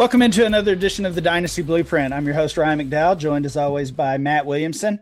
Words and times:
Welcome 0.00 0.22
into 0.22 0.46
another 0.46 0.72
edition 0.72 1.04
of 1.04 1.14
the 1.14 1.20
Dynasty 1.20 1.60
Blueprint. 1.60 2.14
I'm 2.14 2.24
your 2.24 2.34
host 2.34 2.56
Ryan 2.56 2.78
McDowell, 2.78 3.18
joined 3.18 3.44
as 3.44 3.54
always 3.54 3.90
by 3.90 4.16
Matt 4.16 4.46
Williamson. 4.46 4.98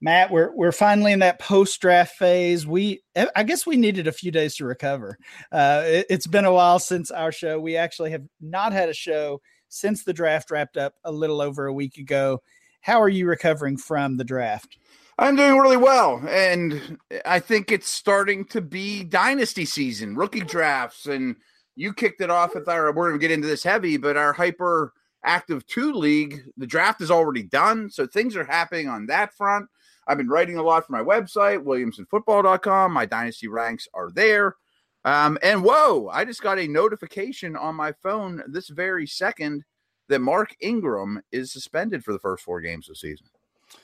Matt, 0.00 0.30
we're 0.30 0.56
we're 0.56 0.72
finally 0.72 1.12
in 1.12 1.18
that 1.18 1.38
post 1.38 1.78
draft 1.82 2.16
phase. 2.16 2.66
We 2.66 3.02
I 3.36 3.42
guess 3.42 3.66
we 3.66 3.76
needed 3.76 4.06
a 4.06 4.12
few 4.12 4.30
days 4.30 4.56
to 4.56 4.64
recover. 4.64 5.18
Uh, 5.52 5.82
it, 5.84 6.06
it's 6.08 6.26
been 6.26 6.46
a 6.46 6.52
while 6.52 6.78
since 6.78 7.10
our 7.10 7.30
show. 7.30 7.60
We 7.60 7.76
actually 7.76 8.10
have 8.12 8.22
not 8.40 8.72
had 8.72 8.88
a 8.88 8.94
show 8.94 9.42
since 9.68 10.02
the 10.02 10.14
draft 10.14 10.50
wrapped 10.50 10.78
up 10.78 10.94
a 11.04 11.12
little 11.12 11.42
over 11.42 11.66
a 11.66 11.74
week 11.74 11.98
ago. 11.98 12.40
How 12.80 13.02
are 13.02 13.08
you 13.10 13.26
recovering 13.26 13.76
from 13.76 14.16
the 14.16 14.24
draft? 14.24 14.78
I'm 15.18 15.36
doing 15.36 15.58
really 15.58 15.76
well, 15.76 16.22
and 16.26 16.96
I 17.26 17.40
think 17.40 17.70
it's 17.70 17.90
starting 17.90 18.46
to 18.46 18.62
be 18.62 19.04
dynasty 19.04 19.66
season, 19.66 20.16
rookie 20.16 20.40
drafts, 20.40 21.04
and 21.04 21.36
you 21.78 21.92
kicked 21.92 22.20
it 22.20 22.28
off 22.28 22.54
with 22.54 22.68
our. 22.68 22.92
We're 22.92 23.08
going 23.08 23.20
to 23.20 23.22
get 23.26 23.30
into 23.30 23.46
this 23.46 23.62
heavy, 23.62 23.96
but 23.96 24.16
our 24.16 24.32
hyper 24.32 24.92
active 25.24 25.64
two 25.66 25.92
league, 25.92 26.42
the 26.56 26.66
draft 26.66 27.00
is 27.00 27.10
already 27.10 27.44
done, 27.44 27.88
so 27.88 28.06
things 28.06 28.36
are 28.36 28.44
happening 28.44 28.88
on 28.88 29.06
that 29.06 29.32
front. 29.34 29.66
I've 30.08 30.18
been 30.18 30.28
writing 30.28 30.56
a 30.56 30.62
lot 30.62 30.84
for 30.86 30.92
my 30.92 31.02
website, 31.02 31.62
WilliamsonFootball.com. 31.64 32.92
My 32.92 33.06
dynasty 33.06 33.46
ranks 33.46 33.86
are 33.94 34.10
there. 34.10 34.56
Um, 35.04 35.38
and 35.42 35.62
whoa, 35.62 36.08
I 36.12 36.24
just 36.24 36.42
got 36.42 36.58
a 36.58 36.66
notification 36.66 37.56
on 37.56 37.76
my 37.76 37.92
phone 38.02 38.42
this 38.48 38.68
very 38.68 39.06
second 39.06 39.64
that 40.08 40.20
Mark 40.20 40.56
Ingram 40.60 41.22
is 41.30 41.52
suspended 41.52 42.04
for 42.04 42.12
the 42.12 42.18
first 42.18 42.42
four 42.42 42.60
games 42.60 42.88
of 42.88 42.94
the 42.94 42.98
season. 42.98 43.26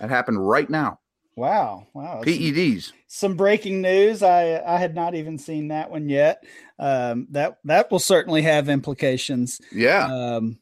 That 0.01 0.11
happened 0.11 0.47
right 0.47 0.69
now. 0.69 0.99
Wow. 1.37 1.87
Wow. 1.95 2.23
PEDs. 2.25 2.93
Some, 3.09 3.37
breaking 3.37 3.81
news. 3.81 4.23
I 4.23 4.61
I 4.65 4.79
had 4.79 4.95
not 4.95 5.15
even 5.15 5.39
seen 5.39 5.69
that 5.69 5.91
one 5.91 6.09
yet. 6.09 6.45
Um, 6.79 7.27
that 7.31 7.59
that 7.65 7.91
will 7.91 7.99
certainly 7.99 8.43
have 8.43 8.69
implications. 8.69 9.61
Yeah. 9.73 10.07
Um, 10.07 10.59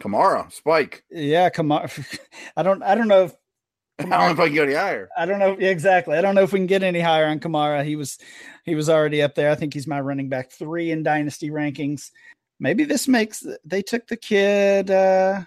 Kamara, 0.00 0.52
Spike. 0.52 1.04
Yeah, 1.10 1.50
Kamara. 1.50 2.18
I 2.56 2.62
don't 2.62 2.82
I 2.82 2.94
don't 2.94 3.08
know 3.08 3.24
if 3.24 3.36
Kamara, 4.00 4.12
I 4.12 4.18
don't 4.18 4.26
know 4.26 4.32
if 4.32 4.40
I 4.40 4.46
can 4.46 4.56
go 4.56 4.62
any 4.64 4.74
higher. 4.74 5.08
I 5.16 5.26
don't 5.26 5.38
know 5.38 5.52
exactly. 5.52 6.16
I 6.16 6.20
don't 6.20 6.34
know 6.34 6.42
if 6.42 6.52
we 6.52 6.58
can 6.58 6.66
get 6.66 6.82
any 6.82 7.00
higher 7.00 7.26
on 7.26 7.40
Kamara. 7.40 7.84
He 7.84 7.96
was 7.96 8.18
he 8.64 8.74
was 8.74 8.88
already 8.88 9.22
up 9.22 9.34
there. 9.34 9.50
I 9.50 9.54
think 9.54 9.74
he's 9.74 9.86
my 9.86 10.00
running 10.00 10.28
back 10.28 10.50
three 10.50 10.90
in 10.90 11.02
dynasty 11.02 11.50
rankings. 11.50 12.10
Maybe 12.60 12.84
this 12.84 13.08
makes 13.08 13.44
they 13.64 13.82
took 13.82 14.06
the 14.06 14.16
kid. 14.16 14.90
Uh, 14.90 15.42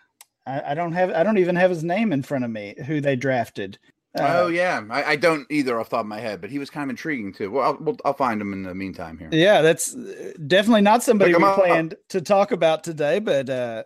I, 0.46 0.72
I 0.72 0.74
don't 0.74 0.94
have 0.94 1.12
I 1.12 1.24
don't 1.24 1.38
even 1.38 1.56
have 1.56 1.70
his 1.70 1.84
name 1.84 2.12
in 2.12 2.24
front 2.24 2.46
of 2.46 2.52
me. 2.52 2.76
Who 2.86 3.02
they 3.02 3.16
drafted? 3.16 3.80
Uh, 4.16 4.34
oh 4.44 4.48
yeah, 4.48 4.82
I, 4.90 5.04
I, 5.04 5.16
don't 5.18 5.46
either 5.52 5.78
off 5.80 5.90
the 5.90 5.98
top 5.98 6.06
of 6.06 6.08
my 6.08 6.20
head, 6.20 6.40
but 6.40 6.50
he 6.50 6.58
was 6.58 6.70
kind 6.70 6.86
of 6.86 6.90
intriguing 6.92 7.34
too. 7.34 7.52
Well, 7.52 7.66
I'll, 7.66 7.78
we'll, 7.80 7.98
I'll 8.06 8.14
find 8.14 8.40
him 8.40 8.54
in 8.54 8.64
the 8.64 8.74
meantime 8.74 9.18
here. 9.18 9.30
Yeah, 9.32 9.62
that's 9.62 9.94
uh, 9.94 10.32
definitely 10.48 10.82
not 10.82 11.04
somebody 11.04 11.34
we 11.34 11.40
planned 11.40 11.96
to 12.10 12.22
talk 12.22 12.52
about 12.52 12.84
today, 12.84 13.20
but 13.20 13.50
uh, 13.50 13.84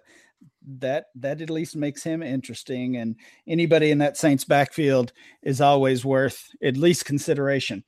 that 0.80 1.06
that 1.16 1.42
at 1.42 1.50
least 1.50 1.76
makes 1.76 2.04
him 2.04 2.22
interesting. 2.22 2.98
And 2.98 3.16
anybody 3.48 3.90
in 3.90 3.98
that 4.00 4.18
Saints 4.18 4.46
backfield 4.46 5.14
is 5.42 5.62
always 5.62 6.06
worth 6.06 6.44
at 6.64 6.78
least 6.78 7.06
consideration. 7.06 7.84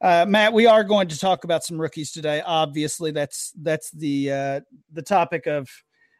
Uh, 0.00 0.24
Matt, 0.26 0.52
we 0.52 0.66
are 0.66 0.84
going 0.84 1.08
to 1.08 1.18
talk 1.18 1.44
about 1.44 1.62
some 1.62 1.80
rookies 1.80 2.10
today. 2.10 2.42
Obviously, 2.44 3.10
that's 3.10 3.52
that's 3.60 3.90
the 3.90 4.32
uh, 4.32 4.60
the 4.92 5.02
topic 5.02 5.46
of 5.46 5.68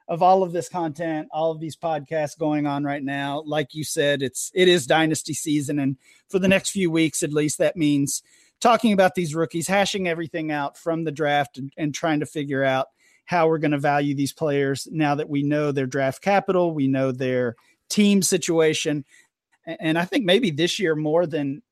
of 0.09 0.23
all 0.23 0.43
of 0.43 0.53
this 0.53 0.69
content, 0.69 1.29
all 1.31 1.53
of 1.53 1.61
these 1.61 1.77
podcasts 1.77 2.39
going 2.39 2.67
on 2.67 2.85
right 2.85 3.03
now. 3.03 3.43
Like 3.47 3.75
you 3.75 3.85
said, 3.85 4.23
it's 4.23 4.51
it 4.55 4.69
is 4.69 4.87
dynasty 4.87 5.35
season, 5.35 5.79
and 5.79 5.97
for 6.29 6.39
the 6.39 6.49
next 6.49 6.71
few 6.71 6.91
weeks 6.91 7.23
at 7.23 7.33
least, 7.33 7.59
that 7.59 7.77
means 7.77 8.23
talking 8.61 8.93
about 8.93 9.15
these 9.15 9.35
rookies, 9.35 9.67
hashing 9.67 10.09
everything 10.09 10.51
out 10.51 10.77
from 10.77 11.05
the 11.05 11.13
draft, 11.13 11.59
and, 11.59 11.73
and 11.77 11.95
trying 11.95 12.21
to 12.21 12.27
figure 12.27 12.65
out 12.65 12.89
how 13.25 13.49
we're 13.49 13.59
going 13.59 13.71
to 13.71 13.79
value 13.79 14.15
these 14.15 14.33
players 14.33 14.89
now 14.91 15.15
that 15.15 15.29
we 15.29 15.43
know 15.43 15.73
their 15.73 15.87
draft 15.87 16.23
capital, 16.23 16.73
we 16.73 16.89
know 16.89 17.13
their 17.13 17.57
team 17.89 18.23
situation, 18.23 19.05
and 19.67 19.99
I 19.99 20.05
think 20.05 20.25
maybe 20.25 20.51
this 20.51 20.79
year 20.79 20.95
more 20.95 21.27
than 21.27 21.63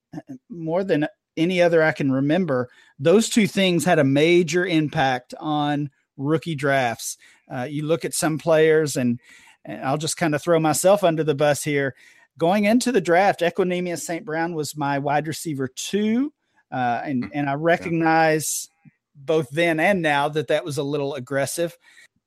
more 0.48 0.84
than 0.84 1.06
any 1.36 1.62
other 1.62 1.82
I 1.82 1.92
can 1.92 2.12
remember, 2.12 2.68
those 2.98 3.28
two 3.28 3.46
things 3.46 3.84
had 3.84 3.98
a 3.98 4.04
major 4.04 4.66
impact 4.66 5.34
on 5.38 5.90
rookie 6.16 6.54
drafts. 6.54 7.16
Uh, 7.52 7.66
you 7.68 7.84
look 7.84 8.04
at 8.04 8.14
some 8.14 8.38
players, 8.38 8.96
and, 8.96 9.18
and 9.64 9.82
I'll 9.82 9.98
just 9.98 10.16
kind 10.16 10.34
of 10.34 10.42
throw 10.42 10.60
myself 10.60 11.02
under 11.04 11.24
the 11.24 11.34
bus 11.34 11.62
here. 11.62 11.94
Going 12.38 12.64
into 12.64 12.92
the 12.92 13.00
draft, 13.00 13.40
Equanimeous 13.40 14.00
St. 14.00 14.24
Brown 14.24 14.54
was 14.54 14.76
my 14.76 14.98
wide 14.98 15.26
receiver 15.26 15.68
two, 15.68 16.32
uh, 16.72 17.02
and 17.04 17.24
mm, 17.24 17.30
and 17.34 17.50
I 17.50 17.54
recognize 17.54 18.68
both 19.14 19.50
then 19.50 19.80
and 19.80 20.00
now 20.00 20.28
that 20.28 20.48
that 20.48 20.64
was 20.64 20.78
a 20.78 20.82
little 20.82 21.14
aggressive, 21.14 21.76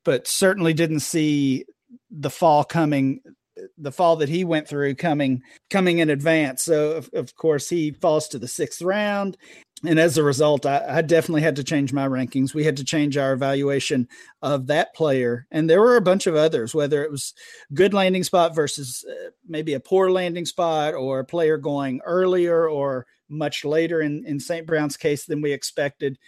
but 0.04 0.28
certainly 0.28 0.72
didn't 0.72 1.00
see 1.00 1.64
the 2.10 2.30
fall 2.30 2.62
coming 2.62 3.20
the 3.78 3.92
fall 3.92 4.16
that 4.16 4.28
he 4.28 4.44
went 4.44 4.68
through 4.68 4.94
coming 4.94 5.42
coming 5.70 5.98
in 5.98 6.10
advance. 6.10 6.64
So 6.64 6.92
of, 6.92 7.10
of 7.14 7.34
course 7.36 7.68
he 7.68 7.92
falls 7.92 8.28
to 8.28 8.38
the 8.38 8.48
sixth 8.48 8.82
round. 8.82 9.36
And 9.86 9.98
as 9.98 10.16
a 10.16 10.22
result, 10.22 10.66
I, 10.66 10.98
I, 10.98 11.02
definitely 11.02 11.42
had 11.42 11.56
to 11.56 11.64
change 11.64 11.92
my 11.92 12.06
rankings. 12.08 12.54
We 12.54 12.64
had 12.64 12.76
to 12.78 12.84
change 12.84 13.16
our 13.16 13.32
evaluation 13.32 14.08
of 14.40 14.66
that 14.68 14.94
player. 14.94 15.46
And 15.50 15.68
there 15.68 15.80
were 15.80 15.96
a 15.96 16.02
bunch 16.02 16.26
of 16.26 16.36
others, 16.36 16.74
whether 16.74 17.04
it 17.04 17.10
was 17.10 17.34
good 17.74 17.92
landing 17.92 18.24
spot 18.24 18.54
versus 18.54 19.04
uh, 19.08 19.30
maybe 19.46 19.74
a 19.74 19.80
poor 19.80 20.10
landing 20.10 20.46
spot 20.46 20.94
or 20.94 21.18
a 21.18 21.24
player 21.24 21.58
going 21.58 22.00
earlier 22.04 22.68
or 22.68 23.06
much 23.28 23.64
later 23.64 24.00
in, 24.00 24.24
in 24.26 24.40
St. 24.40 24.66
Brown's 24.66 24.96
case 24.96 25.26
than 25.26 25.42
we 25.42 25.52
expected. 25.52 26.18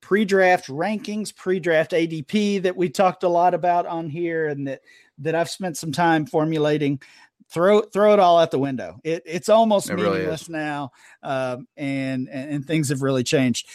Pre 0.00 0.24
draft 0.24 0.68
rankings, 0.68 1.34
pre 1.34 1.58
draft 1.60 1.92
ADP 1.92 2.62
that 2.62 2.76
we 2.76 2.88
talked 2.88 3.22
a 3.22 3.28
lot 3.28 3.54
about 3.54 3.86
on 3.86 4.08
here 4.08 4.48
and 4.48 4.66
that 4.68 4.80
that 5.18 5.34
I've 5.34 5.50
spent 5.50 5.76
some 5.76 5.92
time 5.92 6.26
formulating. 6.26 7.00
Throw 7.48 7.82
throw 7.82 8.12
it 8.12 8.18
all 8.18 8.38
out 8.38 8.50
the 8.50 8.58
window. 8.58 8.98
It, 9.04 9.22
it's 9.24 9.48
almost 9.48 9.88
it 9.88 9.96
meaningless 9.96 10.48
really 10.48 10.58
now, 10.58 10.90
um, 11.22 11.68
and, 11.76 12.28
and 12.28 12.50
and 12.50 12.66
things 12.66 12.88
have 12.88 13.02
really 13.02 13.24
changed. 13.24 13.68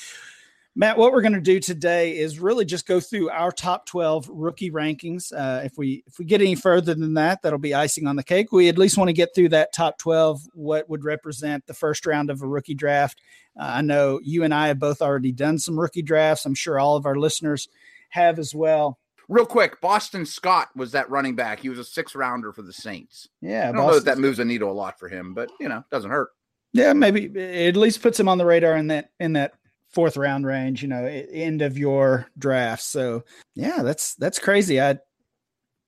Matt, 0.74 0.98
what 0.98 1.12
we're 1.12 1.22
going 1.22 1.34
to 1.34 1.42
do 1.42 1.60
today 1.60 2.18
is 2.18 2.40
really 2.40 2.64
just 2.64 2.88
go 2.88 3.02
through 3.02 3.30
our 3.30 3.52
top 3.52 3.86
12 3.88 4.30
rookie 4.32 4.72
rankings. 4.72 5.34
Uh, 5.34 5.66
if 5.66 5.78
we 5.78 6.02
if 6.08 6.18
we 6.18 6.24
get 6.24 6.40
any 6.40 6.56
further 6.56 6.94
than 6.94 7.16
that, 7.16 7.42
that'll 7.42 7.60
be 7.60 7.74
icing 7.74 8.08
on 8.08 8.16
the 8.16 8.24
cake. 8.24 8.54
We 8.54 8.70
at 8.70 8.78
least 8.78 8.98
want 8.98 9.10
to 9.10 9.14
get 9.14 9.36
through 9.36 9.50
that 9.50 9.74
top 9.74 9.98
12, 9.98 10.48
what 10.54 10.90
would 10.90 11.04
represent 11.04 11.68
the 11.68 11.74
first 11.74 12.06
round 12.06 12.30
of 12.30 12.42
a 12.42 12.48
rookie 12.48 12.74
draft. 12.74 13.22
Uh, 13.60 13.70
I 13.76 13.82
know 13.82 14.22
you 14.24 14.46
and 14.46 14.54
I 14.54 14.70
have 14.70 14.80
both 14.80 15.02
already 15.02 15.34
done 15.34 15.60
some 15.60 15.78
rookie 15.78 16.02
drafts. 16.02 16.46
I'm 16.46 16.56
sure 16.56 16.80
all 16.80 16.96
of 16.96 17.06
our 17.06 17.18
listeners 17.18 17.68
have 18.10 18.40
as 18.40 18.56
well. 18.56 18.98
Real 19.32 19.46
quick, 19.46 19.80
Boston 19.80 20.26
Scott 20.26 20.68
was 20.76 20.92
that 20.92 21.10
running 21.10 21.38
back. 21.38 21.62
He 21.62 21.70
was 21.70 21.80
a 21.80 21.86
six 21.86 22.16
rounder 22.16 22.52
for 22.52 22.64
the 22.64 22.74
Saints. 22.74 23.30
Yeah, 23.42 23.62
I 23.62 23.66
don't 23.68 23.76
Boston 23.76 23.92
know 23.92 23.98
if 23.98 24.04
that 24.04 24.18
moves 24.18 24.40
a 24.40 24.46
needle 24.46 24.70
a 24.70 24.74
lot 24.74 25.00
for 25.00 25.08
him, 25.08 25.34
but 25.34 25.50
you 25.58 25.70
know, 25.70 25.86
doesn't 25.90 26.12
hurt. 26.12 26.32
Yeah, 26.74 26.92
maybe 26.92 27.28
it 27.28 27.70
at 27.70 27.78
least 27.78 28.02
puts 28.02 28.20
him 28.20 28.28
on 28.28 28.38
the 28.38 28.46
radar 28.46 28.76
in 28.76 28.88
that 28.88 29.12
in 29.22 29.32
that 29.34 29.54
fourth 29.88 30.18
round 30.18 30.46
range. 30.46 30.82
You 30.82 30.90
know, 30.90 31.06
end 31.06 31.62
of 31.62 31.78
your 31.78 32.28
draft. 32.38 32.84
So 32.84 33.24
yeah, 33.56 33.84
that's 33.84 34.16
that's 34.16 34.38
crazy. 34.38 34.82
I 34.82 35.00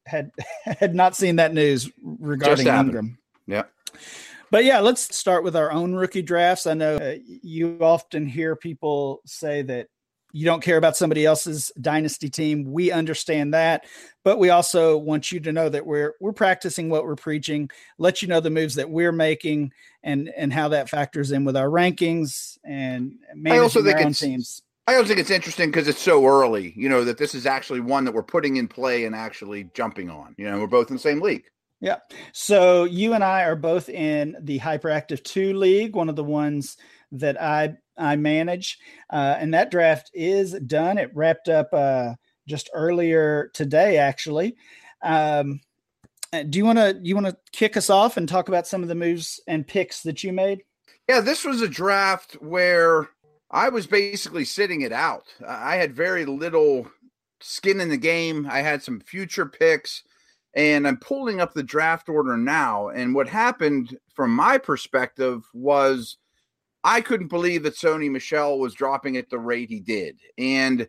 had 0.06 0.31
had 0.63 0.96
not 0.96 1.13
seen 1.13 1.36
that 1.36 1.54
news 1.54 1.92
regarding 2.01 2.68
Ingram. 2.68 3.18
Yeah. 3.46 3.63
But 4.51 4.63
yeah, 4.63 4.80
let's 4.80 5.13
start 5.13 5.44
with 5.44 5.57
our 5.57 5.69
own 5.69 5.96
rookie 5.96 6.22
drafts. 6.22 6.66
I 6.66 6.75
know 6.75 6.96
uh, 6.96 7.16
you 7.25 7.78
often 7.81 8.25
hear 8.25 8.56
people 8.56 9.19
say 9.25 9.63
that 9.63 9.88
you 10.34 10.46
don't 10.46 10.64
care 10.64 10.78
about 10.78 10.98
somebody 10.98 11.26
else's 11.26 11.72
dynasty 11.80 12.28
team. 12.28 12.66
We 12.66 12.92
understand 12.92 13.54
that, 13.54 13.86
but 14.24 14.40
we 14.40 14.50
also 14.50 14.98
want 14.98 15.32
you 15.32 15.40
to 15.42 15.54
know 15.54 15.70
that 15.70 15.86
we're 15.86 16.16
we're 16.20 16.34
practicing 16.34 16.90
what 16.90 17.06
we're 17.06 17.16
preaching. 17.16 17.70
Let 18.00 18.22
you 18.22 18.28
know 18.28 18.40
the 18.40 18.50
moves 18.50 18.76
that 18.76 18.90
we're 18.90 19.12
making 19.12 19.72
and 20.04 20.30
and 20.36 20.52
how 20.52 20.70
that 20.70 20.90
factors 20.90 21.32
in 21.32 21.46
with 21.46 21.56
our 21.56 21.70
rankings 21.70 22.58
and 22.66 23.14
I 23.46 23.60
also 23.60 23.84
think 23.84 24.00
it's, 24.02 24.20
teams. 24.20 24.64
I 24.88 24.96
also 24.96 25.10
think 25.10 25.20
it's 25.20 25.30
interesting 25.30 25.70
because 25.70 25.88
it's 25.88 26.02
so 26.02 26.26
early. 26.26 26.74
You 26.76 26.90
know 26.90 27.06
that 27.06 27.20
this 27.20 27.36
is 27.36 27.46
actually 27.46 27.80
one 27.80 28.04
that 28.06 28.14
we're 28.14 28.24
putting 28.24 28.58
in 28.58 28.68
play 28.68 29.06
and 29.06 29.16
actually 29.16 29.70
jumping 29.76 30.10
on. 30.10 30.34
You 30.38 30.50
know, 30.50 30.60
we're 30.60 30.68
both 30.68 30.90
in 30.90 30.96
the 30.96 31.02
same 31.02 31.22
league. 31.22 31.46
Yeah. 31.80 31.98
So 32.32 32.86
you 32.86 33.14
and 33.14 33.24
I 33.26 33.44
are 33.44 33.58
both 33.58 33.90
in 33.90 34.38
the 34.40 34.58
Hyperactive 34.58 35.22
2 35.22 35.54
league, 35.54 35.98
one 35.98 36.08
of 36.08 36.16
the 36.16 36.24
ones 36.24 36.78
that 37.13 37.42
I 37.42 37.75
I 37.98 38.15
manage. 38.15 38.77
Uh, 39.12 39.36
and 39.39 39.54
that 39.54 39.71
draft 39.71 40.10
is 40.13 40.54
done. 40.68 40.98
It 40.98 41.12
wrapped 41.13 41.50
up 41.50 41.69
uh, 41.74 42.13
just 42.48 42.69
earlier 42.74 43.51
today, 43.54 43.98
actually. 43.98 44.56
Um, 45.04 45.62
uh, 46.31 46.44
do 46.44 46.57
you 46.57 46.65
want 46.65 46.80
to 46.80 47.00
you 47.01 47.15
want 47.15 47.27
to 47.27 47.38
kick 47.51 47.77
us 47.77 47.89
off 47.89 48.18
and 48.18 48.27
talk 48.27 48.48
about 48.48 48.68
some 48.68 48.81
of 48.81 48.89
the 48.89 48.95
moves 48.95 49.39
and 49.48 49.68
picks 49.68 50.01
that 50.01 50.24
you 50.24 50.33
made? 50.33 50.63
Yeah, 51.07 51.19
this 51.19 51.45
was 51.45 51.62
a 51.62 51.68
draft 51.68 52.33
where 52.42 53.10
I 53.51 53.69
was 53.69 53.86
basically 53.86 54.45
sitting 54.45 54.81
it 54.81 54.92
out. 54.92 55.25
I 55.48 55.75
had 55.75 55.95
very 55.95 56.25
little 56.25 56.88
skin 57.42 57.80
in 57.80 57.89
the 57.89 57.98
game. 57.98 58.48
I 58.50 58.60
had 58.60 58.81
some 58.81 59.01
future 59.01 59.45
picks, 59.45 60.04
and 60.56 60.88
I'm 60.88 60.98
pulling 60.98 61.39
up 61.39 61.54
the 61.54 61.62
draft 61.62 62.10
order 62.10 62.38
now. 62.38 62.88
And 62.88 63.13
what 63.13 63.27
happened 63.27 63.98
from 64.15 64.31
my 64.31 64.57
perspective 64.57 65.44
was 65.54 66.18
I 66.84 67.02
couldn't 67.02 67.30
believe 67.30 67.64
that 67.64 67.76
Sony 67.76 68.12
Michel 68.12 68.60
was 68.60 68.74
dropping 68.74 69.18
at 69.18 69.30
the 69.30 69.40
rate 69.40 69.70
he 69.70 69.80
did. 69.80 70.20
And 70.38 70.88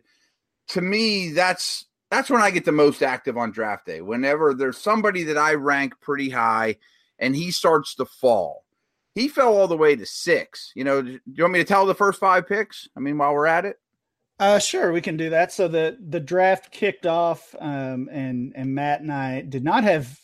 to 0.69 0.81
me, 0.81 1.31
that's 1.31 1.85
that's 2.11 2.29
when 2.29 2.41
I 2.41 2.51
get 2.51 2.65
the 2.65 2.71
most 2.71 3.01
active 3.01 3.37
on 3.37 3.51
draft 3.51 3.85
day. 3.85 4.01
Whenever 4.01 4.53
there's 4.53 4.77
somebody 4.77 5.23
that 5.23 5.37
I 5.37 5.53
rank 5.53 5.93
pretty 6.01 6.29
high 6.29 6.77
and 7.19 7.35
he 7.35 7.51
starts 7.51 7.95
to 7.95 8.05
fall. 8.05 8.63
He 9.13 9.27
fell 9.29 9.57
all 9.57 9.67
the 9.67 9.77
way 9.77 9.95
to 9.95 10.05
six. 10.05 10.71
You 10.75 10.83
know, 10.83 11.01
do 11.01 11.19
you 11.25 11.43
want 11.43 11.53
me 11.53 11.59
to 11.59 11.65
tell 11.65 11.85
the 11.85 11.95
first 11.95 12.19
five 12.19 12.47
picks? 12.47 12.87
I 12.97 12.99
mean, 12.99 13.17
while 13.17 13.33
we're 13.33 13.47
at 13.47 13.65
it. 13.65 13.77
Uh, 14.37 14.59
sure, 14.59 14.91
we 14.91 14.99
can 14.99 15.15
do 15.15 15.29
that. 15.29 15.53
So 15.53 15.69
the 15.69 15.97
the 16.05 16.19
draft 16.19 16.69
kicked 16.71 17.05
off, 17.05 17.55
um, 17.57 18.09
and 18.11 18.51
and 18.53 18.75
Matt 18.75 18.99
and 18.99 19.11
I 19.11 19.39
did 19.41 19.63
not 19.63 19.85
have 19.85 20.19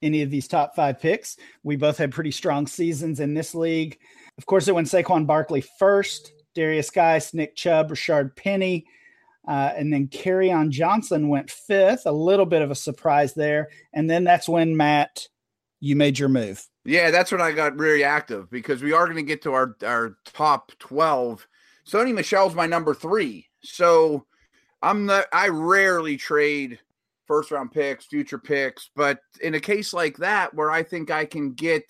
any 0.00 0.22
of 0.22 0.30
these 0.30 0.48
top 0.48 0.74
five 0.74 0.98
picks. 0.98 1.36
We 1.62 1.76
both 1.76 1.98
had 1.98 2.12
pretty 2.12 2.30
strong 2.30 2.66
seasons 2.66 3.20
in 3.20 3.34
this 3.34 3.54
league. 3.54 3.98
Of 4.40 4.46
course, 4.46 4.68
it 4.68 4.74
went 4.74 4.88
Saquon 4.88 5.26
Barkley 5.26 5.62
first, 5.78 6.32
Darius 6.54 6.88
Guice, 6.88 7.34
Nick 7.34 7.56
Chubb, 7.56 7.90
Rashaad 7.90 8.34
Penny, 8.36 8.86
uh, 9.46 9.72
and 9.76 9.92
then 9.92 10.08
Kerryon 10.08 10.70
Johnson 10.70 11.28
went 11.28 11.50
fifth. 11.50 12.06
A 12.06 12.12
little 12.12 12.46
bit 12.46 12.62
of 12.62 12.70
a 12.70 12.74
surprise 12.74 13.34
there, 13.34 13.68
and 13.92 14.08
then 14.08 14.24
that's 14.24 14.48
when 14.48 14.78
Matt, 14.78 15.28
you 15.78 15.94
made 15.94 16.18
your 16.18 16.30
move. 16.30 16.66
Yeah, 16.86 17.10
that's 17.10 17.30
when 17.30 17.42
I 17.42 17.52
got 17.52 17.78
really 17.78 18.02
active 18.02 18.50
because 18.50 18.82
we 18.82 18.94
are 18.94 19.04
going 19.04 19.18
to 19.18 19.22
get 19.22 19.42
to 19.42 19.52
our 19.52 19.76
our 19.84 20.16
top 20.24 20.72
twelve. 20.78 21.46
Sony 21.86 22.14
Michel's 22.14 22.54
my 22.54 22.66
number 22.66 22.94
three, 22.94 23.46
so 23.62 24.24
I'm 24.80 25.04
not. 25.04 25.26
I 25.34 25.48
rarely 25.48 26.16
trade 26.16 26.78
first 27.26 27.50
round 27.50 27.72
picks, 27.72 28.06
future 28.06 28.38
picks. 28.38 28.88
But 28.96 29.20
in 29.42 29.54
a 29.54 29.60
case 29.60 29.92
like 29.92 30.16
that, 30.16 30.54
where 30.54 30.70
I 30.70 30.82
think 30.82 31.10
I 31.10 31.26
can 31.26 31.52
get 31.52 31.84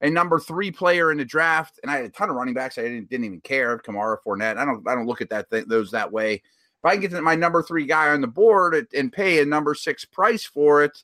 a 0.00 0.10
number 0.10 0.38
three 0.38 0.70
player 0.70 1.10
in 1.10 1.18
the 1.18 1.24
draft, 1.24 1.80
and 1.82 1.90
I 1.90 1.96
had 1.96 2.04
a 2.04 2.10
ton 2.10 2.30
of 2.30 2.36
running 2.36 2.54
backs, 2.54 2.78
I 2.78 2.82
didn't, 2.82 3.08
didn't 3.08 3.26
even 3.26 3.40
care. 3.40 3.78
Kamara, 3.78 4.18
Fournette, 4.24 4.58
I 4.58 4.64
don't, 4.64 4.86
I 4.86 4.94
don't 4.94 5.06
look 5.06 5.22
at 5.22 5.30
that 5.30 5.50
th- 5.50 5.66
those 5.66 5.90
that 5.90 6.10
way. 6.10 6.34
If 6.34 6.84
I 6.84 6.96
can 6.96 7.00
get 7.00 7.22
my 7.22 7.34
number 7.34 7.62
three 7.62 7.86
guy 7.86 8.10
on 8.10 8.20
the 8.20 8.26
board 8.26 8.86
and 8.94 9.12
pay 9.12 9.40
a 9.40 9.46
number 9.46 9.74
six 9.74 10.04
price 10.04 10.44
for 10.44 10.84
it, 10.84 11.02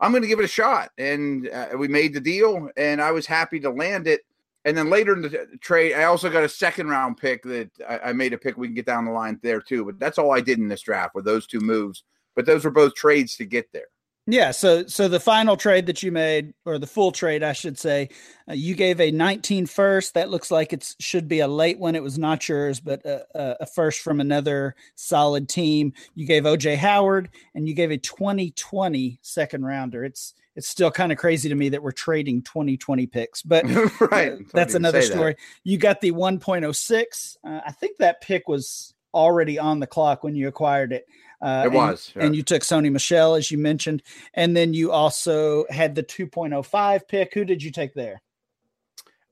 I'm 0.00 0.10
going 0.10 0.22
to 0.22 0.28
give 0.28 0.40
it 0.40 0.44
a 0.44 0.48
shot. 0.48 0.90
And 0.98 1.48
uh, 1.48 1.68
we 1.76 1.86
made 1.88 2.14
the 2.14 2.20
deal, 2.20 2.68
and 2.76 3.00
I 3.00 3.12
was 3.12 3.26
happy 3.26 3.60
to 3.60 3.70
land 3.70 4.06
it. 4.06 4.22
And 4.64 4.76
then 4.76 4.90
later 4.90 5.12
in 5.12 5.22
the 5.22 5.46
trade, 5.60 5.94
I 5.94 6.04
also 6.04 6.30
got 6.30 6.44
a 6.44 6.48
second 6.48 6.88
round 6.88 7.18
pick 7.18 7.42
that 7.44 7.70
I, 7.88 7.98
I 7.98 8.12
made 8.12 8.32
a 8.32 8.38
pick. 8.38 8.56
We 8.56 8.68
can 8.68 8.74
get 8.74 8.86
down 8.86 9.04
the 9.04 9.10
line 9.10 9.38
there 9.42 9.60
too. 9.60 9.84
But 9.84 9.98
that's 9.98 10.18
all 10.18 10.32
I 10.32 10.40
did 10.40 10.58
in 10.58 10.68
this 10.68 10.82
draft 10.82 11.14
with 11.14 11.24
those 11.24 11.46
two 11.46 11.60
moves 11.60 12.04
but 12.34 12.46
those 12.46 12.64
were 12.64 12.70
both 12.70 12.94
trades 12.94 13.36
to 13.36 13.44
get 13.44 13.72
there. 13.72 13.88
Yeah, 14.26 14.52
so 14.52 14.86
so 14.86 15.08
the 15.08 15.18
final 15.18 15.56
trade 15.56 15.86
that 15.86 16.02
you 16.02 16.12
made, 16.12 16.54
or 16.64 16.78
the 16.78 16.86
full 16.86 17.10
trade, 17.10 17.42
I 17.42 17.52
should 17.52 17.76
say, 17.76 18.08
uh, 18.48 18.52
you 18.52 18.76
gave 18.76 19.00
a 19.00 19.10
19 19.10 19.66
first. 19.66 20.14
That 20.14 20.30
looks 20.30 20.52
like 20.52 20.72
it 20.72 20.94
should 21.00 21.26
be 21.26 21.40
a 21.40 21.48
late 21.48 21.80
one. 21.80 21.96
It 21.96 22.04
was 22.04 22.18
not 22.20 22.48
yours, 22.48 22.78
but 22.78 23.04
a, 23.04 23.26
a 23.34 23.66
first 23.66 24.00
from 24.00 24.20
another 24.20 24.76
solid 24.94 25.48
team. 25.48 25.92
You 26.14 26.24
gave 26.24 26.44
OJ 26.44 26.76
Howard, 26.76 27.30
and 27.56 27.66
you 27.66 27.74
gave 27.74 27.90
a 27.90 27.98
2020 27.98 29.18
second 29.22 29.64
rounder. 29.64 30.04
It's 30.04 30.34
it's 30.54 30.68
still 30.68 30.92
kind 30.92 31.10
of 31.10 31.18
crazy 31.18 31.48
to 31.48 31.54
me 31.56 31.70
that 31.70 31.82
we're 31.82 31.90
trading 31.90 32.42
2020 32.42 33.06
picks, 33.08 33.42
but 33.42 33.64
right, 34.12 34.34
uh, 34.34 34.36
that's 34.52 34.74
another 34.74 35.02
story. 35.02 35.32
That. 35.32 35.40
You 35.64 35.78
got 35.78 36.00
the 36.00 36.12
1.06. 36.12 37.36
Uh, 37.42 37.60
I 37.66 37.72
think 37.72 37.98
that 37.98 38.20
pick 38.20 38.46
was 38.46 38.94
already 39.14 39.58
on 39.58 39.80
the 39.80 39.86
clock 39.86 40.24
when 40.24 40.34
you 40.34 40.48
acquired 40.48 40.92
it. 40.92 41.06
Uh, 41.42 41.64
it 41.64 41.72
was. 41.72 42.12
And, 42.14 42.24
and, 42.24 42.36
you 42.36 42.42
took 42.44 42.62
Sony 42.62 42.90
Michel, 42.90 43.34
as 43.34 43.50
you 43.50 43.58
mentioned. 43.58 44.02
And 44.34 44.56
then 44.56 44.74
you 44.74 44.92
also 44.92 45.66
had 45.70 45.96
the 45.96 46.02
2.05 46.04 47.08
pick. 47.08 47.34
Who 47.34 47.44
did 47.44 47.62
you 47.62 47.72
take 47.72 47.94
there? 47.94 48.22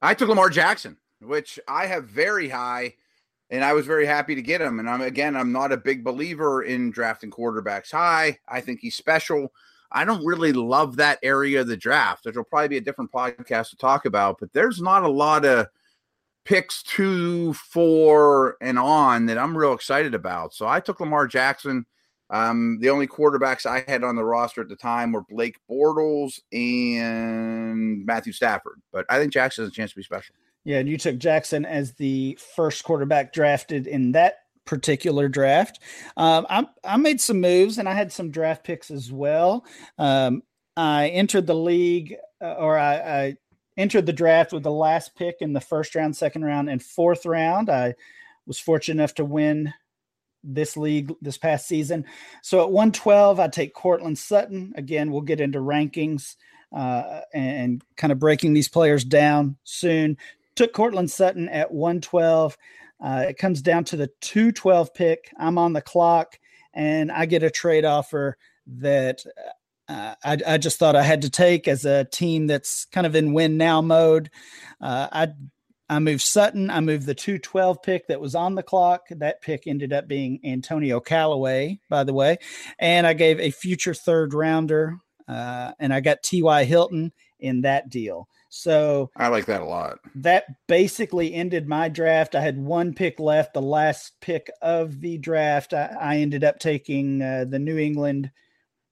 I 0.03 0.15
took 0.15 0.29
Lamar 0.29 0.51
Jackson, 0.51 0.97
which 1.21 1.61
I 1.69 1.87
have 1.87 2.07
very 2.07 2.49
high, 2.49 2.95
and 3.49 3.65
I 3.65 3.75
was 3.75 3.87
very 3.87 4.07
happy 4.07 4.35
to 4.35 4.43
get 4.43 4.61
him. 4.61 4.81
And 4.81 4.91
I'm 4.91 5.03
again, 5.03 5.37
I'm 5.37 5.53
not 5.53 5.73
a 5.73 5.77
big 5.77 6.03
believer 6.03 6.63
in 6.63 6.91
drafting 6.91 7.31
quarterbacks 7.31 7.93
high. 7.93 8.39
I 8.49 8.61
think 8.61 8.81
he's 8.81 8.97
special. 8.97 9.53
I 9.93 10.05
don't 10.05 10.25
really 10.25 10.53
love 10.53 10.97
that 10.97 11.19
area 11.23 11.61
of 11.61 11.67
the 11.67 11.77
draft, 11.77 12.25
which 12.25 12.37
will 12.37 12.45
probably 12.45 12.69
be 12.69 12.77
a 12.77 12.83
different 12.83 13.13
podcast 13.13 13.71
to 13.71 13.77
talk 13.77 14.05
about, 14.05 14.39
but 14.39 14.53
there's 14.53 14.81
not 14.81 15.03
a 15.03 15.09
lot 15.09 15.45
of 15.45 15.67
picks 16.45 16.83
two, 16.83 17.53
four, 17.55 18.57
and 18.61 18.79
on 18.79 19.27
that 19.27 19.39
I'm 19.39 19.57
real 19.57 19.73
excited 19.73 20.15
about. 20.15 20.55
So 20.55 20.67
I 20.67 20.81
took 20.81 21.01
Lamar 21.01 21.27
Jackson. 21.27 21.87
Um, 22.31 22.79
the 22.81 22.91
only 22.91 23.09
quarterbacks 23.09 23.67
I 23.67 23.85
had 23.91 24.05
on 24.05 24.17
the 24.17 24.25
roster 24.25 24.63
at 24.63 24.69
the 24.69 24.77
time 24.77 25.13
were 25.13 25.23
Blake 25.23 25.59
Bortles 25.69 26.41
and 26.53 28.07
Matthew 28.07 28.33
Stafford, 28.33 28.81
but 28.93 29.05
I 29.09 29.19
think 29.19 29.33
Jackson 29.33 29.65
has 29.65 29.73
a 29.73 29.75
chance 29.75 29.91
to 29.91 29.97
be 29.97 30.03
special. 30.05 30.35
Yeah, 30.65 30.79
and 30.79 30.89
you 30.89 30.97
took 30.97 31.19
Jackson 31.19 31.65
as 31.65 31.95
the 31.95 32.39
first 32.55 32.85
quarterback 32.85 33.33
drafted 33.33 33.87
in 33.87 34.13
that 34.13 34.37
particular 34.65 35.29
draft. 35.29 35.81
Um, 36.17 36.47
I, 36.49 36.67
I 36.85 36.97
made 36.97 37.21
some 37.21 37.41
moves 37.41 37.79
and 37.79 37.89
I 37.89 37.95
had 37.95 38.13
some 38.13 38.31
draft 38.31 38.63
picks 38.63 38.91
as 38.91 39.11
well. 39.11 39.65
Um, 39.99 40.43
I 40.77 41.09
entered 41.09 41.47
the 41.47 41.55
league, 41.55 42.15
uh, 42.41 42.55
or 42.55 42.79
I, 42.79 42.95
I 42.95 43.37
entered 43.77 44.07
the 44.07 44.13
draft 44.13 44.53
with 44.53 44.63
the 44.63 44.71
last 44.71 45.17
pick 45.17 45.37
in 45.41 45.53
the 45.53 45.61
first 45.61 45.95
round, 45.97 46.17
second 46.17 46.45
round, 46.45 46.71
and 46.71 46.81
fourth 46.81 47.27
round. 47.27 47.69
I 47.69 47.95
was 48.47 48.61
fortunate 48.61 49.01
enough 49.01 49.15
to 49.15 49.25
win 49.25 49.73
this 50.43 50.77
league 50.77 51.13
this 51.21 51.39
past 51.39 51.67
season. 51.67 52.05
So 52.43 52.61
at 52.61 52.71
112, 52.71 53.41
I 53.41 53.49
take 53.49 53.75
Courtland 53.75 54.19
Sutton. 54.19 54.73
Again, 54.77 55.11
we'll 55.11 55.21
get 55.23 55.41
into 55.41 55.59
rankings 55.59 56.37
uh, 56.75 57.21
and, 57.35 57.83
kind 57.97 58.13
of 58.13 58.19
breaking 58.19 58.55
these 58.55 58.69
players 58.69 59.05
down 59.05 59.57
soon. 59.65 60.17
Took 60.57 60.73
Courtland 60.73 61.11
Sutton 61.11 61.49
at 61.49 61.73
112. 61.73 62.57
Uh, 63.03 63.25
it 63.29 63.39
comes 63.39 63.63
down 63.63 63.85
to 63.85 63.97
the 63.97 64.11
212 64.21 64.95
pick. 64.95 65.33
I'm 65.39 65.59
on 65.59 65.73
the 65.73 65.81
clock 65.81 66.39
and 66.75 67.11
I 67.11 67.27
get 67.27 67.43
a 67.43 67.51
trade 67.51 67.85
offer 67.85 68.37
that 68.67 69.25
uh, 69.89 70.15
I, 70.23 70.39
I, 70.47 70.59
just 70.59 70.79
thought 70.79 70.95
I 70.95 71.03
had 71.03 71.23
to 71.23 71.31
take 71.31 71.67
as 71.67 71.85
a 71.85 72.05
team 72.05 72.47
that's 72.47 72.85
kind 72.87 73.07
of 73.07 73.17
in 73.17 73.33
win 73.33 73.57
now 73.57 73.81
mode. 73.81 74.31
Uh, 74.81 75.09
I 75.11 75.29
I 75.91 75.99
moved 75.99 76.23
Sutton. 76.23 76.71
I 76.71 76.79
moved 76.81 77.05
the 77.05 77.17
212 77.17 77.83
pick 77.83 78.07
that 78.07 78.21
was 78.21 78.37
on 78.37 78.55
the 78.55 78.63
clock. 78.63 79.09
That 79.11 79.43
pick 79.43 79.67
ended 79.67 79.93
up 79.93 80.07
being 80.07 80.39
Antonio 80.45 81.01
Callaway, 81.01 81.81
by 81.89 82.05
the 82.05 82.15
way. 82.15 82.39
And 82.79 83.09
I 83.09 83.13
gave 83.13 83.41
a 83.41 83.51
future 83.51 83.93
third 83.93 84.33
rounder, 84.33 84.99
uh, 85.27 85.73
and 85.81 85.93
I 85.93 85.99
got 85.99 86.23
T.Y. 86.23 86.63
Hilton 86.63 87.13
in 87.41 87.63
that 87.63 87.91
deal. 87.91 88.29
So 88.51 89.11
I 89.17 89.29
like 89.29 89.47
that 89.47 89.63
a 89.63 89.65
lot. 89.65 89.99
That 90.15 90.45
basically 90.69 91.35
ended 91.35 91.67
my 91.67 91.89
draft. 91.89 92.37
I 92.37 92.41
had 92.41 92.57
one 92.57 92.95
pick 92.95 93.19
left, 93.19 93.55
the 93.55 93.63
last 93.63 94.13
pick 94.21 94.49
of 94.63 95.01
the 95.01 95.19
draft. 95.19 95.75
I, 95.75 95.97
I 96.01 96.17
ended 96.19 96.45
up 96.45 96.61
taking 96.61 97.21
uh, 97.21 97.47
the 97.49 97.59
New 97.59 97.79
England 97.79 98.31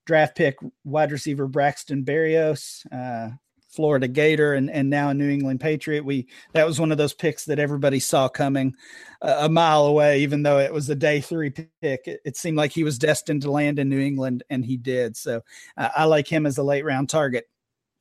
draft 0.04 0.36
pick, 0.36 0.56
wide 0.82 1.12
receiver 1.12 1.46
Braxton 1.46 2.04
Berrios. 2.04 2.84
Uh, 2.90 3.36
Florida 3.68 4.08
Gator 4.08 4.54
and, 4.54 4.70
and 4.70 4.88
now 4.88 5.10
a 5.10 5.14
New 5.14 5.28
England 5.28 5.60
Patriot. 5.60 6.04
We 6.04 6.26
that 6.52 6.66
was 6.66 6.80
one 6.80 6.90
of 6.90 6.98
those 6.98 7.12
picks 7.12 7.44
that 7.44 7.58
everybody 7.58 8.00
saw 8.00 8.28
coming 8.28 8.74
uh, 9.22 9.36
a 9.40 9.48
mile 9.48 9.86
away, 9.86 10.20
even 10.20 10.42
though 10.42 10.58
it 10.58 10.72
was 10.72 10.88
a 10.88 10.94
day 10.94 11.20
three 11.20 11.50
pick. 11.50 11.68
It, 11.82 12.20
it, 12.24 12.36
seemed 12.36 12.56
like 12.56 12.72
he 12.72 12.84
was 12.84 12.98
destined 12.98 13.42
to 13.42 13.50
land 13.50 13.78
in 13.78 13.88
New 13.88 14.00
England, 14.00 14.42
and 14.48 14.64
he 14.64 14.76
did. 14.76 15.16
So 15.16 15.42
uh, 15.76 15.90
I 15.96 16.04
like 16.04 16.26
him 16.26 16.46
as 16.46 16.58
a 16.58 16.62
late 16.62 16.84
round 16.84 17.08
target. 17.08 17.48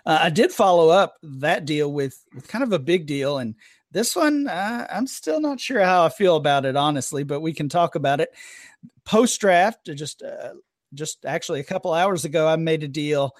Uh, 0.05 0.19
I 0.21 0.29
did 0.29 0.51
follow 0.51 0.89
up 0.89 1.15
that 1.21 1.65
deal 1.65 1.91
with 1.91 2.23
with 2.33 2.47
kind 2.47 2.63
of 2.63 2.71
a 2.71 2.79
big 2.79 3.05
deal, 3.05 3.37
and 3.39 3.55
this 3.91 4.15
one 4.15 4.47
uh, 4.47 4.87
I'm 4.89 5.07
still 5.07 5.41
not 5.41 5.59
sure 5.59 5.81
how 5.81 6.05
I 6.05 6.09
feel 6.09 6.37
about 6.37 6.65
it, 6.65 6.77
honestly. 6.77 7.23
But 7.23 7.41
we 7.41 7.53
can 7.53 7.67
talk 7.67 7.95
about 7.95 8.21
it 8.21 8.29
post 9.03 9.41
draft. 9.41 9.85
Just 9.85 10.23
uh, 10.23 10.53
just 10.93 11.25
actually 11.25 11.59
a 11.59 11.65
couple 11.65 11.93
hours 11.93 12.23
ago, 12.23 12.47
I 12.47 12.55
made 12.55 12.83
a 12.83 12.87
deal 12.87 13.35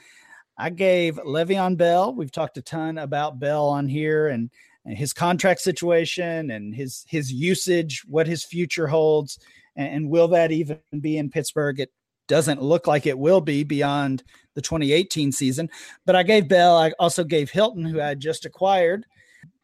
I 0.58 0.70
gave 0.72 1.18
Le'Veon 1.18 1.78
Bell. 1.78 2.14
We've 2.14 2.32
talked 2.32 2.58
a 2.58 2.62
ton 2.62 2.98
about 2.98 3.40
Bell 3.40 3.68
on 3.68 3.88
here 3.88 4.28
and, 4.28 4.50
and 4.86 4.98
his 4.98 5.14
contract 5.14 5.62
situation 5.62 6.52
and 6.52 6.74
his 6.74 7.06
his 7.08 7.32
usage, 7.32 8.04
what 8.08 8.28
his 8.28 8.44
future 8.44 8.88
holds, 8.88 9.38
and, 9.76 9.88
and 9.88 10.10
will 10.10 10.28
that 10.30 10.52
even 10.52 10.80
be 11.00 11.18
in 11.18 11.30
Pittsburgh? 11.30 11.80
It 11.80 11.92
doesn't 12.28 12.62
look 12.62 12.88
like 12.88 13.06
it 13.06 13.18
will 13.18 13.40
be 13.40 13.64
beyond 13.64 14.24
the 14.56 14.62
2018 14.62 15.32
season. 15.32 15.70
But 16.06 16.16
I 16.16 16.24
gave 16.24 16.48
Bell. 16.48 16.76
I 16.76 16.92
also 17.00 17.24
gave 17.24 17.52
Hilton, 17.52 17.86
who 17.86 18.02
I 18.02 18.16
just 18.16 18.46
acquired, 18.46 19.06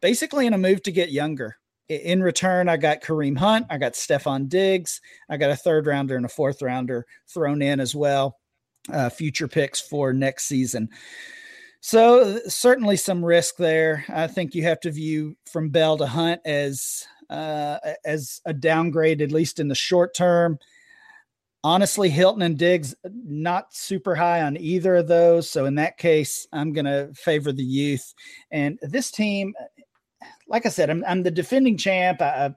basically 0.00 0.46
in 0.46 0.54
a 0.54 0.58
move 0.58 0.82
to 0.84 0.92
get 0.92 1.10
younger. 1.10 1.56
In 1.88 2.22
return, 2.22 2.68
I 2.68 2.78
got 2.78 3.02
Kareem 3.02 3.36
Hunt, 3.36 3.66
I 3.68 3.76
got 3.76 3.92
Stefon 3.92 4.48
Diggs, 4.48 5.02
I 5.28 5.36
got 5.36 5.50
a 5.50 5.56
third 5.56 5.86
rounder 5.86 6.16
and 6.16 6.24
a 6.24 6.30
fourth 6.30 6.62
rounder 6.62 7.04
thrown 7.28 7.60
in 7.60 7.78
as 7.78 7.94
well 7.94 8.38
uh, 8.92 9.08
future 9.08 9.48
picks 9.48 9.80
for 9.80 10.12
next 10.12 10.46
season. 10.46 10.88
So 11.80 12.40
certainly 12.48 12.96
some 12.96 13.24
risk 13.24 13.56
there. 13.56 14.04
I 14.08 14.26
think 14.26 14.54
you 14.54 14.62
have 14.62 14.80
to 14.80 14.90
view 14.90 15.36
from 15.44 15.68
Bell 15.68 15.98
to 15.98 16.06
Hunt 16.06 16.40
as 16.44 17.06
uh, 17.28 17.78
as 18.04 18.40
a 18.46 18.52
downgrade, 18.52 19.20
at 19.20 19.32
least 19.32 19.60
in 19.60 19.68
the 19.68 19.74
short 19.74 20.14
term. 20.14 20.58
Honestly, 21.62 22.10
Hilton 22.10 22.42
and 22.42 22.58
Diggs 22.58 22.94
not 23.04 23.74
super 23.74 24.14
high 24.14 24.42
on 24.42 24.56
either 24.56 24.96
of 24.96 25.08
those. 25.08 25.50
So 25.50 25.64
in 25.64 25.74
that 25.76 25.96
case, 25.96 26.46
I'm 26.52 26.72
going 26.72 26.84
to 26.84 27.10
favor 27.14 27.52
the 27.52 27.64
youth. 27.64 28.14
And 28.50 28.78
this 28.82 29.10
team, 29.10 29.54
like 30.46 30.66
I 30.66 30.68
said, 30.68 30.90
I'm 30.90 31.04
I'm 31.06 31.22
the 31.22 31.30
defending 31.30 31.76
champ. 31.76 32.20
I, 32.20 32.54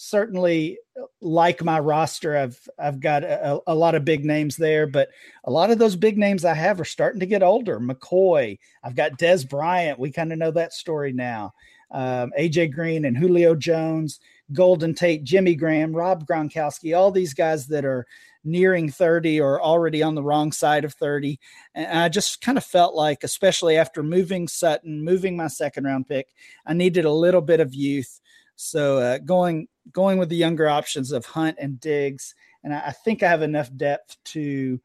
certainly 0.00 0.78
like 1.20 1.64
my 1.64 1.80
roster. 1.80 2.36
I've 2.36 2.68
I've 2.78 3.00
got 3.00 3.24
a, 3.24 3.60
a, 3.66 3.74
lot 3.74 3.96
of 3.96 4.04
big 4.04 4.24
names 4.24 4.56
there, 4.56 4.86
but 4.86 5.08
a 5.42 5.50
lot 5.50 5.70
of 5.70 5.78
those 5.78 5.96
big 5.96 6.16
names 6.16 6.44
I 6.44 6.54
have 6.54 6.80
are 6.80 6.84
starting 6.84 7.18
to 7.18 7.26
get 7.26 7.42
older. 7.42 7.80
McCoy, 7.80 8.58
I've 8.84 8.94
got 8.94 9.18
Dez 9.18 9.48
Bryant. 9.48 9.98
We 9.98 10.12
kind 10.12 10.32
of 10.32 10.38
know 10.38 10.52
that 10.52 10.72
story 10.72 11.12
now. 11.12 11.52
Um, 11.90 12.32
AJ 12.38 12.72
Green 12.74 13.06
and 13.06 13.18
Julio 13.18 13.56
Jones, 13.56 14.20
Golden 14.52 14.94
Tate, 14.94 15.24
Jimmy 15.24 15.56
Graham, 15.56 15.92
Rob 15.94 16.26
Gronkowski, 16.28 16.96
all 16.96 17.10
these 17.10 17.34
guys 17.34 17.66
that 17.66 17.84
are 17.84 18.06
nearing 18.44 18.90
30 18.90 19.40
or 19.40 19.60
already 19.60 20.00
on 20.02 20.14
the 20.14 20.22
wrong 20.22 20.52
side 20.52 20.84
of 20.84 20.94
30. 20.94 21.40
And 21.74 21.98
I 21.98 22.08
just 22.08 22.40
kind 22.40 22.56
of 22.56 22.64
felt 22.64 22.94
like, 22.94 23.24
especially 23.24 23.76
after 23.76 24.04
moving 24.04 24.46
Sutton, 24.46 25.04
moving 25.04 25.36
my 25.36 25.48
second 25.48 25.84
round 25.84 26.06
pick, 26.08 26.28
I 26.64 26.74
needed 26.74 27.04
a 27.04 27.12
little 27.12 27.42
bit 27.42 27.58
of 27.58 27.74
youth. 27.74 28.20
So 28.58 28.98
uh, 28.98 29.18
going 29.18 29.68
going 29.92 30.18
with 30.18 30.28
the 30.28 30.36
younger 30.36 30.68
options 30.68 31.12
of 31.12 31.24
Hunt 31.24 31.56
and 31.60 31.80
Diggs, 31.80 32.34
and 32.64 32.74
I, 32.74 32.88
I 32.88 32.90
think 32.90 33.22
I 33.22 33.28
have 33.28 33.42
enough 33.42 33.74
depth 33.76 34.16
to 34.26 34.80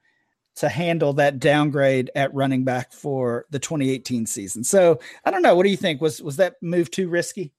to 0.58 0.70
handle 0.70 1.14
that 1.14 1.40
downgrade 1.40 2.12
at 2.16 2.32
running 2.36 2.64
back 2.64 2.94
for 2.94 3.48
the 3.50 3.58
2018 3.58 4.28
season. 4.28 4.64
So 4.64 5.00
I 5.26 5.32
don't 5.32 5.42
know. 5.42 5.56
What 5.56 5.64
do 5.64 5.70
you 5.70 5.78
think? 5.78 6.02
Was 6.02 6.22
was 6.22 6.38
that 6.38 6.56
move 6.62 6.92
too 6.92 7.10
risky? 7.10 7.52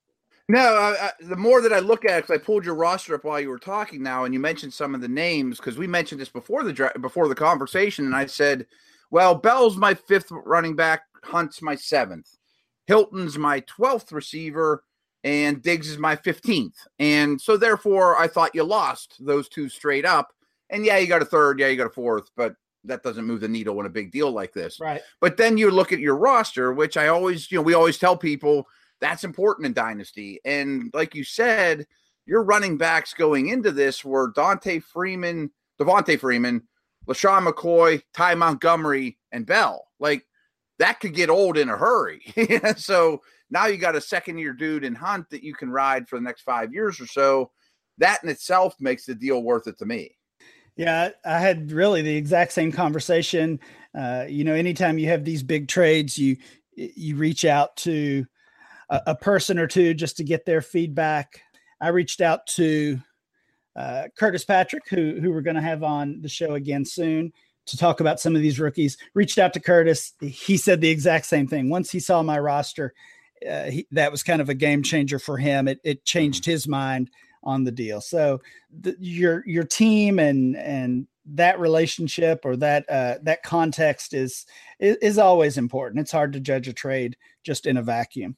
No, 0.48 0.60
I, 0.60 1.06
I, 1.06 1.10
the 1.20 1.36
more 1.36 1.60
that 1.60 1.72
I 1.72 1.80
look 1.80 2.04
at 2.04 2.18
it, 2.18 2.22
because 2.22 2.40
I 2.40 2.44
pulled 2.44 2.64
your 2.64 2.76
roster 2.76 3.14
up 3.16 3.24
while 3.24 3.40
you 3.40 3.48
were 3.48 3.58
talking 3.58 4.00
now, 4.00 4.24
and 4.24 4.32
you 4.32 4.38
mentioned 4.38 4.72
some 4.72 4.94
of 4.94 5.00
the 5.00 5.08
names 5.08 5.56
because 5.56 5.78
we 5.78 5.88
mentioned 5.88 6.20
this 6.20 6.28
before 6.28 6.62
the 6.62 6.92
before 7.00 7.26
the 7.26 7.34
conversation, 7.34 8.04
and 8.04 8.14
I 8.14 8.26
said, 8.26 8.66
"Well, 9.10 9.34
Bell's 9.34 9.76
my 9.76 9.94
fifth 9.94 10.30
running 10.30 10.76
back, 10.76 11.02
Hunt's 11.24 11.60
my 11.60 11.74
seventh, 11.74 12.36
Hilton's 12.86 13.36
my 13.36 13.60
twelfth 13.60 14.12
receiver, 14.12 14.84
and 15.24 15.60
Diggs 15.60 15.90
is 15.90 15.98
my 15.98 16.14
fifteenth, 16.14 16.76
and 17.00 17.40
so 17.40 17.56
therefore 17.56 18.16
I 18.18 18.28
thought 18.28 18.54
you 18.54 18.62
lost 18.62 19.16
those 19.18 19.48
two 19.48 19.68
straight 19.68 20.04
up, 20.04 20.32
and 20.70 20.84
yeah, 20.84 20.98
you 20.98 21.08
got 21.08 21.22
a 21.22 21.26
third, 21.26 21.58
yeah, 21.58 21.66
you 21.66 21.76
got 21.76 21.86
a 21.86 21.90
fourth, 21.90 22.30
but 22.36 22.54
that 22.84 23.02
doesn't 23.02 23.24
move 23.24 23.40
the 23.40 23.48
needle 23.48 23.80
in 23.80 23.86
a 23.86 23.90
big 23.90 24.12
deal 24.12 24.30
like 24.30 24.52
this, 24.52 24.78
right? 24.78 25.02
But 25.20 25.36
then 25.36 25.58
you 25.58 25.70
look 25.72 25.92
at 25.92 25.98
your 25.98 26.16
roster, 26.16 26.72
which 26.72 26.96
I 26.96 27.08
always, 27.08 27.50
you 27.50 27.58
know, 27.58 27.62
we 27.62 27.74
always 27.74 27.98
tell 27.98 28.16
people." 28.16 28.68
That's 29.00 29.24
important 29.24 29.66
in 29.66 29.74
Dynasty. 29.74 30.40
And 30.46 30.90
like 30.94 31.14
you 31.14 31.24
said, 31.24 31.84
your 32.26 32.42
running 32.42 32.78
backs 32.78 33.12
going 33.12 33.48
into 33.48 33.70
this 33.70 34.04
were 34.04 34.32
Dante 34.34 34.78
Freeman, 34.78 35.50
Devonta 35.78 36.18
Freeman, 36.18 36.62
LeSean 37.06 37.46
McCoy, 37.46 38.02
Ty 38.14 38.34
Montgomery, 38.34 39.18
and 39.32 39.46
Bell. 39.46 39.88
Like 39.98 40.24
that 40.78 41.00
could 41.00 41.14
get 41.14 41.30
old 41.30 41.58
in 41.58 41.68
a 41.68 41.76
hurry. 41.76 42.22
so 42.76 43.22
now 43.50 43.66
you 43.66 43.76
got 43.76 43.96
a 43.96 44.00
second 44.00 44.38
year 44.38 44.52
dude 44.52 44.84
in 44.84 44.94
Hunt 44.94 45.28
that 45.30 45.42
you 45.42 45.54
can 45.54 45.70
ride 45.70 46.08
for 46.08 46.18
the 46.18 46.24
next 46.24 46.42
five 46.42 46.72
years 46.72 47.00
or 47.00 47.06
so. 47.06 47.50
That 47.98 48.22
in 48.22 48.28
itself 48.28 48.74
makes 48.80 49.06
the 49.06 49.14
deal 49.14 49.42
worth 49.42 49.66
it 49.66 49.78
to 49.78 49.86
me. 49.86 50.16
Yeah, 50.76 51.10
I 51.24 51.38
had 51.38 51.70
really 51.70 52.02
the 52.02 52.16
exact 52.16 52.52
same 52.52 52.72
conversation. 52.72 53.60
Uh, 53.96 54.24
you 54.28 54.42
know, 54.42 54.54
anytime 54.54 54.98
you 54.98 55.08
have 55.08 55.24
these 55.24 55.42
big 55.42 55.68
trades, 55.68 56.18
you 56.18 56.36
you 56.74 57.14
reach 57.16 57.44
out 57.44 57.76
to 57.76 58.26
a, 58.90 59.02
a 59.08 59.14
person 59.14 59.58
or 59.58 59.68
two 59.68 59.94
just 59.94 60.16
to 60.16 60.24
get 60.24 60.44
their 60.44 60.60
feedback. 60.60 61.40
I 61.80 61.88
reached 61.88 62.20
out 62.20 62.46
to 62.48 62.98
uh, 63.76 64.04
Curtis 64.18 64.44
Patrick, 64.44 64.88
who 64.88 65.20
who 65.20 65.30
we're 65.30 65.42
going 65.42 65.56
to 65.56 65.62
have 65.62 65.84
on 65.84 66.20
the 66.20 66.28
show 66.28 66.54
again 66.54 66.84
soon 66.84 67.32
to 67.66 67.76
talk 67.76 68.00
about 68.00 68.20
some 68.20 68.34
of 68.34 68.42
these 68.42 68.60
rookies. 68.60 68.98
Reached 69.14 69.38
out 69.38 69.52
to 69.54 69.60
Curtis. 69.60 70.12
He 70.20 70.56
said 70.56 70.80
the 70.80 70.90
exact 70.90 71.26
same 71.26 71.46
thing. 71.46 71.70
Once 71.70 71.90
he 71.90 72.00
saw 72.00 72.22
my 72.22 72.38
roster, 72.38 72.94
uh, 73.48 73.70
he, 73.70 73.86
that 73.92 74.10
was 74.10 74.22
kind 74.22 74.40
of 74.40 74.48
a 74.48 74.54
game 74.54 74.82
changer 74.82 75.18
for 75.18 75.38
him. 75.38 75.68
It, 75.68 75.80
it 75.84 76.04
changed 76.04 76.44
his 76.44 76.66
mind 76.68 77.10
on 77.42 77.64
the 77.64 77.72
deal. 77.72 78.00
So 78.00 78.40
the, 78.80 78.96
your 78.98 79.42
your 79.46 79.64
team 79.64 80.18
and 80.18 80.56
and 80.56 81.06
that 81.26 81.58
relationship 81.58 82.40
or 82.44 82.56
that 82.56 82.88
uh, 82.90 83.16
that 83.22 83.42
context 83.42 84.14
is, 84.14 84.46
is 84.78 84.96
is 84.96 85.18
always 85.18 85.58
important. 85.58 86.00
It's 86.00 86.12
hard 86.12 86.32
to 86.34 86.40
judge 86.40 86.68
a 86.68 86.72
trade 86.72 87.16
just 87.42 87.66
in 87.66 87.76
a 87.76 87.82
vacuum. 87.82 88.36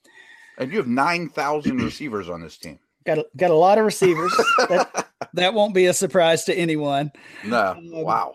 And 0.59 0.73
you 0.73 0.79
have 0.79 0.87
9,000 0.87 1.77
receivers 1.79 2.31
on 2.31 2.41
this 2.41 2.57
team. 2.57 2.79
Got 3.05 3.19
a, 3.19 3.27
got 3.37 3.51
a 3.51 3.55
lot 3.55 3.79
of 3.79 3.85
receivers. 3.85 4.33
that, 4.71 5.09
that 5.35 5.55
won't 5.55 5.75
be 5.75 5.87
a 5.87 5.93
surprise 5.93 6.45
to 6.45 6.55
anyone. 6.55 7.13
No. 7.45 7.73
Um, 7.73 7.91
wow. 7.91 8.35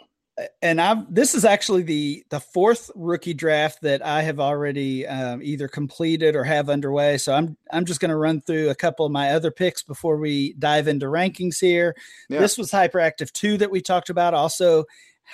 And 0.62 0.80
I've 0.80 1.14
this 1.14 1.36
is 1.36 1.46
actually 1.46 1.84
the 1.84 2.24
the 2.30 2.40
fourth 2.40 2.90
rookie 2.96 3.34
draft 3.34 3.82
that 3.82 4.04
I 4.04 4.22
have 4.22 4.40
already 4.40 5.06
um, 5.06 5.42
either 5.44 5.68
completed 5.68 6.36
or 6.36 6.44
have 6.44 6.70
underway. 6.70 7.18
So 7.18 7.34
I'm 7.34 7.58
I'm 7.72 7.86
just 7.86 8.00
going 8.00 8.10
to 8.10 8.16
run 8.16 8.42
through 8.42 8.70
a 8.70 8.76
couple 8.76 9.06
of 9.06 9.12
my 9.12 9.32
other 9.32 9.52
picks 9.52 9.84
before 9.84 10.18
we 10.18 10.54
dive 10.54 10.88
into 10.88 11.08
rankings 11.08 11.60
here. 11.60 11.96
Yeah. 12.30 12.40
This 12.40 12.58
was 12.58 12.72
hyperactive 12.72 13.32
two 13.34 13.58
that 13.58 13.72
we 13.72 13.82
talked 13.82 14.10
about. 14.10 14.34
Also, 14.34 14.86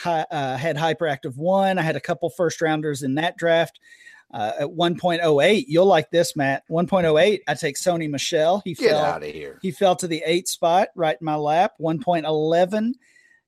uh, 0.06 0.58
had 0.58 0.76
hyperactive 0.76 1.38
one. 1.38 1.78
I 1.78 1.84
had 1.84 1.96
a 1.96 2.02
couple 2.02 2.30
first 2.30 2.62
rounders 2.62 3.04
in 3.04 3.16
that 3.16 3.38
draft 3.38 3.80
uh, 4.32 4.54
at 4.60 4.68
1.08. 4.68 5.66
You'll 5.68 5.86
like 5.86 6.10
this, 6.12 6.36
Matt. 6.36 6.64
1.08. 6.70 7.40
I 7.48 7.54
take 7.54 7.76
Sony 7.76 8.10
Michel. 8.10 8.62
He 8.64 8.74
Get 8.74 8.92
fell 8.92 9.04
out 9.04 9.24
of 9.24 9.30
here. 9.30 9.60
He 9.62 9.72
fell 9.72 9.96
to 9.98 10.08
the 10.08 10.24
eight 10.26 10.48
spot 10.48 10.90
right 10.96 11.18
in 11.20 11.26
my 11.26 11.36
lap. 11.36 11.74
1.11. 11.80 12.94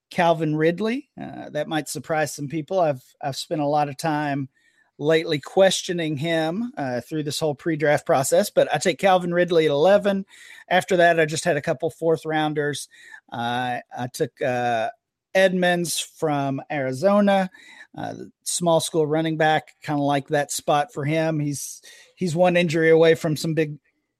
Calvin 0.09 0.55
Ridley. 0.55 1.09
Uh, 1.19 1.49
that 1.49 1.67
might 1.67 1.89
surprise 1.89 2.33
some 2.33 2.47
people. 2.47 2.79
I've 2.79 3.03
I've 3.21 3.35
spent 3.35 3.61
a 3.61 3.67
lot 3.67 3.89
of 3.89 3.97
time 3.97 4.49
lately 4.97 5.39
questioning 5.39 6.17
him 6.17 6.73
uh, 6.77 6.99
through 7.01 7.23
this 7.23 7.39
whole 7.39 7.55
pre-draft 7.55 8.05
process, 8.05 8.49
but 8.49 8.67
I 8.73 8.79
take 8.79 8.99
Calvin 8.99 9.33
Ridley 9.33 9.63
at 9.65 9.71
11. 9.71 10.25
After 10.69 10.97
that, 10.97 11.21
I 11.21 11.25
just 11.25 11.45
had 11.45 11.55
a 11.55 11.61
couple 11.61 11.89
fourth 11.89 12.25
rounders. 12.25 12.89
Uh, 13.31 13.79
I 13.97 14.07
took 14.13 14.41
uh, 14.41 14.89
Edmonds 15.33 15.99
from 16.01 16.61
Arizona 16.69 17.49
uh, 17.97 18.13
small 18.43 18.79
school 18.79 19.05
running 19.07 19.37
back, 19.37 19.75
kind 19.81 19.99
of 19.99 20.05
like 20.05 20.27
that 20.29 20.51
spot 20.51 20.93
for 20.93 21.05
him. 21.05 21.39
He's 21.39 21.81
he's 22.15 22.35
one 22.35 22.57
injury 22.57 22.89
away 22.89 23.15
from 23.15 23.35
some 23.35 23.53
big 23.53 23.77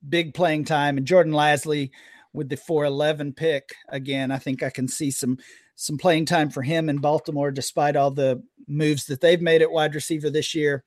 big 0.08 0.34
playing 0.34 0.66
time. 0.66 0.98
And 0.98 1.06
Jordan 1.06 1.34
Lasley 1.34 1.92
with 2.34 2.50
the 2.50 2.58
411 2.58 3.34
pick 3.34 3.70
again, 3.90 4.32
I 4.32 4.38
think 4.38 4.64
I 4.64 4.70
can 4.70 4.88
see 4.88 5.12
some 5.12 5.38
some 5.80 5.98
playing 5.98 6.26
time 6.26 6.50
for 6.50 6.62
him 6.62 6.90
in 6.90 6.98
Baltimore, 6.98 7.52
despite 7.52 7.96
all 7.96 8.12
the 8.12 8.44
moves 8.68 9.06
that 9.06 9.22
they've 9.22 9.42
made 9.42 9.62
at 9.62 9.72
wide 9.72 9.96
receiver 9.96 10.30
this 10.30 10.54
year. 10.54 10.84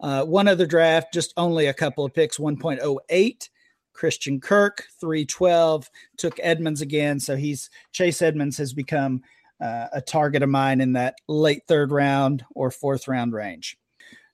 Uh, 0.00 0.24
one 0.24 0.46
other 0.46 0.64
draft, 0.64 1.12
just 1.12 1.34
only 1.36 1.66
a 1.66 1.74
couple 1.74 2.04
of 2.04 2.14
picks, 2.14 2.38
1.08. 2.38 3.48
Christian 3.92 4.40
Kirk, 4.40 4.84
312, 5.00 5.90
took 6.18 6.38
Edmonds 6.40 6.82
again. 6.82 7.18
So 7.18 7.34
he's 7.34 7.68
Chase 7.90 8.22
Edmonds 8.22 8.56
has 8.58 8.72
become 8.72 9.22
uh, 9.60 9.88
a 9.92 10.00
target 10.00 10.44
of 10.44 10.48
mine 10.48 10.80
in 10.80 10.92
that 10.92 11.16
late 11.26 11.62
third 11.66 11.90
round 11.90 12.44
or 12.54 12.70
fourth 12.70 13.08
round 13.08 13.32
range. 13.32 13.76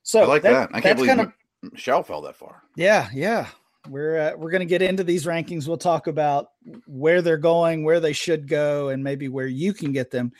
So 0.03 0.21
I 0.21 0.27
like 0.27 0.43
that. 0.43 0.71
that. 0.71 0.77
I 0.77 0.83
can't 0.83 0.97
believe 0.99 1.17
kind 1.17 1.21
of, 1.23 1.33
Michel 1.63 2.03
fell 2.03 2.21
that 2.23 2.37
far. 2.37 2.63
Yeah, 2.77 3.09
yeah. 3.15 3.47
We're 3.89 4.19
uh, 4.19 4.33
we're 4.37 4.51
going 4.51 4.61
to 4.61 4.67
get 4.67 4.83
into 4.83 5.05
these 5.05 5.27
rankings. 5.27 5.69
We'll 5.69 5.77
talk 5.77 6.07
about 6.07 6.49
where 6.87 7.23
they're 7.23 7.37
going, 7.37 7.85
where 7.85 8.01
they 8.01 8.13
should 8.13 8.49
go, 8.49 8.89
and 8.89 9.05
maybe 9.05 9.29
where 9.29 9.47
you 9.47 9.73
can 9.75 9.93
get 9.93 10.11
them. 10.11 10.33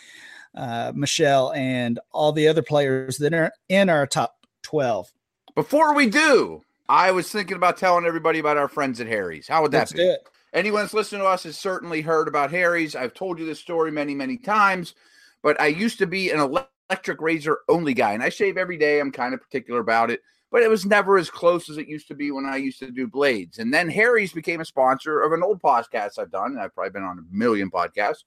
Uh, 0.55 0.93
Michel 0.95 1.53
and 1.53 1.99
all 2.13 2.31
the 2.31 2.47
other 2.47 2.63
players 2.63 3.19
that 3.19 3.35
are 3.35 3.53
in 3.69 3.91
our 3.91 4.07
top 4.07 4.37
twelve. 4.63 5.13
Before 5.55 5.95
we 5.95 6.09
do, 6.09 6.63
I 6.89 7.11
was 7.11 7.31
thinking 7.31 7.57
about 7.57 7.77
telling 7.77 8.07
everybody 8.07 8.39
about 8.39 8.57
our 8.57 8.69
friends 8.69 9.01
at 9.01 9.09
Harry's. 9.09 9.49
How 9.49 9.63
would 9.63 9.73
that 9.73 9.79
Let's 9.79 9.93
be? 9.93 9.99
Do 9.99 10.11
it. 10.11 10.29
Anyone 10.53 10.83
that's 10.83 10.95
listening 10.95 11.23
to 11.23 11.27
us 11.27 11.43
has 11.43 11.59
certainly 11.59 12.01
heard 12.01 12.29
about 12.29 12.53
Harry's. 12.53 12.95
I've 12.95 13.15
told 13.15 13.41
you 13.41 13.47
this 13.47 13.59
story 13.59 13.91
many, 13.91 14.15
many 14.15 14.37
times, 14.37 14.95
but 15.43 15.61
I 15.61 15.67
used 15.67 15.99
to 15.99 16.07
be 16.07 16.31
an 16.31 16.39
electric 16.39 17.21
razor 17.21 17.59
only 17.69 17.93
guy, 17.93 18.13
and 18.13 18.23
I 18.23 18.29
shave 18.29 18.57
every 18.57 18.79
day. 18.79 19.01
I'm 19.01 19.11
kind 19.11 19.35
of 19.35 19.41
particular 19.41 19.81
about 19.81 20.13
it, 20.13 20.23
but 20.55 20.63
it 20.63 20.71
was 20.71 20.87
never 20.87 21.19
as 21.19 21.31
close 21.31 21.69
as 21.69 21.79
it 21.79 21.89
used 21.89 22.07
to 22.07 22.15
be 22.15 22.31
when 22.31 22.47
I 22.47 22.59
used 22.59 22.79
to 22.79 22.93
do 22.93 23.09
blades. 23.09 23.59
And 23.59 23.75
then 23.75 23.89
Harry's 23.89 24.33
became 24.33 24.61
a 24.61 24.65
sponsor 24.65 25.21
of 25.21 25.33
an 25.33 25.43
old 25.43 25.61
podcast 25.61 26.17
I've 26.17 26.31
done. 26.31 26.57
I've 26.57 26.73
probably 26.73 26.93
been 26.93 27.03
on 27.03 27.19
a 27.19 27.37
million 27.37 27.73
podcasts, 27.73 28.23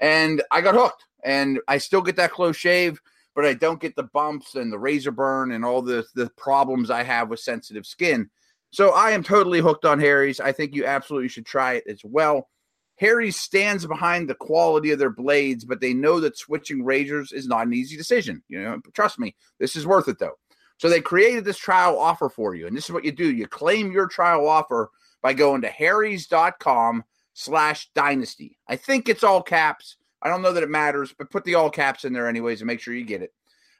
and 0.00 0.42
I 0.50 0.60
got 0.60 0.74
hooked. 0.74 1.04
And 1.22 1.60
I 1.68 1.78
still 1.78 2.02
get 2.02 2.16
that 2.16 2.32
close 2.32 2.56
shave, 2.56 3.00
but 3.36 3.46
I 3.46 3.54
don't 3.54 3.80
get 3.80 3.94
the 3.94 4.02
bumps 4.02 4.56
and 4.56 4.72
the 4.72 4.78
razor 4.78 5.12
burn 5.12 5.52
and 5.52 5.64
all 5.64 5.80
the 5.80 6.04
the 6.16 6.28
problems 6.30 6.90
I 6.90 7.04
have 7.04 7.28
with 7.28 7.38
sensitive 7.38 7.86
skin. 7.86 8.28
So 8.72 8.90
I 8.90 9.12
am 9.12 9.22
totally 9.22 9.60
hooked 9.60 9.84
on 9.84 10.00
Harry's. 10.00 10.40
I 10.40 10.50
think 10.50 10.74
you 10.74 10.84
absolutely 10.84 11.28
should 11.28 11.46
try 11.46 11.74
it 11.74 11.84
as 11.86 12.00
well. 12.02 12.48
Harry's 12.96 13.36
stands 13.36 13.86
behind 13.86 14.28
the 14.28 14.34
quality 14.34 14.90
of 14.90 14.98
their 14.98 15.10
blades, 15.10 15.64
but 15.64 15.80
they 15.80 15.94
know 15.94 16.18
that 16.18 16.36
switching 16.36 16.84
razors 16.84 17.30
is 17.30 17.46
not 17.46 17.68
an 17.68 17.72
easy 17.72 17.96
decision. 17.96 18.42
You 18.48 18.62
know, 18.62 18.80
trust 18.94 19.20
me, 19.20 19.36
this 19.60 19.76
is 19.76 19.86
worth 19.86 20.08
it 20.08 20.18
though. 20.18 20.34
So 20.78 20.88
they 20.88 21.00
created 21.00 21.44
this 21.44 21.58
trial 21.58 21.98
offer 21.98 22.28
for 22.28 22.54
you. 22.54 22.66
And 22.66 22.76
this 22.76 22.84
is 22.84 22.92
what 22.92 23.04
you 23.04 23.12
do. 23.12 23.32
You 23.32 23.46
claim 23.46 23.92
your 23.92 24.06
trial 24.06 24.48
offer 24.48 24.90
by 25.22 25.34
going 25.34 25.60
to 25.62 25.68
harrys.com 25.68 27.04
slash 27.34 27.90
dynasty. 27.94 28.58
I 28.66 28.76
think 28.76 29.08
it's 29.08 29.24
all 29.24 29.42
caps. 29.42 29.96
I 30.22 30.28
don't 30.28 30.42
know 30.42 30.52
that 30.52 30.62
it 30.62 30.70
matters, 30.70 31.14
but 31.16 31.30
put 31.30 31.44
the 31.44 31.56
all 31.56 31.70
caps 31.70 32.04
in 32.04 32.12
there 32.12 32.28
anyways 32.28 32.60
and 32.60 32.66
make 32.66 32.80
sure 32.80 32.94
you 32.94 33.04
get 33.04 33.22
it. 33.22 33.32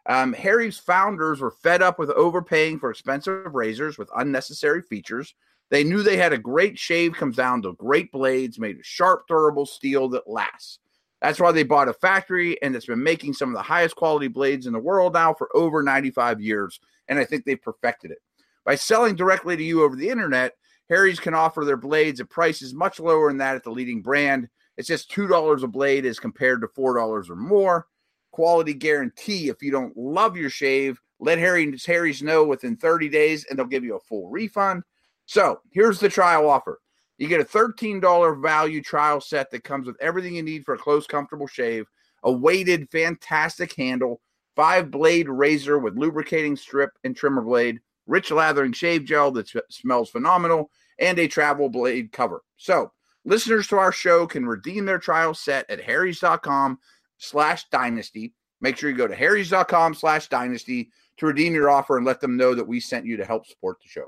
Um, 0.06 0.32
Harry's 0.32 0.78
founders 0.78 1.40
were 1.40 1.50
fed 1.50 1.82
up 1.82 1.98
with 1.98 2.10
overpaying 2.10 2.78
for 2.78 2.90
expensive 2.90 3.54
razors 3.54 3.98
with 3.98 4.10
unnecessary 4.16 4.82
features. 4.82 5.34
They 5.70 5.84
knew 5.84 6.02
they 6.02 6.16
had 6.16 6.32
a 6.32 6.38
great 6.38 6.78
shave, 6.78 7.12
comes 7.12 7.36
down 7.36 7.62
to 7.62 7.74
great 7.74 8.10
blades 8.10 8.58
made 8.58 8.78
of 8.78 8.86
sharp, 8.86 9.26
durable 9.28 9.66
steel 9.66 10.08
that 10.10 10.28
lasts. 10.28 10.78
That's 11.20 11.40
why 11.40 11.52
they 11.52 11.64
bought 11.64 11.88
a 11.88 11.92
factory 11.92 12.60
and 12.62 12.76
it's 12.76 12.86
been 12.86 13.02
making 13.02 13.34
some 13.34 13.48
of 13.48 13.54
the 13.54 13.62
highest 13.62 13.96
quality 13.96 14.28
blades 14.28 14.66
in 14.66 14.72
the 14.72 14.78
world 14.78 15.14
now 15.14 15.34
for 15.34 15.48
over 15.54 15.82
95 15.82 16.40
years. 16.40 16.78
And 17.08 17.18
I 17.18 17.24
think 17.24 17.44
they've 17.44 17.60
perfected 17.60 18.12
it. 18.12 18.18
By 18.64 18.76
selling 18.76 19.16
directly 19.16 19.56
to 19.56 19.62
you 19.62 19.82
over 19.82 19.96
the 19.96 20.08
internet, 20.08 20.52
Harry's 20.88 21.20
can 21.20 21.34
offer 21.34 21.64
their 21.64 21.76
blades 21.76 22.20
at 22.20 22.30
prices 22.30 22.72
much 22.72 23.00
lower 23.00 23.28
than 23.28 23.38
that 23.38 23.56
at 23.56 23.64
the 23.64 23.70
leading 23.70 24.00
brand. 24.00 24.48
It's 24.76 24.88
just 24.88 25.10
$2 25.10 25.62
a 25.62 25.66
blade 25.66 26.06
as 26.06 26.20
compared 26.20 26.60
to 26.60 26.68
$4 26.68 27.30
or 27.30 27.36
more. 27.36 27.86
Quality 28.30 28.74
guarantee. 28.74 29.48
If 29.48 29.62
you 29.62 29.72
don't 29.72 29.96
love 29.96 30.36
your 30.36 30.50
shave, 30.50 31.00
let 31.18 31.38
Harry's, 31.38 31.84
Harry's 31.84 32.22
know 32.22 32.44
within 32.44 32.76
30 32.76 33.08
days 33.08 33.44
and 33.44 33.58
they'll 33.58 33.66
give 33.66 33.84
you 33.84 33.96
a 33.96 34.00
full 34.00 34.30
refund. 34.30 34.84
So 35.26 35.60
here's 35.72 35.98
the 35.98 36.08
trial 36.08 36.48
offer. 36.48 36.78
You 37.18 37.26
get 37.26 37.40
a 37.40 37.44
$13 37.44 38.40
value 38.40 38.80
trial 38.80 39.20
set 39.20 39.50
that 39.50 39.64
comes 39.64 39.86
with 39.86 40.00
everything 40.00 40.36
you 40.36 40.42
need 40.42 40.64
for 40.64 40.74
a 40.74 40.78
close, 40.78 41.06
comfortable 41.06 41.48
shave, 41.48 41.86
a 42.22 42.30
weighted, 42.30 42.88
fantastic 42.90 43.74
handle, 43.74 44.20
five 44.54 44.90
blade 44.90 45.28
razor 45.28 45.78
with 45.78 45.98
lubricating 45.98 46.56
strip 46.56 46.90
and 47.02 47.16
trimmer 47.16 47.42
blade, 47.42 47.80
rich 48.06 48.30
lathering 48.30 48.72
shave 48.72 49.04
gel 49.04 49.32
that 49.32 49.50
smells 49.68 50.10
phenomenal, 50.10 50.70
and 51.00 51.18
a 51.18 51.26
travel 51.26 51.68
blade 51.68 52.12
cover. 52.12 52.42
So, 52.56 52.92
listeners 53.24 53.66
to 53.68 53.78
our 53.78 53.92
show 53.92 54.26
can 54.26 54.46
redeem 54.46 54.84
their 54.84 54.98
trial 54.98 55.34
set 55.34 55.68
at 55.68 55.82
harrys.com 55.82 56.78
slash 57.18 57.68
dynasty. 57.70 58.32
Make 58.60 58.76
sure 58.76 58.90
you 58.90 58.96
go 58.96 59.08
to 59.08 59.14
harrys.com 59.14 59.94
slash 59.94 60.28
dynasty 60.28 60.90
to 61.18 61.26
redeem 61.26 61.52
your 61.54 61.70
offer 61.70 61.96
and 61.96 62.06
let 62.06 62.20
them 62.20 62.36
know 62.36 62.54
that 62.54 62.66
we 62.66 62.78
sent 62.78 63.06
you 63.06 63.16
to 63.16 63.24
help 63.24 63.46
support 63.46 63.78
the 63.82 63.88
show. 63.88 64.06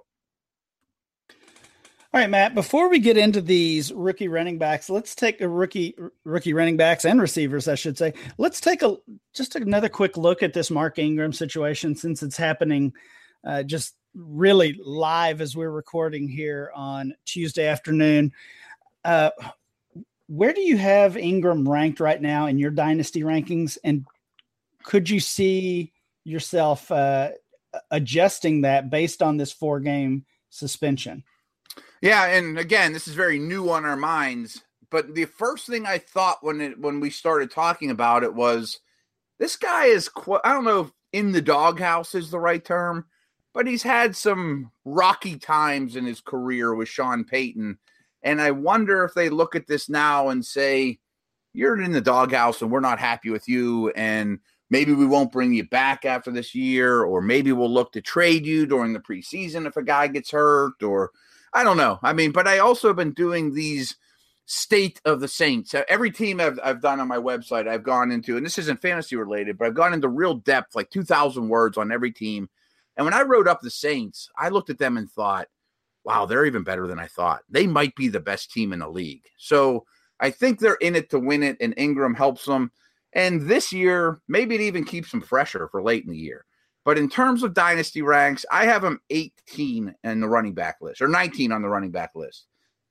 All 2.13 2.21
right, 2.21 2.29
Matt. 2.29 2.57
Before 2.57 2.89
we 2.89 2.99
get 2.99 3.17
into 3.17 3.41
these 3.41 3.93
rookie 3.93 4.27
running 4.27 4.59
backs, 4.59 4.91
let's 4.91 5.15
take 5.15 5.41
a 5.41 5.49
rookie 5.49 5.95
rookie 6.25 6.53
running 6.53 6.77
backs 6.77 7.05
and 7.05 7.21
receivers, 7.21 7.69
I 7.69 7.77
should 7.77 7.97
say. 7.97 8.15
Let's 8.37 8.61
take 8.61 8.83
a 8.83 8.97
just 9.33 9.55
another 9.55 9.89
quick 9.89 10.17
look 10.17 10.43
at 10.43 10.53
this 10.53 10.73
Mark 10.73 10.99
Ingram 10.99 11.33
situation 11.33 11.95
since 11.95 12.25
it's 12.25 12.37
happening 12.37 12.93
uh, 13.47 13.63
just 13.63 13.95
really 14.13 14.77
live 14.85 15.41
as 15.41 15.55
we're 15.55 15.71
recording 15.71 16.29
here 16.29 16.73
on 16.75 17.15
Tuesday 17.27 17.69
afternoon. 17.69 18.33
Uh, 19.05 19.31
where 20.27 20.53
do 20.53 20.63
you 20.63 20.77
have 20.79 21.17
Ingram 21.17 21.69
ranked 21.69 22.01
right 22.01 22.21
now 22.21 22.47
in 22.47 22.59
your 22.59 22.73
dynasty 22.73 23.23
rankings, 23.23 23.79
and 23.85 24.05
could 24.83 25.09
you 25.09 25.21
see 25.21 25.93
yourself 26.25 26.91
uh, 26.91 27.31
adjusting 27.93 28.63
that 28.63 28.91
based 28.91 29.23
on 29.23 29.37
this 29.37 29.53
four 29.53 29.79
game 29.79 30.25
suspension? 30.49 31.23
Yeah, 32.01 32.27
and 32.27 32.59
again, 32.59 32.93
this 32.93 33.07
is 33.07 33.15
very 33.15 33.39
new 33.39 33.71
on 33.71 33.85
our 33.85 33.97
minds. 33.97 34.63
But 34.91 35.15
the 35.15 35.27
first 35.27 35.67
thing 35.67 35.87
I 35.87 35.99
thought 35.99 36.39
when 36.43 36.61
it 36.61 36.79
when 36.81 37.01
we 37.01 37.11
started 37.11 37.51
talking 37.51 37.91
about 37.91 38.25
it 38.25 38.35
was 38.35 38.81
this 39.39 39.57
guy 39.57 39.87
is 39.87 40.09
qu- 40.09 40.41
I 40.45 40.53
don't 40.53 40.65
know 40.65 40.81
if 40.81 40.93
in 41.13 41.33
the 41.33 41.43
doghouse 41.43 42.15
is 42.15 42.31
the 42.31 42.39
right 42.39 42.65
term, 42.65 43.07
but 43.55 43.67
he's 43.67 43.83
had 43.83 44.17
some 44.17 44.73
rocky 44.85 45.37
times 45.37 45.97
in 45.97 46.05
his 46.07 46.21
career 46.21 46.75
with 46.75 46.89
Sean 46.89 47.25
Payton. 47.25 47.79
And 48.23 48.41
I 48.41 48.51
wonder 48.51 49.05
if 49.05 49.15
they 49.15 49.29
look 49.29 49.55
at 49.55 49.67
this 49.67 49.89
now 49.89 50.29
and 50.29 50.45
say, 50.45 50.99
You're 51.53 51.81
in 51.81 51.93
the 51.93 52.01
doghouse 52.01 52.63
and 52.63 52.71
we're 52.71 52.81
not 52.81 52.99
happy 52.99 53.31
with 53.31 53.49
you. 53.49 53.91
And 53.91 54.41
maybe 54.71 54.93
we 54.93 55.07
won't 55.07 55.33
bring 55.33 55.53
you 55.53 55.65
back 55.65 56.05
after 56.05 56.31
this 56.31 56.55
year, 56.55 57.03
or 57.03 57.21
maybe 57.21 57.53
we'll 57.53 57.73
look 57.73 57.93
to 57.93 58.01
trade 58.01 58.47
you 58.47 58.67
during 58.67 58.93
the 58.93 59.01
preseason 59.01 59.67
if 59.67 59.77
a 59.77 59.83
guy 59.83 60.09
gets 60.09 60.31
hurt, 60.31 60.83
or 60.83 61.11
I 61.53 61.65
don't 61.65 61.77
know. 61.77 61.99
I 62.03 62.13
mean, 62.13 62.33
but 62.33 62.47
I 62.47 62.59
also 62.59 62.89
have 62.89 62.97
been 62.97 63.13
doing 63.13 63.55
these 63.55 63.97
state 64.47 65.01
of 65.05 65.21
the 65.21 65.29
Saints. 65.29 65.75
Uh, 65.75 65.83
every 65.89 66.11
team 66.11 66.41
I've, 66.41 66.59
I've 66.63 66.81
done 66.81 67.01
on 67.01 67.09
my 67.09 67.19
website, 67.19 67.69
I've 67.69 67.83
gone 67.83 68.11
into, 68.11 68.37
and 68.37 68.45
this 68.45 68.59
isn't 68.59 68.83
fantasy 68.83 69.17
related, 69.17 69.57
but 69.59 69.67
I've 69.67 69.75
gone 69.75 69.93
into 69.93 70.09
real 70.09 70.35
depth, 70.35 70.75
like 70.75 70.91
2,000 70.91 71.49
words 71.49 71.79
on 71.79 71.93
every 71.93 72.11
team. 72.11 72.49
And 72.97 73.05
when 73.05 73.15
I 73.15 73.23
wrote 73.23 73.49
up 73.49 73.61
the 73.61 73.71
Saints, 73.71 74.29
I 74.37 74.49
looked 74.49 74.71
at 74.71 74.79
them 74.79 74.97
and 74.97 75.11
thought, 75.11 75.47
wow, 76.05 76.27
they're 76.27 76.47
even 76.47 76.65
better 76.65 76.87
than 76.87 76.99
I 76.99 77.07
thought. 77.07 77.43
They 77.49 77.67
might 77.67 77.95
be 77.95 78.09
the 78.09 78.21
best 78.21 78.51
team 78.51 78.73
in 78.73 78.81
the 78.81 78.89
league. 78.89 79.25
So 79.37 79.85
I 80.19 80.31
think 80.31 80.59
they're 80.59 80.75
in 80.75 80.97
it 80.97 81.11
to 81.11 81.19
win 81.19 81.43
it, 81.43 81.57
and 81.61 81.75
Ingram 81.77 82.15
helps 82.15 82.45
them. 82.45 82.73
And 83.13 83.43
this 83.43 83.73
year, 83.73 84.21
maybe 84.29 84.55
it 84.55 84.61
even 84.63 84.85
keeps 84.85 85.11
them 85.11 85.21
fresher 85.21 85.69
for 85.69 85.83
late 85.83 86.05
in 86.05 86.11
the 86.11 86.19
year. 86.19 86.45
But 86.85 86.99
in 86.99 87.09
terms 87.09 87.43
of 87.43 87.55
dynasty 87.55 88.03
ranks, 88.03 88.47
I 88.51 88.65
have 88.65 88.83
him 88.83 89.01
18 89.11 89.95
in 90.03 90.21
the 90.21 90.29
running 90.29 90.55
back 90.55 90.77
list 90.81 91.03
or 91.03 91.09
19 91.09 91.53
on 91.53 91.63
the 91.63 91.69
running 91.69 91.91
back 91.91 92.13
list. 92.15 92.47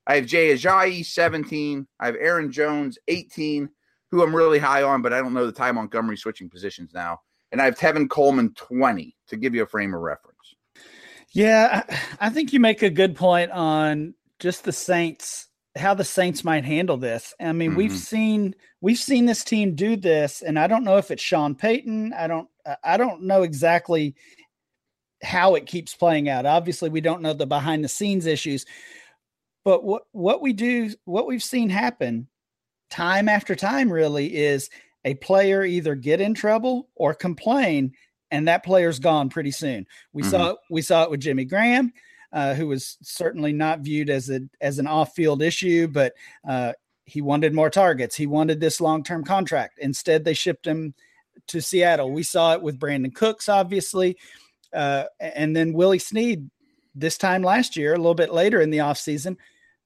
I 0.06 0.15
have 0.15 0.25
Jay 0.25 0.54
Ajayi 0.54 1.06
17. 1.06 1.88
I 1.99 2.06
have 2.06 2.15
Aaron 2.15 2.52
Jones 2.52 2.97
18, 3.08 3.69
who 4.12 4.23
I'm 4.23 4.36
really 4.36 4.60
high 4.60 4.84
on, 4.84 5.02
but 5.02 5.13
I 5.13 5.19
don't 5.19 5.34
know 5.34 5.45
the 5.45 5.52
Ty 5.52 5.71
Montgomery 5.71 6.17
switching 6.17 6.49
positions 6.49 6.91
now. 6.93 7.19
And 7.52 7.62
I 7.62 7.65
have 7.65 7.78
Tevin 7.78 8.10
Coleman 8.10 8.54
20 8.56 9.15
to 9.28 9.38
give 9.38 9.56
you 9.56 9.63
a 9.63 9.67
frame 9.67 9.93
of 9.93 10.02
reference. 10.02 10.56
Yeah, 11.32 11.84
I 12.19 12.30
think 12.30 12.54
you 12.54 12.60
make 12.60 12.82
a 12.82 12.89
good 12.89 13.15
point 13.15 13.52
on 13.52 14.15
just 14.39 14.63
the 14.63 14.71
Saints, 14.71 15.47
how 15.75 15.93
the 15.93 16.04
Saints 16.04 16.43
might 16.43 16.65
handle 16.65 16.97
this. 16.97 17.34
I 17.39 17.52
mean, 17.52 17.71
mm-hmm. 17.71 17.78
we've 17.78 17.97
seen 17.97 18.56
we've 18.82 18.97
seen 18.97 19.25
this 19.25 19.43
team 19.43 19.75
do 19.75 19.95
this, 19.95 20.41
and 20.41 20.58
I 20.58 20.67
don't 20.67 20.84
know 20.84 20.97
if 20.97 21.12
it's 21.12 21.21
Sean 21.21 21.54
Payton. 21.54 22.13
I 22.13 22.28
don't 22.28 22.47
I 22.84 22.97
don't 22.97 23.23
know 23.23 23.43
exactly 23.43 24.15
how 25.21 25.55
it 25.55 25.65
keeps 25.65 25.95
playing 25.95 26.29
out. 26.29 26.45
Obviously, 26.45 26.89
we 26.89 27.01
don't 27.01 27.21
know 27.21 27.34
the 27.34 27.45
behind 27.45 27.84
the 27.84 27.89
scenes 27.89 28.25
issues, 28.25 28.65
but 29.63 29.84
what 29.84 30.03
what 30.12 30.41
we 30.41 30.53
do, 30.53 30.91
what 31.05 31.27
we've 31.27 31.43
seen 31.43 31.69
happen 31.69 32.27
time 32.89 33.29
after 33.29 33.55
time, 33.55 33.91
really 33.91 34.36
is 34.36 34.69
a 35.05 35.15
player 35.15 35.63
either 35.63 35.95
get 35.95 36.21
in 36.21 36.34
trouble 36.34 36.89
or 36.95 37.13
complain, 37.13 37.93
and 38.32 38.47
that 38.47 38.63
player's 38.63 38.99
gone 38.99 39.29
pretty 39.29 39.51
soon. 39.51 39.86
We 40.13 40.23
mm-hmm. 40.23 40.32
saw 40.32 40.55
we 40.69 40.82
saw 40.82 41.03
it 41.03 41.12
with 41.12 41.21
Jimmy 41.21 41.45
Graham. 41.45 41.93
Uh, 42.32 42.53
who 42.53 42.67
was 42.67 42.99
certainly 43.01 43.51
not 43.51 43.79
viewed 43.79 44.08
as 44.08 44.29
a 44.29 44.39
as 44.62 44.77
an 44.77 44.86
off 44.86 45.15
field 45.15 45.41
issue, 45.41 45.88
but 45.88 46.13
uh, 46.47 46.71
he 47.05 47.21
wanted 47.21 47.55
more 47.55 47.71
targets. 47.71 48.15
He 48.15 48.27
wanted 48.27 48.60
this 48.60 48.79
long 48.79 49.03
term 49.03 49.23
contract. 49.23 49.79
Instead, 49.79 50.23
they 50.23 50.36
shipped 50.36 50.67
him 50.67 50.93
to 51.47 51.62
Seattle. 51.62 52.12
We 52.12 52.23
saw 52.23 52.54
it 52.54 52.62
with 52.62 52.80
Brandin 52.80 53.13
Cooks, 53.13 53.49
obviously, 53.49 54.17
uh, 54.73 55.06
and 55.19 55.56
then 55.56 55.73
Willie 55.73 55.99
Snead 55.99 56.49
this 56.95 57.17
time 57.17 57.43
last 57.43 57.75
year, 57.75 57.93
a 57.93 57.97
little 57.97 58.15
bit 58.15 58.34
later 58.34 58.62
in 58.62 58.69
the 58.69 58.80
offseason, 58.80 59.38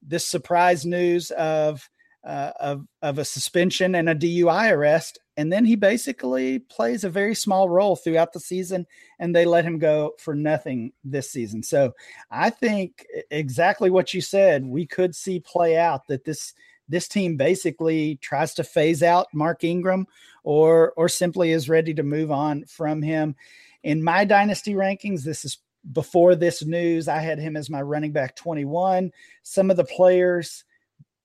this 0.02 0.26
surprise 0.26 0.84
news 0.84 1.30
of 1.32 1.88
uh, 2.24 2.52
of 2.58 2.86
of 3.02 3.18
a 3.18 3.24
suspension 3.24 3.94
and 3.94 4.08
a 4.08 4.14
DUI 4.14 4.72
arrest, 4.72 5.18
and 5.36 5.52
then 5.52 5.64
he 5.64 5.76
basically 5.76 6.58
plays 6.58 7.04
a 7.04 7.10
very 7.10 7.34
small 7.34 7.68
role 7.68 7.96
throughout 7.96 8.32
the 8.32 8.40
season, 8.40 8.86
and 9.18 9.34
they 9.34 9.44
let 9.44 9.64
him 9.64 9.78
go 9.78 10.14
for 10.18 10.34
nothing 10.34 10.92
this 11.04 11.30
season. 11.30 11.62
So 11.62 11.92
I 12.30 12.48
think 12.50 13.04
exactly 13.30 13.90
what 13.90 14.14
you 14.14 14.22
said 14.22 14.64
we 14.64 14.86
could 14.86 15.14
see 15.14 15.40
play 15.40 15.76
out 15.76 16.06
that 16.08 16.24
this 16.24 16.54
this 16.88 17.08
team 17.08 17.36
basically 17.36 18.16
tries 18.16 18.54
to 18.54 18.64
phase 18.64 19.02
out 19.02 19.26
Mark 19.32 19.64
Ingram 19.64 20.06
or 20.42 20.92
or 20.96 21.08
simply 21.08 21.52
is 21.52 21.68
ready 21.68 21.94
to 21.94 22.02
move 22.02 22.30
on 22.30 22.64
from 22.66 23.02
him. 23.02 23.34
In 23.82 24.02
my 24.02 24.24
dynasty 24.24 24.74
rankings, 24.74 25.22
this 25.22 25.44
is 25.44 25.58
before 25.92 26.34
this 26.34 26.64
news. 26.64 27.08
I 27.08 27.18
had 27.18 27.38
him 27.38 27.56
as 27.56 27.68
my 27.68 27.82
running 27.82 28.12
back 28.12 28.36
21. 28.36 29.10
Some 29.42 29.70
of 29.70 29.76
the 29.76 29.84
players 29.84 30.64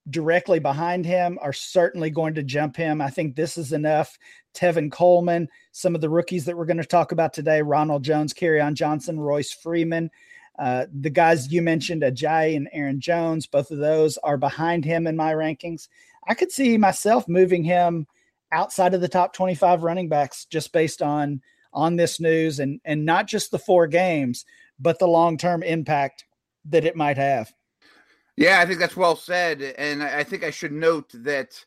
directly 0.09 0.59
behind 0.59 1.05
him 1.05 1.37
are 1.41 1.53
certainly 1.53 2.09
going 2.09 2.33
to 2.33 2.43
jump 2.43 2.75
him. 2.75 3.01
I 3.01 3.09
think 3.09 3.35
this 3.35 3.57
is 3.57 3.73
enough. 3.73 4.17
Tevin 4.53 4.91
Coleman, 4.91 5.47
some 5.71 5.95
of 5.95 6.01
the 6.01 6.09
rookies 6.09 6.45
that 6.45 6.57
we're 6.57 6.65
going 6.65 6.77
to 6.77 6.85
talk 6.85 7.11
about 7.11 7.33
today, 7.33 7.61
Ronald 7.61 8.03
Jones, 8.03 8.33
Kerryon 8.33 8.73
Johnson, 8.73 9.19
Royce 9.19 9.51
Freeman. 9.51 10.09
Uh, 10.59 10.85
the 10.99 11.09
guys 11.09 11.51
you 11.51 11.61
mentioned, 11.61 12.01
Ajayi 12.01 12.57
and 12.57 12.67
Aaron 12.73 12.99
Jones, 12.99 13.47
both 13.47 13.71
of 13.71 13.77
those 13.77 14.17
are 14.17 14.37
behind 14.37 14.83
him 14.83 15.07
in 15.07 15.15
my 15.15 15.33
rankings. 15.33 15.87
I 16.27 16.33
could 16.33 16.51
see 16.51 16.77
myself 16.77 17.29
moving 17.29 17.63
him 17.63 18.05
outside 18.51 18.93
of 18.93 18.99
the 18.99 19.07
top 19.07 19.33
25 19.33 19.83
running 19.83 20.09
backs 20.09 20.45
just 20.45 20.73
based 20.73 21.01
on 21.01 21.41
on 21.71 21.95
this 21.95 22.19
news 22.19 22.59
and 22.59 22.81
and 22.83 23.05
not 23.05 23.27
just 23.27 23.51
the 23.51 23.59
four 23.59 23.87
games, 23.87 24.43
but 24.79 24.99
the 24.99 25.07
long-term 25.07 25.63
impact 25.63 26.25
that 26.65 26.83
it 26.83 26.95
might 26.95 27.17
have. 27.17 27.53
Yeah, 28.35 28.59
I 28.59 28.65
think 28.65 28.79
that's 28.79 28.97
well 28.97 29.15
said. 29.15 29.61
And 29.77 30.03
I 30.03 30.23
think 30.23 30.43
I 30.43 30.51
should 30.51 30.71
note 30.71 31.11
that 31.13 31.63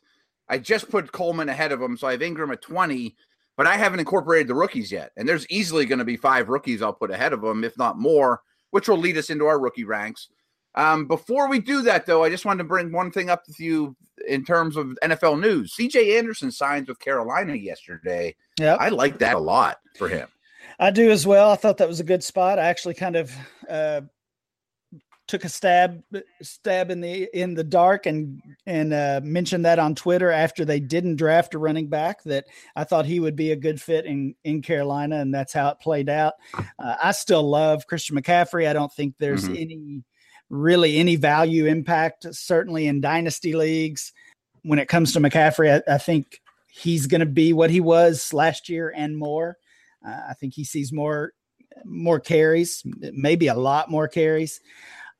I 0.49 0.59
just 0.59 0.89
put 0.89 1.11
Coleman 1.11 1.49
ahead 1.49 1.71
of 1.71 1.81
him. 1.81 1.97
So 1.97 2.07
I 2.07 2.11
have 2.11 2.21
Ingram 2.21 2.51
at 2.51 2.61
20, 2.61 3.15
but 3.57 3.65
I 3.65 3.75
haven't 3.75 3.99
incorporated 3.99 4.47
the 4.47 4.55
rookies 4.55 4.91
yet. 4.91 5.11
And 5.15 5.27
there's 5.27 5.47
easily 5.49 5.85
going 5.85 5.99
to 5.99 6.05
be 6.05 6.17
five 6.17 6.49
rookies 6.49 6.81
I'll 6.81 6.93
put 6.93 7.11
ahead 7.11 7.33
of 7.33 7.43
him, 7.43 7.63
if 7.63 7.77
not 7.77 7.99
more 7.99 8.41
which 8.73 8.89
will 8.89 8.97
lead 8.97 9.17
us 9.17 9.29
into 9.29 9.45
our 9.45 9.59
rookie 9.59 9.83
ranks. 9.83 10.29
Um, 10.73 11.05
before 11.07 11.47
we 11.47 11.59
do 11.59 11.83
that, 11.83 12.07
though, 12.07 12.23
I 12.23 12.29
just 12.31 12.43
wanted 12.43 12.63
to 12.63 12.63
bring 12.63 12.91
one 12.91 13.11
thing 13.11 13.29
up 13.29 13.43
with 13.47 13.59
you 13.59 13.95
in 14.27 14.43
terms 14.43 14.75
of 14.75 14.97
NFL 15.03 15.39
news. 15.39 15.75
CJ 15.79 16.17
Anderson 16.17 16.49
signs 16.49 16.87
with 16.87 16.97
Carolina 16.97 17.53
yesterday. 17.53 18.35
Yeah, 18.59 18.73
I 18.79 18.89
like 18.89 19.19
that 19.19 19.35
a 19.35 19.39
lot 19.39 19.77
for 19.95 20.09
him. 20.09 20.27
I 20.79 20.89
do 20.89 21.11
as 21.11 21.27
well. 21.27 21.51
I 21.51 21.55
thought 21.55 21.77
that 21.77 21.87
was 21.87 21.99
a 21.99 22.03
good 22.03 22.23
spot. 22.23 22.57
I 22.57 22.63
actually 22.63 22.95
kind 22.95 23.15
of 23.15 23.31
uh, 23.69 24.01
took 25.33 25.45
a 25.45 25.49
stab 25.49 26.03
stab 26.43 26.91
in 26.91 27.01
the 27.01 27.27
in 27.33 27.55
the 27.55 27.63
dark 27.63 28.05
and 28.05 28.39
and 28.67 28.93
uh, 28.93 29.19
mentioned 29.23 29.65
that 29.65 29.79
on 29.79 29.95
Twitter 29.95 30.29
after 30.29 30.63
they 30.63 30.79
didn't 30.79 31.15
draft 31.15 31.55
a 31.55 31.57
running 31.57 31.87
back 31.87 32.21
that 32.21 32.45
I 32.75 32.83
thought 32.83 33.07
he 33.07 33.19
would 33.19 33.35
be 33.35 33.51
a 33.51 33.55
good 33.55 33.81
fit 33.81 34.05
in 34.05 34.35
in 34.43 34.61
Carolina, 34.61 35.15
and 35.15 35.33
that's 35.33 35.51
how 35.51 35.69
it 35.69 35.79
played 35.79 36.07
out. 36.07 36.33
Uh, 36.53 36.97
I 37.01 37.13
still 37.13 37.41
love 37.41 37.87
Christian 37.87 38.15
McCaffrey. 38.15 38.67
I 38.67 38.73
don't 38.73 38.93
think 38.93 39.15
there's 39.17 39.45
mm-hmm. 39.45 39.55
any 39.55 40.03
really 40.51 40.97
any 40.97 41.15
value 41.15 41.65
impact, 41.65 42.27
certainly 42.35 42.85
in 42.85 43.01
dynasty 43.01 43.53
leagues. 43.53 44.13
When 44.61 44.77
it 44.77 44.87
comes 44.87 45.13
to 45.13 45.19
McCaffrey, 45.19 45.81
I, 45.87 45.95
I 45.95 45.97
think 45.97 46.41
he's 46.71 47.07
going 47.07 47.21
to 47.21 47.25
be 47.25 47.53
what 47.53 47.71
he 47.71 47.81
was 47.81 48.31
last 48.33 48.69
year 48.69 48.93
and 48.95 49.17
more. 49.17 49.57
Uh, 50.07 50.21
I 50.29 50.33
think 50.35 50.53
he 50.53 50.63
sees 50.63 50.93
more 50.93 51.33
more 51.85 52.19
carries, 52.19 52.83
maybe 52.85 53.47
a 53.47 53.55
lot 53.55 53.89
more 53.89 54.07
carries. 54.07 54.61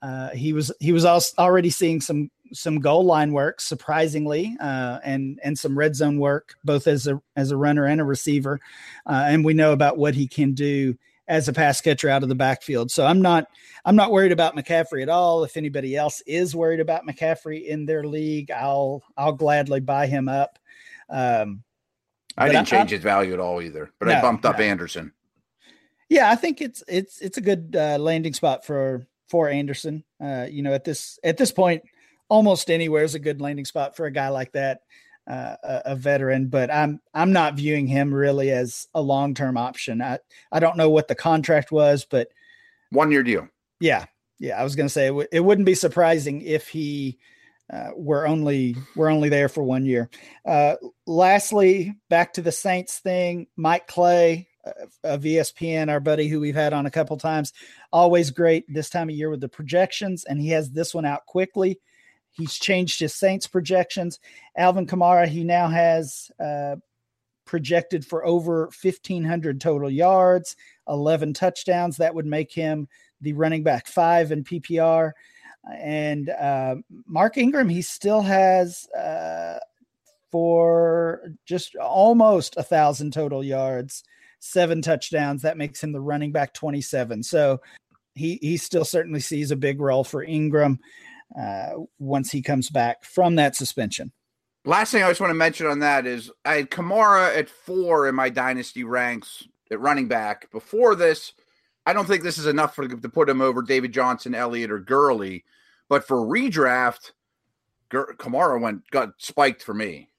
Uh, 0.04 0.32
he 0.32 0.52
was 0.52 0.70
he 0.82 0.92
was 0.92 1.06
also 1.06 1.34
already 1.40 1.70
seeing 1.70 2.02
some 2.02 2.30
some 2.52 2.80
goal 2.80 3.06
line 3.06 3.32
work, 3.32 3.62
surprisingly, 3.62 4.56
uh, 4.60 5.00
and 5.04 5.40
and 5.44 5.58
some 5.58 5.78
red 5.78 5.96
zone 5.96 6.20
work, 6.20 6.56
both 6.66 6.88
as 6.88 7.08
a 7.08 7.22
as 7.38 7.52
a 7.52 7.58
runner 7.58 7.86
and 7.86 8.02
a 8.02 8.04
receiver. 8.04 8.60
Uh, 9.06 9.24
and 9.28 9.46
we 9.46 9.54
know 9.54 9.72
about 9.72 9.98
what 9.98 10.14
he 10.14 10.28
can 10.28 10.54
do 10.54 10.94
as 11.30 11.48
a 11.48 11.54
pass 11.54 11.80
catcher 11.80 12.10
out 12.10 12.22
of 12.22 12.28
the 12.28 12.36
backfield. 12.36 12.92
So 12.92 13.06
I'm 13.06 13.22
not 13.22 13.48
I'm 13.86 13.96
not 13.96 14.12
worried 14.12 14.34
about 14.34 14.58
McCaffrey 14.58 15.02
at 15.02 15.10
all. 15.10 15.46
If 15.46 15.56
anybody 15.56 15.96
else 15.96 16.22
is 16.28 16.54
worried 16.54 16.82
about 16.82 17.08
McCaffrey 17.08 17.66
in 17.66 17.86
their 17.86 18.04
league, 18.04 18.52
I'll 18.52 19.04
I'll 19.16 19.32
gladly 19.32 19.80
buy 19.80 20.08
him 20.08 20.28
up. 20.28 20.60
Um, 21.10 21.64
I 22.38 22.48
didn't 22.48 22.74
I, 22.74 22.78
change 22.78 22.92
I, 22.92 22.96
his 22.96 23.04
value 23.04 23.34
at 23.34 23.40
all 23.40 23.62
either, 23.62 23.90
but 24.00 24.10
no, 24.10 24.16
I 24.16 24.22
bumped 24.22 24.46
up 24.46 24.58
no. 24.58 24.66
Anderson. 24.66 25.14
Yeah, 26.10 26.30
I 26.30 26.36
think 26.36 26.62
it's 26.62 26.84
it's 26.90 27.22
it's 27.22 27.38
a 27.38 27.42
good 27.42 27.76
uh, 27.80 27.98
landing 28.00 28.34
spot 28.34 28.66
for 28.66 29.08
for 29.34 29.50
Anderson. 29.50 30.04
Uh, 30.24 30.46
you 30.48 30.62
know, 30.62 30.76
at 30.76 30.84
this 30.84 31.18
at 31.24 31.38
this 31.38 31.52
point, 31.52 31.82
almost 32.30 32.70
anywhere 32.70 33.04
is 33.04 33.16
a 33.16 33.20
good 33.20 33.42
landing 33.42 33.66
spot 33.66 33.96
for 33.96 34.06
a 34.06 34.12
guy 34.12 34.30
like 34.30 34.52
that, 34.52 34.82
uh, 35.28 35.56
a, 35.64 35.82
a, 35.86 35.96
veteran. 35.96 36.50
But 36.50 36.72
I'm 36.72 37.02
I'm 37.16 37.34
not 37.34 37.56
viewing 37.56 37.88
him 37.88 38.14
really 38.14 38.52
as 38.52 38.88
a 38.94 39.02
long 39.02 39.34
term 39.34 39.58
option. 39.58 40.04
I 40.04 40.20
I 40.52 40.60
don't 40.60 40.78
know 40.78 40.92
what 40.92 41.08
the 41.08 41.16
contract 41.16 41.72
was, 41.72 42.06
but 42.08 42.28
one 42.92 43.12
year 43.12 43.24
deal. 43.24 43.48
Yeah, 43.80 44.06
yeah. 44.38 44.62
I 44.62 44.64
was 44.64 44.76
going 44.76 44.86
to 44.86 44.94
say 44.94 45.08
it, 45.08 45.10
w- 45.10 45.28
it 45.32 45.40
wouldn't 45.40 45.66
be 45.66 45.74
surprising 45.74 46.42
if 46.42 46.68
he 46.68 47.18
uh, 47.74 47.90
we're 47.96 48.28
only 48.28 48.76
we're 48.96 49.10
only 49.10 49.30
there 49.30 49.50
for 49.50 49.64
one 49.64 49.88
year. 49.88 50.12
Uh, 50.46 50.76
lastly, 51.08 51.96
back 52.08 52.34
to 52.34 52.44
the 52.44 52.52
Saints 52.52 53.00
thing. 53.00 53.48
Mike 53.58 53.88
Clay 53.88 54.48
of 55.04 55.22
ESPN, 55.22 55.90
our 55.90 56.00
buddy 56.00 56.28
who 56.28 56.40
we've 56.40 56.56
had 56.56 56.74
on 56.74 56.86
a 56.86 56.92
couple 56.92 57.18
times, 57.18 57.54
always 57.92 58.32
great 58.32 58.66
this 58.72 58.90
time 58.90 59.10
of 59.10 59.16
year 59.16 59.30
with 59.30 59.42
the 59.42 59.50
projections, 59.50 60.24
and 60.24 60.40
he 60.40 60.50
has 60.50 60.72
this 60.72 60.94
one 60.94 61.06
out 61.06 61.26
quickly. 61.26 61.80
He's 62.32 62.56
changed 62.56 63.00
his 63.00 63.14
Saints 63.14 63.48
projections. 63.48 64.20
Alvin 64.58 64.88
Kamara, 64.88 65.28
he 65.28 65.44
now 65.44 65.68
has 65.68 66.32
uh, 66.40 66.78
projected 67.46 68.06
for 68.06 68.26
over 68.26 68.70
1,500 68.82 69.62
total 69.62 69.90
yards, 69.90 70.56
11 70.88 71.34
touchdowns. 71.34 71.98
That 71.98 72.16
would 72.16 72.26
make 72.26 72.52
him 72.52 72.88
the 73.22 73.34
running 73.34 73.64
back 73.64 73.88
five 73.88 74.32
in 74.32 74.44
PPR. 74.44 75.12
And 75.72 76.30
uh, 76.30 76.76
Mark 77.06 77.38
Ingram, 77.38 77.70
he 77.70 77.82
still 77.82 78.22
has 78.22 78.88
uh, 78.90 79.60
for 80.32 81.22
just 81.46 81.76
almost 81.76 82.58
a 82.58 82.64
thousand 82.64 83.14
total 83.14 83.44
yards, 83.44 84.04
seven 84.44 84.82
touchdowns. 84.82 85.42
That 85.42 85.58
makes 85.58 85.82
him 85.82 85.92
the 85.92 86.02
running 86.02 86.32
back 86.32 86.54
27. 86.54 87.24
So 87.24 87.62
he 88.16 88.38
he 88.42 88.58
still 88.58 88.86
certainly 88.86 89.20
sees 89.20 89.52
a 89.52 89.56
big 89.56 89.80
role 89.80 90.04
for 90.04 90.24
Ingram 90.24 90.80
uh, 91.40 91.70
once 91.98 92.32
he 92.32 92.42
comes 92.42 92.70
back 92.70 93.04
from 93.04 93.36
that 93.36 93.56
suspension. 93.56 94.12
Last 94.66 94.92
thing 94.92 95.04
I 95.04 95.10
just 95.10 95.20
want 95.20 95.32
to 95.32 95.36
mention 95.36 95.68
on 95.68 95.80
that 95.80 96.06
is 96.06 96.32
I 96.46 96.56
had 96.56 96.70
Kamara 96.70 97.36
at 97.36 97.50
four 97.50 98.08
in 98.08 98.16
my 98.16 98.30
dynasty 98.30 98.84
ranks 98.84 99.48
at 99.72 99.80
running 99.80 100.08
back. 100.08 100.50
Before 100.52 100.96
this, 100.96 101.34
I 101.86 101.94
don't 101.94 102.08
think 102.08 102.24
this 102.24 102.38
is 102.38 102.46
enough 102.46 102.76
for 102.76 102.88
to 102.88 103.10
put 103.10 103.30
him 103.30 103.42
over 103.42 103.62
David 103.62 103.92
Johnson, 103.92 104.36
Elliott, 104.36 104.72
or 104.72 104.80
Gurley. 104.80 105.44
But 105.90 106.08
for 106.08 106.18
redraft, 106.18 107.12
Kamara 107.92 108.62
went 108.62 108.90
got 108.90 109.14
spiked 109.18 109.64
for 109.64 109.74
me. 109.74 110.10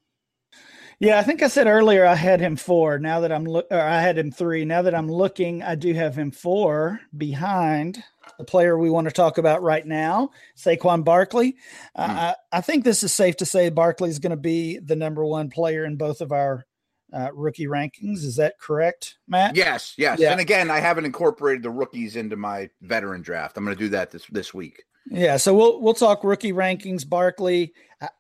Yeah, 1.05 1.19
I 1.19 1.23
think 1.23 1.43
I 1.43 1.49
said 1.49 1.67
earlier 1.67 2.07
I 2.07 2.15
had 2.15 2.41
him 2.41 2.57
four. 2.57 2.99
Now 2.99 3.21
that 3.21 3.31
I'm 3.31 3.45
look, 3.45 3.67
or 3.71 3.79
I 3.79 4.01
had 4.01 4.17
him 4.17 4.31
three. 4.31 4.65
Now 4.65 4.81
that 4.83 4.95
I'm 4.95 5.11
looking, 5.11 5.63
I 5.63 5.75
do 5.75 5.93
have 5.93 6.17
him 6.17 6.31
four 6.31 6.99
behind 7.17 8.03
the 8.39 8.45
player 8.45 8.79
we 8.79 8.89
want 8.89 9.07
to 9.07 9.13
talk 9.13 9.37
about 9.37 9.63
right 9.63 9.85
now, 9.85 10.31
Saquon 10.57 11.05
Barkley. 11.05 11.57
Uh, 11.95 12.07
hmm. 12.07 12.17
I, 12.17 12.35
I, 12.53 12.61
think 12.63 12.85
this 12.85 13.03
is 13.03 13.13
safe 13.13 13.37
to 13.37 13.47
say 13.47 13.69
Barkley 13.69 14.09
is 14.09 14.19
going 14.19 14.31
to 14.31 14.37
be 14.37 14.79
the 14.79 14.97
number 14.97 15.27
one 15.27 15.51
player 15.51 15.85
in 15.85 15.97
both 15.97 16.23
of 16.23 16.33
our 16.33 16.65
uh, 17.13 17.29
rookie 17.35 17.67
rankings. 17.67 18.25
Is 18.25 18.37
that 18.37 18.59
correct, 18.59 19.19
Matt? 19.29 19.57
Yes, 19.57 19.93
yes. 19.99 20.19
Yeah. 20.19 20.33
And 20.33 20.41
again, 20.41 20.71
I 20.71 20.81
haven't 20.81 21.05
incorporated 21.05 21.63
the 21.63 21.71
rookies 21.71 22.17
into 22.17 22.37
my 22.37 22.71
veteran 22.81 23.21
draft. 23.21 23.59
I'm 23.59 23.65
going 23.65 23.77
to 23.77 23.85
do 23.85 23.91
that 23.91 24.11
this 24.11 24.27
this 24.31 24.55
week. 24.55 24.85
Yeah, 25.11 25.37
so 25.37 25.55
we'll 25.55 25.83
we'll 25.83 25.93
talk 25.93 26.25
rookie 26.25 26.55
rankings. 26.55 27.07
Barkley, 27.07 27.75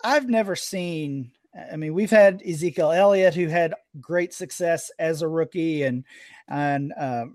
I've 0.04 0.28
never 0.28 0.54
seen. 0.54 1.32
I 1.72 1.76
mean, 1.76 1.94
we've 1.94 2.10
had 2.10 2.42
Ezekiel 2.42 2.90
Elliott 2.90 3.34
who 3.34 3.46
had 3.46 3.74
great 4.00 4.34
success 4.34 4.90
as 4.98 5.22
a 5.22 5.28
rookie, 5.28 5.84
and 5.84 6.04
and 6.48 6.92
uh, 6.98 7.26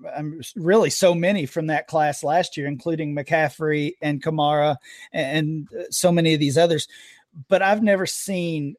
really 0.55 0.89
so 0.89 1.15
many 1.15 1.45
from 1.45 1.67
that 1.67 1.87
class 1.87 2.23
last 2.23 2.57
year, 2.57 2.67
including 2.67 3.15
McCaffrey 3.15 3.93
and 4.01 4.21
Kamara 4.21 4.75
and 5.13 5.67
uh, 5.77 5.83
so 5.89 6.11
many 6.11 6.33
of 6.33 6.39
these 6.39 6.57
others. 6.57 6.87
But 7.47 7.61
I've 7.61 7.83
never 7.83 8.05
seen 8.05 8.75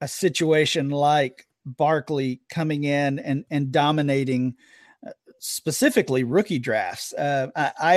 a 0.00 0.08
situation 0.08 0.90
like 0.90 1.46
Barkley 1.66 2.40
coming 2.48 2.84
in 2.84 3.18
and 3.18 3.44
and 3.50 3.70
dominating 3.70 4.56
uh, 5.06 5.10
specifically 5.38 6.24
rookie 6.24 6.58
drafts. 6.58 7.12
Uh, 7.12 7.48
I, 7.54 7.72
I 7.80 7.96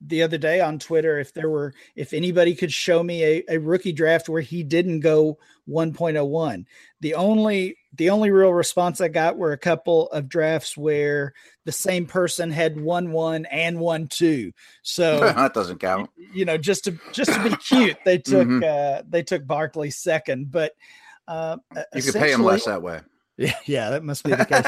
the 0.00 0.22
other 0.22 0.38
day 0.38 0.60
on 0.60 0.78
Twitter 0.78 1.18
if 1.18 1.34
there 1.34 1.50
were 1.50 1.74
if 1.94 2.12
anybody 2.12 2.54
could 2.54 2.72
show 2.72 3.02
me 3.02 3.22
a, 3.22 3.44
a 3.48 3.58
rookie 3.58 3.92
draft 3.92 4.28
where 4.28 4.40
he 4.40 4.62
didn't 4.62 5.00
go 5.00 5.38
1.01. 5.68 6.64
The 7.00 7.14
only 7.14 7.76
the 7.94 8.10
only 8.10 8.30
real 8.30 8.52
response 8.52 9.00
I 9.00 9.08
got 9.08 9.36
were 9.36 9.52
a 9.52 9.58
couple 9.58 10.08
of 10.08 10.28
drafts 10.28 10.76
where 10.76 11.34
the 11.64 11.72
same 11.72 12.06
person 12.06 12.50
had 12.50 12.80
one 12.80 13.12
one 13.12 13.46
and 13.46 13.78
one 13.78 14.08
two. 14.08 14.52
So 14.82 15.20
that 15.34 15.54
doesn't 15.54 15.78
count. 15.78 16.10
You 16.32 16.44
know, 16.44 16.56
just 16.56 16.84
to 16.84 16.98
just 17.12 17.32
to 17.32 17.50
be 17.50 17.56
cute, 17.68 17.98
they 18.04 18.18
took 18.18 18.48
mm-hmm. 18.48 18.64
uh 18.64 19.02
they 19.08 19.22
took 19.22 19.46
Barkley 19.46 19.90
second, 19.90 20.50
but 20.50 20.72
uh 21.28 21.58
you 21.94 22.02
could 22.02 22.14
pay 22.14 22.32
him 22.32 22.42
less 22.42 22.64
that 22.64 22.82
way. 22.82 23.00
Yeah, 23.36 23.54
yeah, 23.64 23.90
that 23.90 24.04
must 24.04 24.22
be 24.22 24.32
the 24.32 24.44
case. 24.44 24.66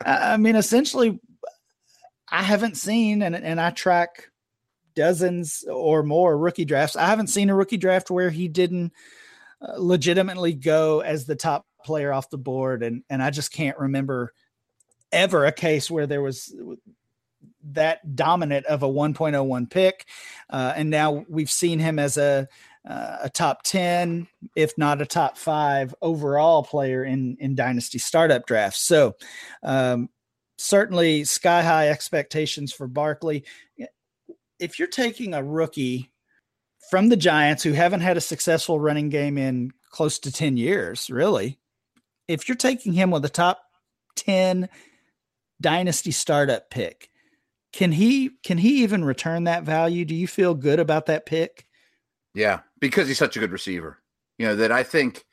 I 0.00 0.38
mean, 0.38 0.56
essentially 0.56 1.20
I 2.30 2.42
haven't 2.42 2.78
seen 2.78 3.20
and 3.20 3.36
and 3.36 3.60
I 3.60 3.68
track 3.68 4.30
dozens 4.96 5.64
or 5.70 6.02
more 6.02 6.36
rookie 6.36 6.64
drafts. 6.64 6.96
I 6.96 7.06
haven't 7.06 7.28
seen 7.28 7.50
a 7.50 7.54
rookie 7.54 7.76
draft 7.76 8.10
where 8.10 8.30
he 8.30 8.48
didn't 8.48 8.92
uh, 9.60 9.74
legitimately 9.78 10.54
go 10.54 11.00
as 11.00 11.26
the 11.26 11.36
top 11.36 11.66
player 11.84 12.12
off 12.12 12.30
the 12.30 12.38
board, 12.38 12.82
and 12.82 13.04
and 13.08 13.22
I 13.22 13.30
just 13.30 13.52
can't 13.52 13.78
remember 13.78 14.32
ever 15.12 15.46
a 15.46 15.52
case 15.52 15.90
where 15.90 16.06
there 16.06 16.22
was 16.22 16.54
that 17.72 18.16
dominant 18.16 18.66
of 18.66 18.82
a 18.82 18.88
1.01 18.88 19.70
pick, 19.70 20.06
uh, 20.50 20.72
and 20.76 20.90
now 20.90 21.24
we've 21.28 21.50
seen 21.50 21.78
him 21.78 21.98
as 21.98 22.16
a 22.16 22.48
uh, 22.86 23.18
a 23.22 23.30
top 23.30 23.62
10 23.64 24.28
if 24.54 24.76
not 24.78 25.02
a 25.02 25.06
top 25.06 25.36
5 25.36 25.94
overall 26.02 26.62
player 26.62 27.04
in 27.04 27.36
in 27.40 27.56
dynasty 27.56 27.98
startup 27.98 28.46
drafts 28.46 28.80
so 28.80 29.16
um, 29.64 30.08
certainly 30.56 31.24
sky 31.24 31.62
high 31.62 31.88
expectations 31.88 32.72
for 32.72 32.86
barkley 32.86 33.44
if 34.58 34.78
you're 34.78 34.88
taking 34.88 35.34
a 35.34 35.42
rookie 35.42 36.10
from 36.90 37.08
the 37.08 37.16
Giants 37.16 37.62
who 37.62 37.72
haven't 37.72 38.00
had 38.00 38.16
a 38.16 38.20
successful 38.20 38.78
running 38.80 39.08
game 39.08 39.38
in 39.38 39.72
close 39.90 40.18
to 40.20 40.32
10 40.32 40.56
years, 40.56 41.10
really, 41.10 41.58
if 42.28 42.48
you're 42.48 42.56
taking 42.56 42.92
him 42.92 43.10
with 43.10 43.24
a 43.24 43.30
top 43.30 43.60
10 44.16 44.68
dynasty 45.60 46.10
startup 46.10 46.70
pick, 46.70 47.10
can 47.72 47.92
he 47.92 48.30
can 48.42 48.58
he 48.58 48.82
even 48.82 49.04
return 49.04 49.44
that 49.44 49.64
value? 49.64 50.04
Do 50.04 50.14
you 50.14 50.26
feel 50.26 50.54
good 50.54 50.80
about 50.80 51.06
that 51.06 51.26
pick? 51.26 51.66
Yeah, 52.34 52.60
because 52.80 53.08
he's 53.08 53.18
such 53.18 53.36
a 53.36 53.40
good 53.40 53.52
receiver. 53.52 53.98
You 54.38 54.46
know, 54.46 54.56
that 54.56 54.72
I 54.72 54.82
think 54.82 55.24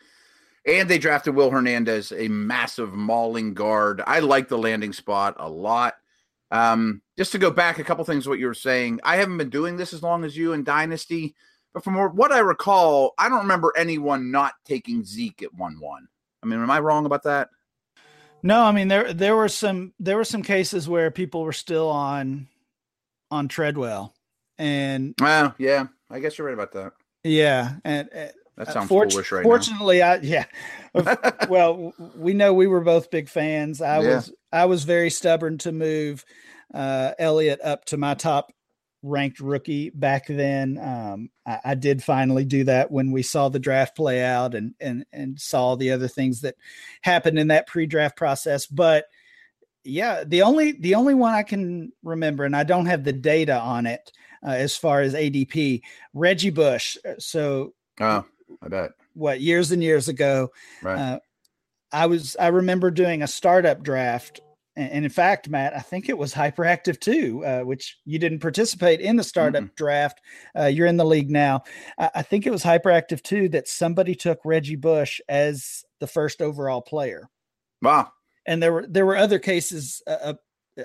and 0.65 0.89
they 0.89 0.97
drafted 0.97 1.35
Will 1.35 1.49
Hernandez, 1.49 2.11
a 2.11 2.27
massive 2.29 2.93
mauling 2.93 3.53
guard. 3.53 4.01
I 4.05 4.19
like 4.19 4.47
the 4.47 4.57
landing 4.57 4.93
spot 4.93 5.35
a 5.37 5.49
lot. 5.49 5.95
Um, 6.53 7.01
just 7.17 7.31
to 7.31 7.39
go 7.39 7.49
back 7.49 7.79
a 7.79 7.83
couple 7.83 8.05
things 8.05 8.27
what 8.29 8.37
you 8.37 8.45
were 8.45 8.53
saying, 8.53 8.99
I 9.03 9.15
haven't 9.17 9.39
been 9.39 9.49
doing 9.49 9.75
this 9.75 9.91
as 9.91 10.03
long 10.03 10.23
as 10.23 10.37
you 10.37 10.53
in 10.53 10.63
Dynasty, 10.63 11.35
but 11.73 11.83
from 11.83 11.95
what 11.95 12.31
I 12.31 12.39
recall, 12.39 13.15
I 13.17 13.27
don't 13.27 13.39
remember 13.39 13.73
anyone 13.75 14.29
not 14.31 14.53
taking 14.63 15.03
Zeke 15.03 15.41
at 15.41 15.53
one 15.55 15.79
one. 15.79 16.07
I 16.43 16.45
mean, 16.45 16.61
am 16.61 16.69
I 16.69 16.79
wrong 16.79 17.07
about 17.07 17.23
that? 17.23 17.49
No, 18.43 18.63
I 18.63 18.71
mean 18.71 18.87
there 18.87 19.13
there 19.13 19.35
were 19.35 19.49
some 19.49 19.93
there 19.99 20.17
were 20.17 20.25
some 20.25 20.43
cases 20.43 20.87
where 20.87 21.09
people 21.09 21.43
were 21.43 21.53
still 21.53 21.89
on 21.89 22.47
on 23.31 23.47
Treadwell 23.47 24.13
And 24.59 25.15
well, 25.19 25.55
yeah, 25.57 25.87
I 26.09 26.19
guess 26.19 26.37
you're 26.37 26.45
right 26.45 26.53
about 26.53 26.73
that. 26.73 26.93
Yeah, 27.23 27.75
and, 27.83 28.09
and 28.13 28.31
that 28.55 28.71
sounds 28.71 28.85
uh, 28.85 28.87
foolish 28.87 29.31
right 29.31 29.43
fortunately, 29.43 29.99
now. 29.99 30.13
I 30.13 30.19
yeah. 30.21 30.45
well, 31.49 31.93
we 32.15 32.33
know 32.33 32.53
we 32.53 32.67
were 32.67 32.81
both 32.81 33.09
big 33.09 33.29
fans. 33.29 33.81
I 33.81 34.01
yeah. 34.01 34.15
was 34.15 34.33
I 34.51 34.65
was 34.65 34.83
very 34.83 35.09
stubborn 35.09 35.57
to 35.59 35.71
move 35.71 36.23
uh, 36.73 37.13
Elliott 37.17 37.61
up 37.61 37.85
to 37.85 37.97
my 37.97 38.13
top 38.13 38.51
ranked 39.01 39.39
rookie 39.39 39.89
back 39.89 40.27
then. 40.27 40.77
Um, 40.77 41.29
I, 41.45 41.59
I, 41.65 41.75
did 41.75 42.01
finally 42.01 42.45
do 42.45 42.63
that 42.63 42.89
when 42.89 43.11
we 43.11 43.21
saw 43.21 43.49
the 43.49 43.59
draft 43.59 43.95
play 43.97 44.23
out 44.23 44.55
and 44.55 44.73
and 44.79 45.05
and 45.11 45.39
saw 45.39 45.75
the 45.75 45.91
other 45.91 46.07
things 46.07 46.41
that 46.41 46.55
happened 47.01 47.37
in 47.37 47.49
that 47.49 47.67
pre-draft 47.67 48.15
process. 48.15 48.65
But 48.65 49.05
yeah, 49.83 50.23
the 50.25 50.43
only 50.43 50.73
the 50.73 50.95
only 50.95 51.13
one 51.13 51.33
I 51.33 51.43
can 51.43 51.91
remember, 52.03 52.45
and 52.45 52.55
I 52.55 52.63
don't 52.63 52.85
have 52.85 53.03
the 53.03 53.13
data 53.13 53.59
on 53.59 53.85
it 53.85 54.11
uh, 54.45 54.51
as 54.51 54.75
far 54.75 55.01
as 55.01 55.13
ADP, 55.13 55.81
Reggie 56.13 56.49
Bush. 56.49 56.97
Uh, 57.05 57.13
so, 57.19 57.73
oh, 57.99 58.25
I 58.61 58.67
bet 58.67 58.91
what 59.13 59.41
years 59.41 59.71
and 59.71 59.83
years 59.83 60.07
ago, 60.07 60.49
right. 60.81 60.97
Uh, 60.97 61.19
I 61.91 62.05
was 62.07 62.35
I 62.39 62.47
remember 62.47 62.91
doing 62.91 63.21
a 63.21 63.27
startup 63.27 63.83
draft 63.83 64.41
and 64.75 65.05
in 65.05 65.09
fact, 65.11 65.49
Matt, 65.49 65.75
I 65.75 65.81
think 65.81 66.09
it 66.09 66.17
was 66.17 66.33
Hyperactive 66.33 66.99
too, 66.99 67.45
uh, 67.45 67.61
which 67.61 67.99
you 68.05 68.17
didn't 68.17 68.39
participate 68.39 69.01
in 69.01 69.15
the 69.15 69.23
startup 69.23 69.63
mm-hmm. 69.63 69.73
draft. 69.75 70.19
Uh, 70.57 70.65
you're 70.65 70.87
in 70.87 70.97
the 70.97 71.05
league 71.05 71.29
now. 71.29 71.63
I, 71.99 72.09
I, 72.15 72.21
think 72.23 72.47
it 72.47 72.51
was 72.51 72.63
Hyperactive 72.63 73.21
too 73.21 73.49
that 73.49 73.67
somebody 73.67 74.15
took 74.15 74.39
Reggie 74.43 74.75
Bush 74.75 75.21
as 75.29 75.83
the 75.99 76.07
first 76.07 76.41
overall 76.41 76.81
player. 76.81 77.29
Wow! 77.83 78.11
And 78.47 78.63
there 78.63 78.73
were 78.73 78.87
there 78.87 79.05
were 79.05 79.15
other 79.15 79.37
cases 79.37 80.01
uh, 80.07 80.33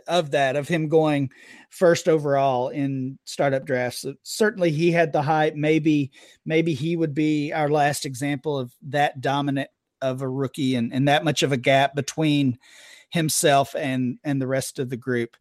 of 0.07 0.33
that 0.33 0.57
of 0.57 0.69
him 0.69 0.89
going 0.89 1.31
first 1.71 2.09
overall 2.09 2.69
in 2.69 3.19
startup 3.25 3.65
drafts. 3.65 4.05
Certainly, 4.23 4.73
he 4.73 4.91
had 4.91 5.13
the 5.13 5.23
hype. 5.23 5.55
Maybe 5.55 6.11
maybe 6.45 6.75
he 6.75 6.97
would 6.97 7.15
be 7.15 7.53
our 7.53 7.69
last 7.69 8.07
example 8.07 8.59
of 8.59 8.73
that 8.83 9.21
dominant 9.21 9.71
of 10.01 10.23
a 10.23 10.29
rookie 10.29 10.75
and, 10.77 10.93
and 10.93 11.09
that 11.09 11.25
much 11.25 11.43
of 11.43 11.53
a 11.53 11.57
gap 11.57 11.95
between 11.95 12.59
himself 13.11 13.75
and 13.75 14.19
and 14.25 14.41
the 14.41 14.47
rest 14.47 14.79
of 14.79 14.91
the 14.91 14.97
group. 14.97 15.37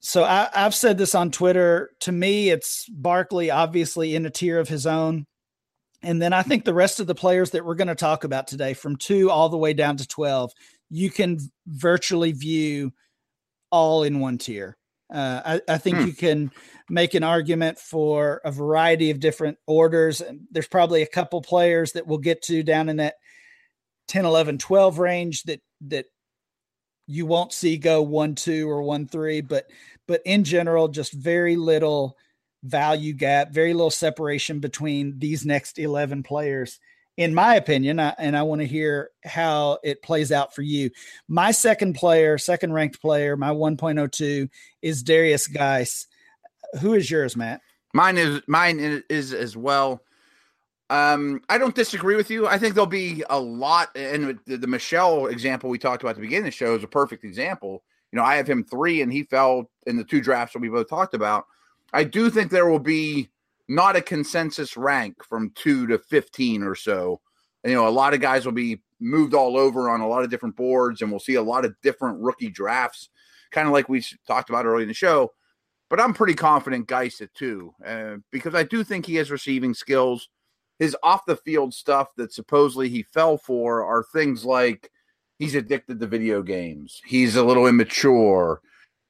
So 0.00 0.24
I, 0.24 0.48
I've 0.54 0.74
said 0.74 0.98
this 0.98 1.14
on 1.14 1.30
Twitter. 1.30 1.90
To 2.00 2.12
me, 2.12 2.50
it's 2.50 2.86
Barkley 2.88 3.50
obviously 3.50 4.14
in 4.14 4.26
a 4.26 4.30
tier 4.30 4.58
of 4.58 4.68
his 4.68 4.86
own. 4.86 5.26
And 6.02 6.22
then 6.22 6.32
I 6.32 6.42
think 6.42 6.64
the 6.64 6.74
rest 6.74 7.00
of 7.00 7.08
the 7.08 7.14
players 7.14 7.50
that 7.50 7.64
we're 7.64 7.74
going 7.74 7.88
to 7.88 7.96
talk 7.96 8.22
about 8.22 8.46
today, 8.46 8.74
from 8.74 8.94
two 8.96 9.30
all 9.30 9.48
the 9.48 9.58
way 9.58 9.72
down 9.72 9.96
to 9.96 10.06
12, 10.06 10.52
you 10.90 11.10
can 11.10 11.38
virtually 11.66 12.30
view 12.30 12.92
all 13.70 14.02
in 14.02 14.20
one 14.20 14.38
tier. 14.38 14.76
Uh, 15.12 15.60
I, 15.68 15.74
I, 15.74 15.78
think 15.78 15.96
hmm. 15.96 16.06
you 16.06 16.12
can 16.12 16.50
make 16.90 17.14
an 17.14 17.22
argument 17.22 17.78
for 17.78 18.42
a 18.44 18.52
variety 18.52 19.10
of 19.10 19.20
different 19.20 19.56
orders. 19.66 20.20
And 20.20 20.40
there's 20.50 20.68
probably 20.68 21.00
a 21.00 21.06
couple 21.06 21.40
players 21.40 21.92
that 21.92 22.06
we'll 22.06 22.18
get 22.18 22.42
to 22.42 22.62
down 22.62 22.90
in 22.90 22.98
that 22.98 23.14
10, 24.08 24.26
11, 24.26 24.58
12 24.58 24.98
range 24.98 25.44
that, 25.44 25.60
that 25.86 26.04
you 27.08 27.24
won't 27.24 27.52
see 27.52 27.78
go 27.78 28.02
one 28.02 28.34
two 28.36 28.70
or 28.70 28.82
one 28.82 29.08
three, 29.08 29.40
but 29.40 29.66
but 30.06 30.20
in 30.24 30.44
general, 30.44 30.88
just 30.88 31.12
very 31.12 31.56
little 31.56 32.16
value 32.62 33.14
gap, 33.14 33.50
very 33.50 33.72
little 33.72 33.90
separation 33.90 34.60
between 34.60 35.18
these 35.18 35.44
next 35.44 35.78
eleven 35.78 36.22
players, 36.22 36.78
in 37.18 37.34
my 37.34 37.56
opinion. 37.56 37.98
I, 38.00 38.14
and 38.16 38.36
I 38.36 38.42
want 38.44 38.62
to 38.62 38.66
hear 38.66 39.10
how 39.24 39.78
it 39.82 40.02
plays 40.02 40.32
out 40.32 40.54
for 40.54 40.62
you. 40.62 40.90
My 41.26 41.50
second 41.50 41.94
player, 41.94 42.38
second 42.38 42.72
ranked 42.72 43.02
player, 43.02 43.36
my 43.36 43.50
1.02 43.50 44.48
is 44.80 45.02
Darius 45.02 45.48
Guice. 45.48 46.06
Who 46.80 46.94
is 46.94 47.10
yours, 47.10 47.36
Matt? 47.36 47.60
Mine 47.92 48.18
is 48.18 48.42
mine 48.46 49.02
is 49.08 49.32
as 49.32 49.56
well. 49.56 50.02
Um, 50.90 51.42
I 51.48 51.58
don't 51.58 51.74
disagree 51.74 52.16
with 52.16 52.30
you. 52.30 52.46
I 52.46 52.58
think 52.58 52.74
there'll 52.74 52.86
be 52.86 53.24
a 53.28 53.38
lot, 53.38 53.90
and 53.94 54.38
the, 54.46 54.56
the, 54.56 54.66
Michel 54.66 55.26
example 55.26 55.68
we 55.68 55.78
talked 55.78 56.02
about 56.02 56.10
at 56.10 56.16
the 56.16 56.22
beginning 56.22 56.46
of 56.46 56.52
the 56.52 56.56
show 56.56 56.74
is 56.74 56.84
a 56.84 56.88
perfect 56.88 57.24
example. 57.24 57.82
You 58.12 58.18
know, 58.18 58.24
I 58.24 58.36
have 58.36 58.48
him 58.48 58.64
three, 58.64 59.02
and 59.02 59.12
he 59.12 59.24
fell 59.24 59.70
in 59.86 59.96
the 59.96 60.04
two 60.04 60.20
drafts 60.20 60.54
that 60.54 60.60
we 60.60 60.68
both 60.68 60.88
talked 60.88 61.14
about. 61.14 61.46
I 61.92 62.04
do 62.04 62.30
think 62.30 62.50
there 62.50 62.70
will 62.70 62.78
be 62.78 63.28
not 63.68 63.96
a 63.96 64.00
consensus 64.00 64.76
rank 64.76 65.22
from 65.24 65.52
two 65.54 65.86
to 65.86 65.98
fifteen 65.98 66.62
or 66.62 66.74
so. 66.74 67.20
And, 67.62 67.70
you 67.70 67.76
know, 67.76 67.88
a 67.88 67.90
lot 67.90 68.14
of 68.14 68.20
guys 68.20 68.44
will 68.44 68.52
be 68.52 68.80
moved 69.00 69.34
all 69.34 69.56
over 69.56 69.90
on 69.90 70.00
a 70.00 70.08
lot 70.08 70.24
of 70.24 70.30
different 70.30 70.56
boards, 70.56 71.02
and 71.02 71.10
we'll 71.10 71.20
see 71.20 71.34
a 71.34 71.42
lot 71.42 71.64
of 71.64 71.74
different 71.82 72.20
rookie 72.20 72.50
drafts, 72.50 73.10
kind 73.50 73.66
of 73.66 73.72
like 73.72 73.88
we 73.88 74.04
talked 74.26 74.48
about 74.48 74.64
early 74.64 74.82
in 74.82 74.88
the 74.88 74.94
show. 74.94 75.32
But 75.90 76.00
I'm 76.00 76.14
pretty 76.14 76.34
confident 76.34 76.86
Guice 76.86 77.20
at 77.20 77.34
two, 77.34 77.74
uh, 77.84 78.16
because 78.30 78.54
I 78.54 78.62
do 78.62 78.84
think 78.84 79.06
he 79.06 79.16
has 79.16 79.30
receiving 79.30 79.74
skills 79.74 80.28
his 80.78 80.96
off 81.02 81.26
the 81.26 81.36
field 81.36 81.74
stuff 81.74 82.14
that 82.16 82.32
supposedly 82.32 82.88
he 82.88 83.02
fell 83.02 83.36
for 83.36 83.84
are 83.84 84.04
things 84.12 84.44
like 84.44 84.90
he's 85.38 85.56
addicted 85.56 85.98
to 85.98 86.06
video 86.06 86.42
games, 86.42 87.00
he's 87.04 87.34
a 87.36 87.44
little 87.44 87.66
immature, 87.66 88.60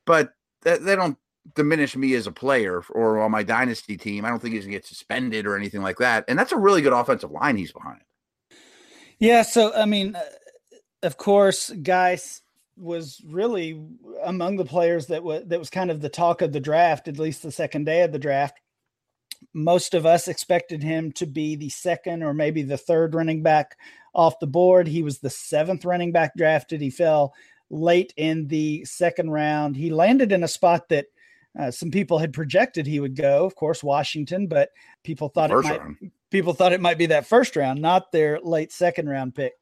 but 0.06 0.30
they 0.62 0.96
don't 0.96 1.18
diminish 1.54 1.96
me 1.96 2.14
as 2.14 2.26
a 2.26 2.32
player 2.32 2.82
or 2.90 3.20
on 3.20 3.30
my 3.30 3.42
dynasty 3.42 3.96
team. 3.96 4.24
I 4.24 4.30
don't 4.30 4.40
think 4.40 4.54
he's 4.54 4.64
gonna 4.64 4.76
get 4.76 4.86
suspended 4.86 5.46
or 5.46 5.56
anything 5.56 5.82
like 5.82 5.98
that. 5.98 6.24
And 6.28 6.38
that's 6.38 6.52
a 6.52 6.58
really 6.58 6.82
good 6.82 6.92
offensive 6.92 7.30
line 7.30 7.56
he's 7.56 7.72
behind. 7.72 8.00
Yeah. 9.18 9.42
So, 9.42 9.74
I 9.74 9.84
mean, 9.84 10.14
uh, 10.16 10.22
of 11.02 11.16
course, 11.16 11.70
Guice 11.70 12.42
was 12.76 13.20
really 13.26 13.80
among 14.24 14.56
the 14.56 14.64
players 14.64 15.06
that 15.08 15.24
was 15.24 15.42
that 15.46 15.58
was 15.58 15.70
kind 15.70 15.90
of 15.90 16.00
the 16.00 16.08
talk 16.08 16.42
of 16.42 16.52
the 16.52 16.60
draft, 16.60 17.08
at 17.08 17.18
least 17.18 17.42
the 17.42 17.52
second 17.52 17.84
day 17.84 18.02
of 18.02 18.12
the 18.12 18.18
draft 18.18 18.58
most 19.54 19.94
of 19.94 20.06
us 20.06 20.28
expected 20.28 20.82
him 20.82 21.12
to 21.12 21.26
be 21.26 21.56
the 21.56 21.68
second 21.68 22.22
or 22.22 22.34
maybe 22.34 22.62
the 22.62 22.78
third 22.78 23.14
running 23.14 23.42
back 23.42 23.76
off 24.14 24.38
the 24.40 24.46
board. 24.46 24.86
He 24.86 25.02
was 25.02 25.18
the 25.18 25.30
seventh 25.30 25.84
running 25.84 26.12
back 26.12 26.32
drafted. 26.36 26.80
He 26.80 26.90
fell 26.90 27.34
late 27.70 28.12
in 28.16 28.48
the 28.48 28.84
second 28.84 29.30
round. 29.30 29.76
He 29.76 29.90
landed 29.90 30.32
in 30.32 30.42
a 30.42 30.48
spot 30.48 30.88
that 30.88 31.06
uh, 31.58 31.70
some 31.70 31.90
people 31.90 32.18
had 32.18 32.32
projected 32.32 32.86
he 32.86 33.00
would 33.00 33.16
go, 33.16 33.44
of 33.44 33.54
course, 33.56 33.82
Washington, 33.82 34.46
but 34.46 34.70
people 35.02 35.28
thought 35.28 35.50
first 35.50 35.68
it 35.68 35.72
might 35.72 35.80
round. 35.80 35.96
people 36.30 36.54
thought 36.54 36.72
it 36.72 36.80
might 36.80 36.98
be 36.98 37.06
that 37.06 37.26
first 37.26 37.56
round, 37.56 37.82
not 37.82 38.12
their 38.12 38.38
late 38.40 38.72
second 38.72 39.08
round 39.08 39.34
pick. 39.34 39.52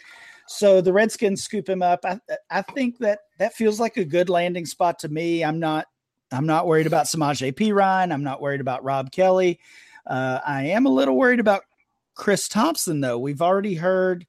So 0.49 0.81
the 0.81 0.93
Redskins 0.93 1.43
scoop 1.43 1.69
him 1.69 1.83
up. 1.83 2.01
I, 2.05 2.21
I 2.51 2.63
think 2.63 2.99
that 2.99 3.21
that 3.39 3.55
feels 3.55 3.81
like 3.81 3.97
a 3.97 4.05
good 4.05 4.29
landing 4.29 4.67
spot 4.67 4.99
to 5.01 5.09
me. 5.09 5.43
I'm 5.43 5.59
not 5.59 5.87
I'm 6.33 6.47
not 6.47 6.67
worried 6.67 6.87
about 6.87 7.07
Samaje 7.07 7.53
Perine. 7.55 8.13
I'm 8.13 8.25
not 8.25 8.41
worried 8.41 8.61
about 8.61 8.85
Rob 8.85 9.11
Kelley. 9.11 9.59
Uh, 10.07 10.41
I 10.47 10.65
am 10.65 10.87
a 10.87 10.91
little 10.91 11.17
worried 11.17 11.41
about 11.41 11.63
Chris 12.15 12.49
Thompson, 12.49 13.01
though. 13.01 13.19
We've 13.19 13.43
already 13.43 13.75
heard, 13.75 14.27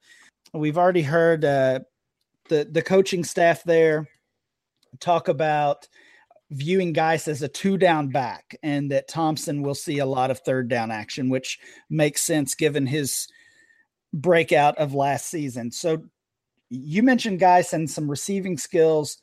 we've 0.52 0.78
already 0.78 1.02
heard 1.02 1.44
uh, 1.44 1.80
the 2.48 2.68
the 2.70 2.82
coaching 2.82 3.24
staff 3.24 3.62
there 3.64 4.08
talk 5.00 5.28
about 5.28 5.86
viewing 6.50 6.92
Guice 6.92 7.28
as 7.28 7.42
a 7.42 7.48
two 7.48 7.76
down 7.76 8.08
back, 8.08 8.56
and 8.62 8.90
that 8.90 9.08
Thompson 9.08 9.62
will 9.62 9.74
see 9.74 9.98
a 9.98 10.06
lot 10.06 10.30
of 10.30 10.40
third 10.40 10.68
down 10.68 10.90
action, 10.90 11.28
which 11.28 11.58
makes 11.90 12.22
sense 12.22 12.54
given 12.54 12.86
his 12.86 13.28
breakout 14.12 14.78
of 14.78 14.94
last 14.94 15.26
season. 15.26 15.70
So 15.70 16.04
you 16.70 17.02
mentioned 17.02 17.40
Guice 17.40 17.72
and 17.72 17.90
some 17.90 18.10
receiving 18.10 18.56
skills 18.56 19.18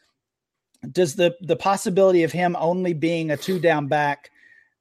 does 0.92 1.16
the 1.16 1.36
the 1.42 1.56
possibility 1.56 2.24
of 2.24 2.32
him 2.32 2.56
only 2.60 2.94
being 2.94 3.32
a 3.32 3.38
two 3.38 3.60
down 3.60 3.88
back 3.88 4.32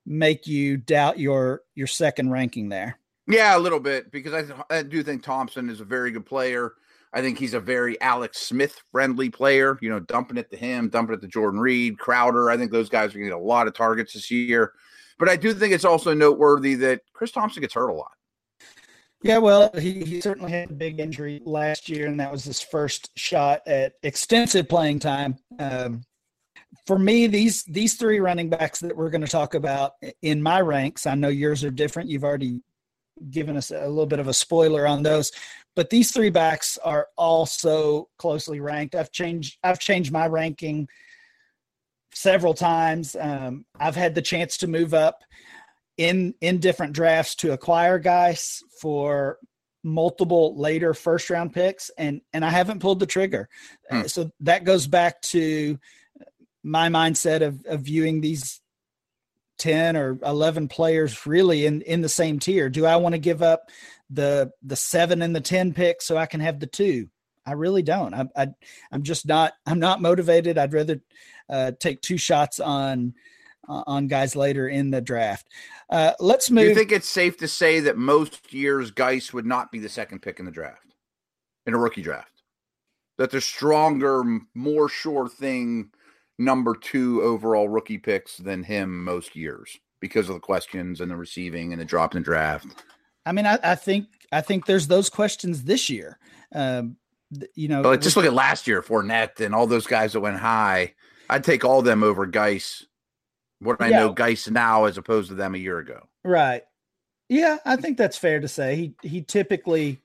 make 0.06 0.46
you 0.46 0.76
doubt 0.76 1.18
your 1.18 1.62
your 1.74 1.86
second 1.86 2.30
ranking 2.30 2.68
there? 2.68 2.98
Yeah, 3.26 3.56
a 3.56 3.58
little 3.58 3.80
bit 3.80 4.10
because 4.10 4.50
I, 4.70 4.78
I 4.78 4.82
do 4.82 5.02
think 5.02 5.22
Thompson 5.22 5.70
is 5.70 5.80
a 5.80 5.84
very 5.84 6.10
good 6.10 6.26
player. 6.26 6.74
I 7.14 7.20
think 7.20 7.38
he's 7.38 7.54
a 7.54 7.60
very 7.60 7.98
Alex 8.00 8.40
Smith 8.40 8.82
friendly 8.90 9.30
player. 9.30 9.78
You 9.80 9.88
know, 9.88 10.00
dumping 10.00 10.36
it 10.36 10.50
to 10.50 10.56
him, 10.56 10.88
dumping 10.88 11.14
it 11.14 11.20
to 11.22 11.28
Jordan 11.28 11.60
Reed, 11.60 11.98
Crowder. 11.98 12.50
I 12.50 12.56
think 12.56 12.72
those 12.72 12.88
guys 12.88 13.10
are 13.10 13.18
going 13.18 13.30
to 13.30 13.36
get 13.36 13.42
a 13.42 13.46
lot 13.46 13.68
of 13.68 13.74
targets 13.74 14.14
this 14.14 14.30
year. 14.30 14.72
But 15.18 15.28
I 15.28 15.36
do 15.36 15.54
think 15.54 15.72
it's 15.72 15.84
also 15.84 16.12
noteworthy 16.12 16.74
that 16.76 17.02
Chris 17.12 17.30
Thompson 17.30 17.60
gets 17.60 17.74
hurt 17.74 17.88
a 17.88 17.94
lot. 17.94 18.10
Yeah, 19.22 19.38
well, 19.38 19.70
he, 19.78 20.04
he 20.04 20.20
certainly 20.20 20.50
had 20.50 20.70
a 20.70 20.74
big 20.74 21.00
injury 21.00 21.40
last 21.46 21.88
year, 21.88 22.08
and 22.08 22.20
that 22.20 22.30
was 22.30 22.44
his 22.44 22.60
first 22.60 23.10
shot 23.16 23.62
at 23.66 23.94
extensive 24.02 24.68
playing 24.68 24.98
time. 24.98 25.36
Um, 25.58 26.02
for 26.86 26.98
me, 26.98 27.26
these 27.26 27.64
these 27.64 27.94
three 27.94 28.20
running 28.20 28.50
backs 28.50 28.80
that 28.80 28.94
we're 28.94 29.08
going 29.08 29.24
to 29.24 29.30
talk 29.30 29.54
about 29.54 29.92
in 30.20 30.42
my 30.42 30.60
ranks, 30.60 31.06
I 31.06 31.14
know 31.14 31.28
yours 31.28 31.64
are 31.64 31.70
different. 31.70 32.10
You've 32.10 32.24
already 32.24 32.60
given 33.30 33.56
us 33.56 33.70
a 33.70 33.88
little 33.88 34.04
bit 34.04 34.18
of 34.18 34.28
a 34.28 34.34
spoiler 34.34 34.86
on 34.86 35.02
those, 35.02 35.32
but 35.76 35.90
these 35.90 36.12
three 36.12 36.30
backs 36.30 36.78
are 36.84 37.08
also 37.16 38.08
closely 38.18 38.60
ranked. 38.60 38.94
I've 38.94 39.12
changed 39.12 39.58
I've 39.62 39.78
changed 39.78 40.12
my 40.12 40.26
ranking 40.26 40.88
several 42.12 42.54
times. 42.54 43.16
Um, 43.18 43.64
I've 43.78 43.96
had 43.96 44.14
the 44.14 44.22
chance 44.22 44.56
to 44.58 44.66
move 44.66 44.94
up 44.94 45.22
in 45.96 46.34
in 46.40 46.58
different 46.58 46.92
drafts 46.92 47.34
to 47.36 47.52
acquire 47.52 47.98
guys 47.98 48.62
for 48.80 49.38
multiple 49.82 50.58
later 50.58 50.94
first 50.94 51.28
round 51.28 51.52
picks 51.52 51.90
and 51.98 52.20
and 52.32 52.44
I 52.44 52.50
haven't 52.50 52.80
pulled 52.80 53.00
the 53.00 53.06
trigger. 53.06 53.48
Hmm. 53.90 54.06
So 54.06 54.30
that 54.40 54.64
goes 54.64 54.86
back 54.86 55.20
to 55.22 55.78
my 56.62 56.88
mindset 56.88 57.42
of, 57.42 57.64
of 57.66 57.82
viewing 57.82 58.20
these 58.20 58.60
10 59.58 59.96
or 59.96 60.18
11 60.24 60.68
players 60.68 61.26
really 61.26 61.66
in 61.66 61.82
in 61.82 62.00
the 62.00 62.08
same 62.08 62.38
tier. 62.38 62.68
Do 62.68 62.86
I 62.86 62.96
want 62.96 63.14
to 63.14 63.20
give 63.20 63.42
up 63.42 63.70
the 64.10 64.50
the 64.62 64.76
7 64.76 65.22
and 65.22 65.34
the 65.34 65.40
10 65.40 65.72
pick 65.72 66.02
so 66.02 66.16
I 66.16 66.26
can 66.26 66.40
have 66.40 66.60
the 66.60 66.66
2? 66.66 67.08
I 67.46 67.52
really 67.52 67.82
don't. 67.82 68.14
I, 68.14 68.26
I 68.36 68.48
I'm 68.90 69.02
just 69.02 69.26
not 69.26 69.52
I'm 69.66 69.78
not 69.78 70.00
motivated. 70.00 70.58
I'd 70.58 70.72
rather 70.72 71.00
uh, 71.48 71.72
take 71.78 72.00
two 72.00 72.16
shots 72.16 72.60
on 72.60 73.14
uh, 73.68 73.82
on 73.86 74.06
guys 74.06 74.36
later 74.36 74.68
in 74.68 74.90
the 74.90 75.00
draft. 75.00 75.48
Uh, 75.90 76.12
let's 76.20 76.50
move. 76.50 76.64
Do 76.64 76.68
you 76.70 76.74
think 76.74 76.92
it's 76.92 77.08
safe 77.08 77.36
to 77.38 77.48
say 77.48 77.80
that 77.80 77.96
most 77.96 78.52
years 78.52 78.90
Guice 78.90 79.32
would 79.32 79.46
not 79.46 79.70
be 79.70 79.78
the 79.78 79.88
second 79.88 80.20
pick 80.20 80.38
in 80.38 80.46
the 80.46 80.50
draft, 80.50 80.94
in 81.66 81.74
a 81.74 81.78
rookie 81.78 82.02
draft? 82.02 82.42
That 83.18 83.30
the 83.30 83.40
stronger, 83.40 84.24
more 84.54 84.88
sure 84.88 85.28
thing 85.28 85.90
number 86.38 86.74
two 86.74 87.22
overall 87.22 87.68
rookie 87.68 87.98
picks 87.98 88.38
than 88.38 88.64
him 88.64 89.04
most 89.04 89.36
years 89.36 89.78
because 90.00 90.28
of 90.28 90.34
the 90.34 90.40
questions 90.40 91.00
and 91.00 91.10
the 91.10 91.16
receiving 91.16 91.72
and 91.72 91.80
the 91.80 91.84
drop 91.84 92.14
in 92.14 92.22
the 92.22 92.24
draft. 92.24 92.84
I 93.26 93.32
mean, 93.32 93.46
I, 93.46 93.58
I 93.62 93.74
think 93.74 94.06
I 94.32 94.40
think 94.40 94.66
there's 94.66 94.86
those 94.86 95.08
questions 95.10 95.64
this 95.64 95.88
year. 95.88 96.18
Um, 96.52 96.96
you 97.54 97.68
know, 97.68 97.82
but 97.82 98.00
just 98.00 98.16
look 98.16 98.26
at 98.26 98.34
last 98.34 98.66
year, 98.66 98.82
Fournette 98.82 99.40
and 99.40 99.54
all 99.54 99.66
those 99.66 99.86
guys 99.86 100.12
that 100.12 100.20
went 100.20 100.38
high. 100.38 100.94
I'd 101.28 101.44
take 101.44 101.64
all 101.64 101.82
them 101.82 102.02
over 102.02 102.26
Guice 102.26 102.86
what 103.64 103.80
I 103.80 103.88
yeah. 103.88 104.00
know 104.00 104.12
Guice 104.12 104.48
now 104.48 104.84
as 104.84 104.98
opposed 104.98 105.28
to 105.28 105.34
them 105.34 105.54
a 105.54 105.58
year 105.58 105.78
ago. 105.78 106.06
Right. 106.22 106.62
Yeah, 107.28 107.58
I 107.64 107.76
think 107.76 107.96
that's 107.96 108.18
fair 108.18 108.40
to 108.40 108.48
say. 108.48 108.76
He 108.76 108.94
he 109.02 109.22
typically 109.22 110.00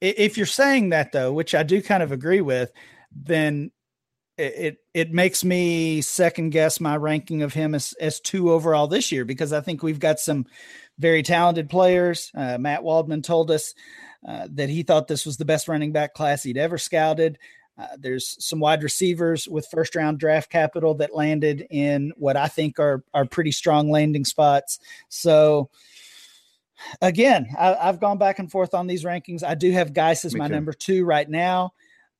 if 0.00 0.36
you're 0.36 0.46
saying 0.46 0.90
that 0.90 1.12
though, 1.12 1.32
which 1.32 1.54
I 1.54 1.62
do 1.62 1.80
kind 1.80 2.02
of 2.02 2.12
agree 2.12 2.40
with, 2.40 2.72
then 3.14 3.70
it, 4.36 4.78
it 4.94 5.12
makes 5.12 5.44
me 5.44 6.00
second 6.00 6.50
guess 6.50 6.80
my 6.80 6.96
ranking 6.96 7.42
of 7.42 7.54
him 7.54 7.74
as 7.74 7.92
as 8.00 8.20
two 8.20 8.50
overall 8.50 8.86
this 8.86 9.12
year 9.12 9.24
because 9.24 9.52
I 9.52 9.60
think 9.60 9.82
we've 9.82 10.00
got 10.00 10.18
some 10.18 10.46
very 10.98 11.22
talented 11.22 11.70
players. 11.70 12.30
Uh, 12.34 12.58
Matt 12.58 12.82
Waldman 12.82 13.22
told 13.22 13.50
us 13.50 13.74
uh, 14.26 14.48
that 14.52 14.68
he 14.68 14.82
thought 14.82 15.08
this 15.08 15.26
was 15.26 15.36
the 15.36 15.44
best 15.44 15.68
running 15.68 15.92
back 15.92 16.14
class 16.14 16.42
he'd 16.42 16.58
ever 16.58 16.78
scouted. 16.78 17.38
Uh, 17.76 17.88
there's 17.98 18.36
some 18.44 18.60
wide 18.60 18.82
receivers 18.82 19.48
with 19.48 19.66
first 19.70 19.96
round 19.96 20.18
draft 20.18 20.50
capital 20.50 20.94
that 20.94 21.14
landed 21.14 21.66
in 21.70 22.12
what 22.16 22.36
I 22.36 22.48
think 22.48 22.78
are 22.78 23.04
are 23.12 23.24
pretty 23.24 23.52
strong 23.52 23.90
landing 23.90 24.24
spots. 24.24 24.78
So 25.08 25.70
again, 27.00 27.48
I, 27.58 27.74
have 27.86 28.00
gone 28.00 28.18
back 28.18 28.38
and 28.38 28.50
forth 28.50 28.74
on 28.74 28.86
these 28.86 29.04
rankings. 29.04 29.42
I 29.42 29.54
do 29.54 29.72
have 29.72 29.92
Guice 29.92 30.24
as 30.24 30.34
my 30.34 30.48
too. 30.48 30.54
number 30.54 30.72
two 30.72 31.04
right 31.04 31.28
now. 31.28 31.72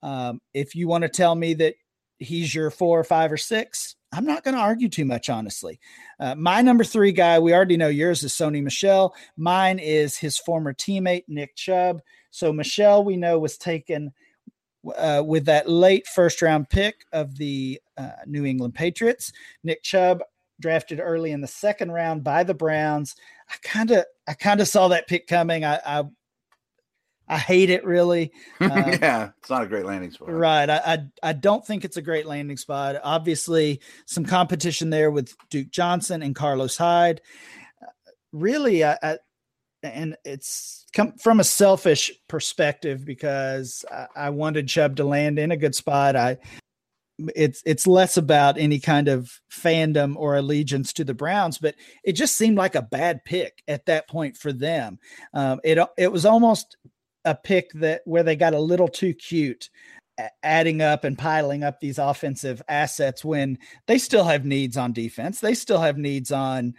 Um, 0.02 0.40
if 0.52 0.74
you 0.74 0.86
want 0.86 1.02
to 1.02 1.08
tell 1.08 1.34
me 1.34 1.54
that 1.54 1.74
he's 2.18 2.54
your 2.54 2.70
four 2.70 2.98
or 2.98 3.04
five 3.04 3.32
or 3.32 3.36
six, 3.36 3.96
I'm 4.12 4.24
not 4.24 4.44
going 4.44 4.54
to 4.54 4.60
argue 4.60 4.88
too 4.88 5.04
much, 5.04 5.28
honestly. 5.28 5.80
Uh, 6.20 6.34
my 6.36 6.62
number 6.62 6.84
three 6.84 7.12
guy, 7.12 7.38
we 7.38 7.52
already 7.52 7.76
know 7.76 7.88
yours 7.88 8.22
is 8.22 8.32
Sony 8.32 8.62
Michel. 8.62 9.14
Mine 9.36 9.78
is 9.78 10.16
his 10.16 10.38
former 10.38 10.72
teammate, 10.72 11.24
Nick 11.26 11.56
Chubb. 11.56 12.00
So 12.30 12.52
Michel, 12.52 13.04
we 13.04 13.16
know, 13.16 13.38
was 13.38 13.58
taken 13.58 14.12
uh, 14.96 15.22
with 15.24 15.46
that 15.46 15.68
late 15.68 16.06
first 16.06 16.42
round 16.42 16.68
pick 16.68 17.04
of 17.12 17.36
the 17.36 17.80
uh, 17.96 18.10
New 18.26 18.44
England 18.44 18.74
Patriots. 18.74 19.32
Nick 19.64 19.82
Chubb 19.82 20.22
drafted 20.60 21.00
early 21.00 21.32
in 21.32 21.40
the 21.40 21.48
second 21.48 21.90
round 21.90 22.22
by 22.22 22.44
the 22.44 22.54
Browns. 22.54 23.16
I 23.50 23.54
kind 23.62 23.90
of 23.90 24.04
I 24.28 24.34
kind 24.34 24.60
of 24.60 24.68
saw 24.68 24.88
that 24.88 25.08
pick 25.08 25.26
coming. 25.26 25.64
I, 25.64 25.80
I 25.84 26.04
I 27.28 27.38
hate 27.38 27.70
it 27.70 27.84
really. 27.84 28.32
Uh, 28.60 28.68
yeah, 29.00 29.30
it's 29.38 29.50
not 29.50 29.62
a 29.62 29.66
great 29.66 29.86
landing 29.86 30.10
spot. 30.10 30.30
Right. 30.30 30.68
I, 30.68 30.76
I, 30.84 30.98
I 31.22 31.32
don't 31.32 31.66
think 31.66 31.84
it's 31.84 31.96
a 31.96 32.02
great 32.02 32.26
landing 32.26 32.56
spot. 32.56 32.96
Obviously, 33.02 33.80
some 34.06 34.24
competition 34.24 34.90
there 34.90 35.10
with 35.10 35.34
Duke 35.50 35.70
Johnson 35.70 36.22
and 36.22 36.34
Carlos 36.34 36.76
Hyde. 36.76 37.20
Uh, 37.82 37.86
really, 38.32 38.84
I, 38.84 38.98
I, 39.02 39.18
and 39.82 40.16
it's 40.24 40.86
come 40.92 41.12
from 41.12 41.40
a 41.40 41.44
selfish 41.44 42.10
perspective 42.28 43.04
because 43.04 43.84
I, 43.90 44.06
I 44.16 44.30
wanted 44.30 44.68
Chubb 44.68 44.96
to 44.96 45.04
land 45.04 45.38
in 45.38 45.50
a 45.50 45.56
good 45.56 45.74
spot. 45.74 46.16
I 46.16 46.38
it's 47.36 47.62
it's 47.64 47.86
less 47.86 48.16
about 48.16 48.58
any 48.58 48.80
kind 48.80 49.08
of 49.08 49.30
fandom 49.50 50.16
or 50.16 50.36
allegiance 50.36 50.92
to 50.94 51.04
the 51.04 51.14
Browns, 51.14 51.58
but 51.58 51.74
it 52.02 52.12
just 52.12 52.36
seemed 52.36 52.56
like 52.56 52.74
a 52.74 52.82
bad 52.82 53.24
pick 53.24 53.62
at 53.68 53.86
that 53.86 54.08
point 54.08 54.36
for 54.36 54.52
them. 54.52 54.98
Um, 55.32 55.60
it 55.62 55.78
it 55.96 56.10
was 56.10 56.26
almost 56.26 56.76
a 57.24 57.34
pick 57.34 57.72
that 57.74 58.02
where 58.04 58.22
they 58.22 58.36
got 58.36 58.54
a 58.54 58.60
little 58.60 58.88
too 58.88 59.14
cute 59.14 59.70
adding 60.42 60.80
up 60.80 61.04
and 61.04 61.18
piling 61.18 61.64
up 61.64 61.80
these 61.80 61.98
offensive 61.98 62.62
assets 62.68 63.24
when 63.24 63.58
they 63.86 63.98
still 63.98 64.24
have 64.24 64.44
needs 64.44 64.76
on 64.76 64.92
defense. 64.92 65.40
They 65.40 65.54
still 65.54 65.80
have 65.80 65.98
needs 65.98 66.30
on 66.30 66.74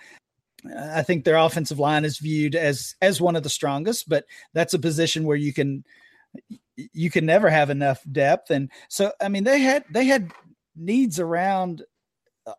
I 0.77 1.03
think 1.03 1.23
their 1.23 1.35
offensive 1.35 1.79
line 1.79 2.05
is 2.05 2.17
viewed 2.17 2.55
as 2.55 2.95
as 3.01 3.21
one 3.21 3.35
of 3.35 3.43
the 3.43 3.49
strongest, 3.49 4.09
but 4.09 4.25
that's 4.53 4.73
a 4.73 4.79
position 4.79 5.25
where 5.25 5.37
you 5.37 5.53
can 5.53 5.83
you 6.75 7.09
can 7.09 7.25
never 7.25 7.49
have 7.49 7.69
enough 7.69 8.01
depth. 8.11 8.49
And 8.51 8.69
so, 8.89 9.11
I 9.21 9.29
mean, 9.29 9.43
they 9.43 9.59
had 9.59 9.85
they 9.89 10.05
had 10.05 10.31
needs 10.75 11.19
around 11.19 11.83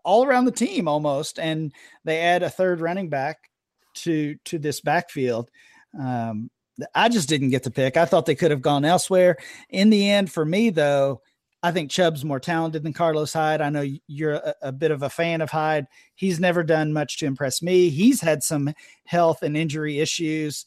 all 0.05 0.25
around 0.25 0.45
the 0.45 0.53
team 0.53 0.89
almost, 0.89 1.39
and 1.39 1.73
they 2.05 2.21
add 2.21 2.43
a 2.43 2.51
third 2.51 2.81
running 2.81 3.09
back 3.09 3.51
to 3.95 4.37
to 4.47 4.59
this 4.59 4.81
backfield. 4.81 5.51
Um, 5.99 6.51
I 6.95 7.09
just 7.09 7.29
didn't 7.29 7.51
get 7.51 7.63
to 7.65 7.71
pick. 7.71 7.97
I 7.97 8.05
thought 8.05 8.27
they 8.27 8.35
could 8.35 8.51
have 8.51 8.63
gone 8.63 8.85
elsewhere. 8.85 9.37
In 9.71 9.91
the 9.91 10.11
end, 10.11 10.31
for 10.31 10.45
me 10.45 10.71
though, 10.71 11.23
I 11.63 11.73
think 11.73 11.91
Chubb's 11.91 12.25
more 12.25 12.39
talented 12.39 12.83
than 12.83 12.93
Carlos 12.93 13.33
Hyde. 13.33 13.61
I 13.61 13.71
know 13.71 13.85
you're 14.07 14.35
a, 14.35 14.55
a, 14.63 14.73
bit 14.73 14.91
of 14.91 15.03
a 15.03 15.11
fan 15.11 15.41
of 15.41 15.51
Hyde. 15.51 15.87
He's 16.15 16.39
never 16.39 16.63
done 16.63 16.93
much 16.93 17.19
to 17.19 17.27
impress 17.27 17.63
me. 17.63 17.89
He's 17.89 18.21
had 18.21 18.43
some 18.43 18.73
health 19.07 19.43
and 19.43 19.57
injury 19.57 19.99
issues. 19.99 20.67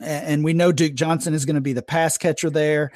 And 0.00 0.42
we 0.42 0.52
know 0.52 0.72
Duke 0.72 0.94
Johnson 0.94 1.32
is 1.32 1.44
going 1.44 1.54
to 1.54 1.60
be 1.60 1.74
the 1.74 1.82
pass 1.82 2.18
catcher 2.18 2.50
there. 2.50 2.90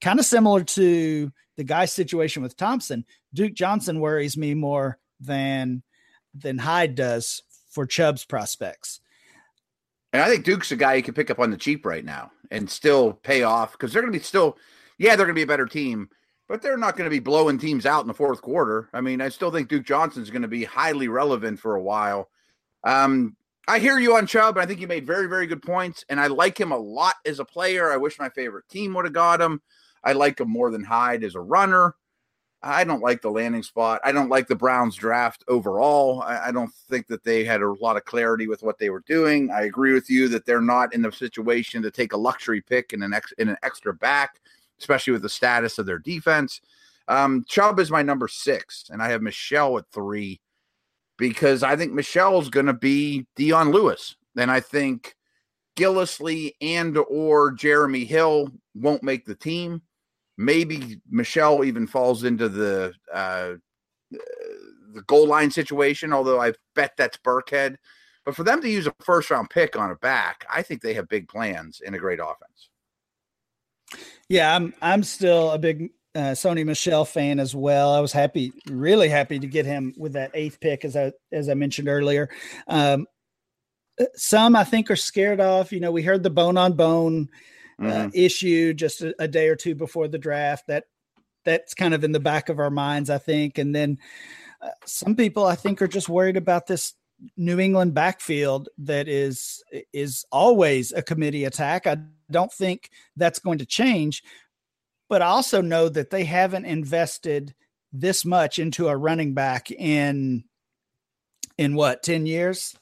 Kind 0.00 0.20
of 0.20 0.24
similar 0.24 0.62
to 0.62 1.32
the 1.56 1.64
guy 1.64 1.86
situation 1.86 2.42
with 2.42 2.56
Thompson. 2.56 3.04
Duke 3.34 3.54
Johnson 3.54 4.00
worries 4.00 4.36
me 4.36 4.54
more 4.54 4.98
than 5.20 5.82
than 6.34 6.58
Hyde 6.58 6.94
does 6.94 7.42
for 7.70 7.86
Chubb's 7.86 8.24
prospects. 8.24 9.00
And 10.12 10.22
I 10.22 10.28
think 10.28 10.44
Duke's 10.44 10.72
a 10.72 10.76
guy 10.76 10.94
you 10.94 11.02
can 11.02 11.14
pick 11.14 11.30
up 11.30 11.38
on 11.38 11.50
the 11.50 11.56
cheap 11.56 11.84
right 11.84 12.04
now 12.04 12.30
and 12.50 12.70
still 12.70 13.12
pay 13.12 13.42
off 13.42 13.72
because 13.72 13.92
they're 13.92 14.02
going 14.02 14.12
to 14.12 14.18
be 14.18 14.24
still, 14.24 14.56
yeah, 14.98 15.16
they're 15.16 15.26
going 15.26 15.34
to 15.34 15.38
be 15.38 15.42
a 15.42 15.46
better 15.46 15.66
team 15.66 16.08
but 16.48 16.62
they're 16.62 16.78
not 16.78 16.96
going 16.96 17.04
to 17.08 17.14
be 17.14 17.20
blowing 17.20 17.58
teams 17.58 17.86
out 17.86 18.00
in 18.00 18.08
the 18.08 18.14
fourth 18.14 18.40
quarter. 18.40 18.88
I 18.92 19.00
mean, 19.02 19.20
I 19.20 19.28
still 19.28 19.50
think 19.50 19.68
Duke 19.68 19.84
Johnson's 19.84 20.30
going 20.30 20.42
to 20.42 20.48
be 20.48 20.64
highly 20.64 21.08
relevant 21.08 21.60
for 21.60 21.76
a 21.76 21.82
while. 21.82 22.30
Um, 22.84 23.36
I 23.68 23.78
hear 23.78 23.98
you 23.98 24.16
on 24.16 24.26
Chubb. 24.26 24.56
I 24.56 24.64
think 24.64 24.80
you 24.80 24.86
made 24.86 25.06
very, 25.06 25.28
very 25.28 25.46
good 25.46 25.62
points, 25.62 26.04
and 26.08 26.18
I 26.18 26.28
like 26.28 26.58
him 26.58 26.72
a 26.72 26.78
lot 26.78 27.14
as 27.26 27.38
a 27.38 27.44
player. 27.44 27.92
I 27.92 27.98
wish 27.98 28.18
my 28.18 28.30
favorite 28.30 28.66
team 28.70 28.94
would 28.94 29.04
have 29.04 29.12
got 29.12 29.42
him. 29.42 29.60
I 30.02 30.14
like 30.14 30.40
him 30.40 30.48
more 30.48 30.70
than 30.70 30.84
Hyde 30.84 31.22
as 31.22 31.34
a 31.34 31.40
runner. 31.40 31.94
I 32.62 32.82
don't 32.82 33.02
like 33.02 33.22
the 33.22 33.30
landing 33.30 33.62
spot. 33.62 34.00
I 34.02 34.10
don't 34.10 34.28
like 34.28 34.48
the 34.48 34.56
Browns 34.56 34.96
draft 34.96 35.44
overall. 35.46 36.22
I, 36.22 36.48
I, 36.48 36.50
don't 36.50 36.74
think 36.90 37.06
that 37.06 37.22
they 37.22 37.44
had 37.44 37.62
a 37.62 37.72
lot 37.74 37.96
of 37.96 38.04
clarity 38.04 38.48
with 38.48 38.64
what 38.64 38.78
they 38.80 38.90
were 38.90 39.04
doing. 39.06 39.48
I 39.52 39.62
agree 39.62 39.92
with 39.92 40.10
you 40.10 40.26
that 40.30 40.44
they're 40.44 40.60
not 40.60 40.92
in 40.92 41.02
the 41.02 41.12
situation 41.12 41.82
to 41.82 41.92
take 41.92 42.14
a 42.14 42.16
luxury 42.16 42.60
pick 42.60 42.92
in 42.92 43.04
an 43.04 43.12
ex, 43.12 43.30
in 43.38 43.48
an 43.48 43.58
extra 43.62 43.94
back 43.94 44.40
especially 44.78 45.12
with 45.12 45.22
the 45.22 45.28
status 45.28 45.78
of 45.78 45.86
their 45.86 45.98
defense. 45.98 46.60
Um, 47.08 47.44
Chubb 47.48 47.80
is 47.80 47.90
my 47.90 48.02
number 48.02 48.28
six, 48.28 48.90
and 48.90 49.02
I 49.02 49.08
have 49.08 49.22
Michel 49.22 49.78
at 49.78 49.90
three 49.90 50.40
because 51.16 51.62
I 51.62 51.74
think 51.74 51.92
Michel's 51.92 52.50
going 52.50 52.66
to 52.66 52.74
be 52.74 53.26
Dion 53.34 53.72
Lewis, 53.72 54.16
and 54.36 54.50
I 54.50 54.60
think 54.60 55.16
Gillislee 55.76 56.52
and 56.60 56.96
or 56.96 57.52
Jeremy 57.52 58.04
Hill 58.04 58.50
won't 58.74 59.02
make 59.02 59.24
the 59.24 59.34
team. 59.34 59.82
Maybe 60.38 61.00
Michel 61.10 61.64
even 61.64 61.86
falls 61.86 62.24
into 62.24 62.48
the 62.48 62.94
uh, 63.12 63.54
the 64.10 65.02
goal 65.06 65.26
line 65.26 65.50
situation, 65.50 66.12
although 66.12 66.40
I 66.40 66.52
bet 66.74 66.92
that's 66.96 67.18
Burkhead. 67.18 67.76
But 68.24 68.36
for 68.36 68.44
them 68.44 68.60
to 68.62 68.68
use 68.68 68.86
a 68.86 68.94
first 69.00 69.30
round 69.30 69.50
pick 69.50 69.76
on 69.76 69.90
a 69.90 69.96
back, 69.96 70.46
I 70.52 70.62
think 70.62 70.80
they 70.80 70.94
have 70.94 71.08
big 71.08 71.28
plans 71.28 71.80
in 71.84 71.94
a 71.94 71.98
great 71.98 72.20
offense. 72.20 72.70
Yeah, 74.28 74.54
I'm 74.54 74.74
I'm 74.80 75.02
still 75.02 75.50
a 75.50 75.58
big 75.58 75.90
uh, 76.14 76.32
Sony 76.32 76.64
Michel 76.64 77.04
fan 77.04 77.40
as 77.40 77.54
well. 77.54 77.92
I 77.92 78.00
was 78.00 78.12
happy, 78.12 78.52
really 78.68 79.08
happy 79.08 79.38
to 79.38 79.46
get 79.46 79.66
him 79.66 79.94
with 79.96 80.12
that 80.12 80.30
eighth 80.34 80.60
pick, 80.60 80.84
as 80.84 80.96
I 80.96 81.12
as 81.32 81.48
I 81.48 81.54
mentioned 81.54 81.88
earlier. 81.88 82.28
Um, 82.66 83.06
uh, 84.00 84.04
some 84.14 84.54
I 84.54 84.64
think 84.64 84.90
are 84.90 84.96
scared 84.96 85.40
off. 85.40 85.72
You 85.72 85.80
know, 85.80 85.90
we 85.90 86.02
heard 86.02 86.22
the 86.22 86.30
bone 86.30 86.56
on 86.56 86.74
bone 86.74 87.28
uh, 87.80 87.84
mm-hmm. 87.84 88.08
issue 88.12 88.74
just 88.74 89.02
a, 89.02 89.14
a, 89.18 89.28
day 89.28 89.48
or 89.48 89.56
two 89.56 89.74
before 89.74 90.08
the 90.08 90.18
draft. 90.18 90.66
That 90.66 90.84
that's 91.44 91.74
kind 91.74 91.94
of 91.94 92.04
in 92.04 92.12
the 92.12 92.20
back 92.20 92.48
of 92.48 92.58
our 92.58 92.70
minds, 92.70 93.10
I 93.10 93.18
think. 93.18 93.58
And 93.58 93.74
then 93.74 93.98
uh, 94.60 94.70
some 94.84 95.14
people 95.14 95.46
I 95.46 95.54
think 95.54 95.80
are 95.80 95.88
just 95.88 96.08
worried 96.08 96.36
about 96.36 96.66
this 96.66 96.94
New 97.36 97.58
England 97.58 97.94
backfield 97.94 98.68
that 98.78 99.08
is 99.08 99.62
is 99.92 100.24
always 100.30 100.92
a 100.92 101.02
committee 101.02 101.44
attack. 101.44 101.86
I 101.86 101.98
don't 102.30 102.52
think 102.52 102.90
that's 103.16 103.38
going 103.38 103.58
to 103.58 103.66
change, 103.66 104.22
but 105.08 105.22
I 105.22 105.26
also 105.26 105.60
know 105.60 105.88
that 105.88 106.10
they 106.10 106.24
haven't 106.24 106.64
invested 106.64 107.54
this 107.92 108.24
much 108.24 108.58
into 108.58 108.88
a 108.88 108.96
running 108.96 109.34
back 109.34 109.70
in 109.70 110.44
in 111.58 111.74
what, 111.74 112.02
10 112.02 112.24
years? 112.24 112.77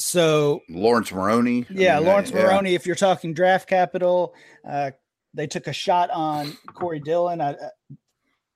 So 0.00 0.62
Laurence 0.68 1.12
Maroney. 1.12 1.66
Yeah, 1.70 1.96
I 1.96 1.98
mean, 1.98 2.08
Laurence 2.08 2.30
yeah. 2.30 2.42
Maroney, 2.42 2.74
if 2.74 2.86
you're 2.86 2.96
talking 2.96 3.34
draft 3.34 3.68
capital, 3.68 4.34
uh, 4.68 4.92
they 5.34 5.46
took 5.46 5.66
a 5.66 5.72
shot 5.72 6.10
on 6.10 6.56
Corey 6.74 7.00
Dillon. 7.00 7.40
I, 7.40 7.52
uh, 7.52 7.68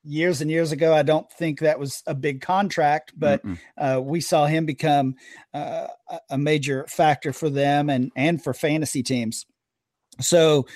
years 0.05 0.41
and 0.41 0.51
years 0.51 0.71
ago. 0.71 0.95
I 0.95 1.03
don't 1.03 1.31
think 1.33 1.61
that 1.61 1.79
was 1.79 2.03
a 2.07 2.15
big 2.15 2.41
contract, 2.43 3.13
but 3.17 3.43
uh, 3.79 4.01
we 4.03 4.21
saw 4.21 4.47
him 4.47 4.67
become 4.67 5.17
uh, 5.53 5.89
a 6.31 6.39
major 6.39 6.87
factor 6.89 7.33
for 7.33 7.49
them 7.51 7.91
and 7.91 8.13
and 8.15 8.43
for 8.43 8.55
fantasy 8.55 9.03
teams. 9.03 9.47
So 10.21 10.67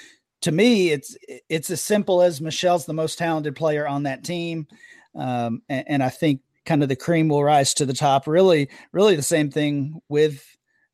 to 0.43 0.53
me, 0.53 0.91
it's 0.91 1.17
it's 1.49 1.71
as 1.71 1.83
simple 1.83 2.23
as 2.23 2.41
Michel's 2.41 2.87
the 2.87 2.95
most 2.95 3.19
talented 3.19 3.55
player 3.55 3.87
on 3.87 4.05
that 4.05 4.25
team, 4.25 4.67
um, 5.15 5.63
and, 5.69 5.85
and, 5.89 6.03
I 6.03 6.09
think 6.09 6.41
kind 6.65 6.83
of 6.83 6.89
the 6.89 6.97
cream 6.97 7.29
will 7.29 7.45
rise 7.45 7.75
to 7.75 7.87
the 7.87 7.95
top. 7.95 8.27
Really, 8.27 8.69
really 8.93 9.17
the 9.17 9.23
same 9.23 9.51
thing 9.51 10.01
with 10.09 10.45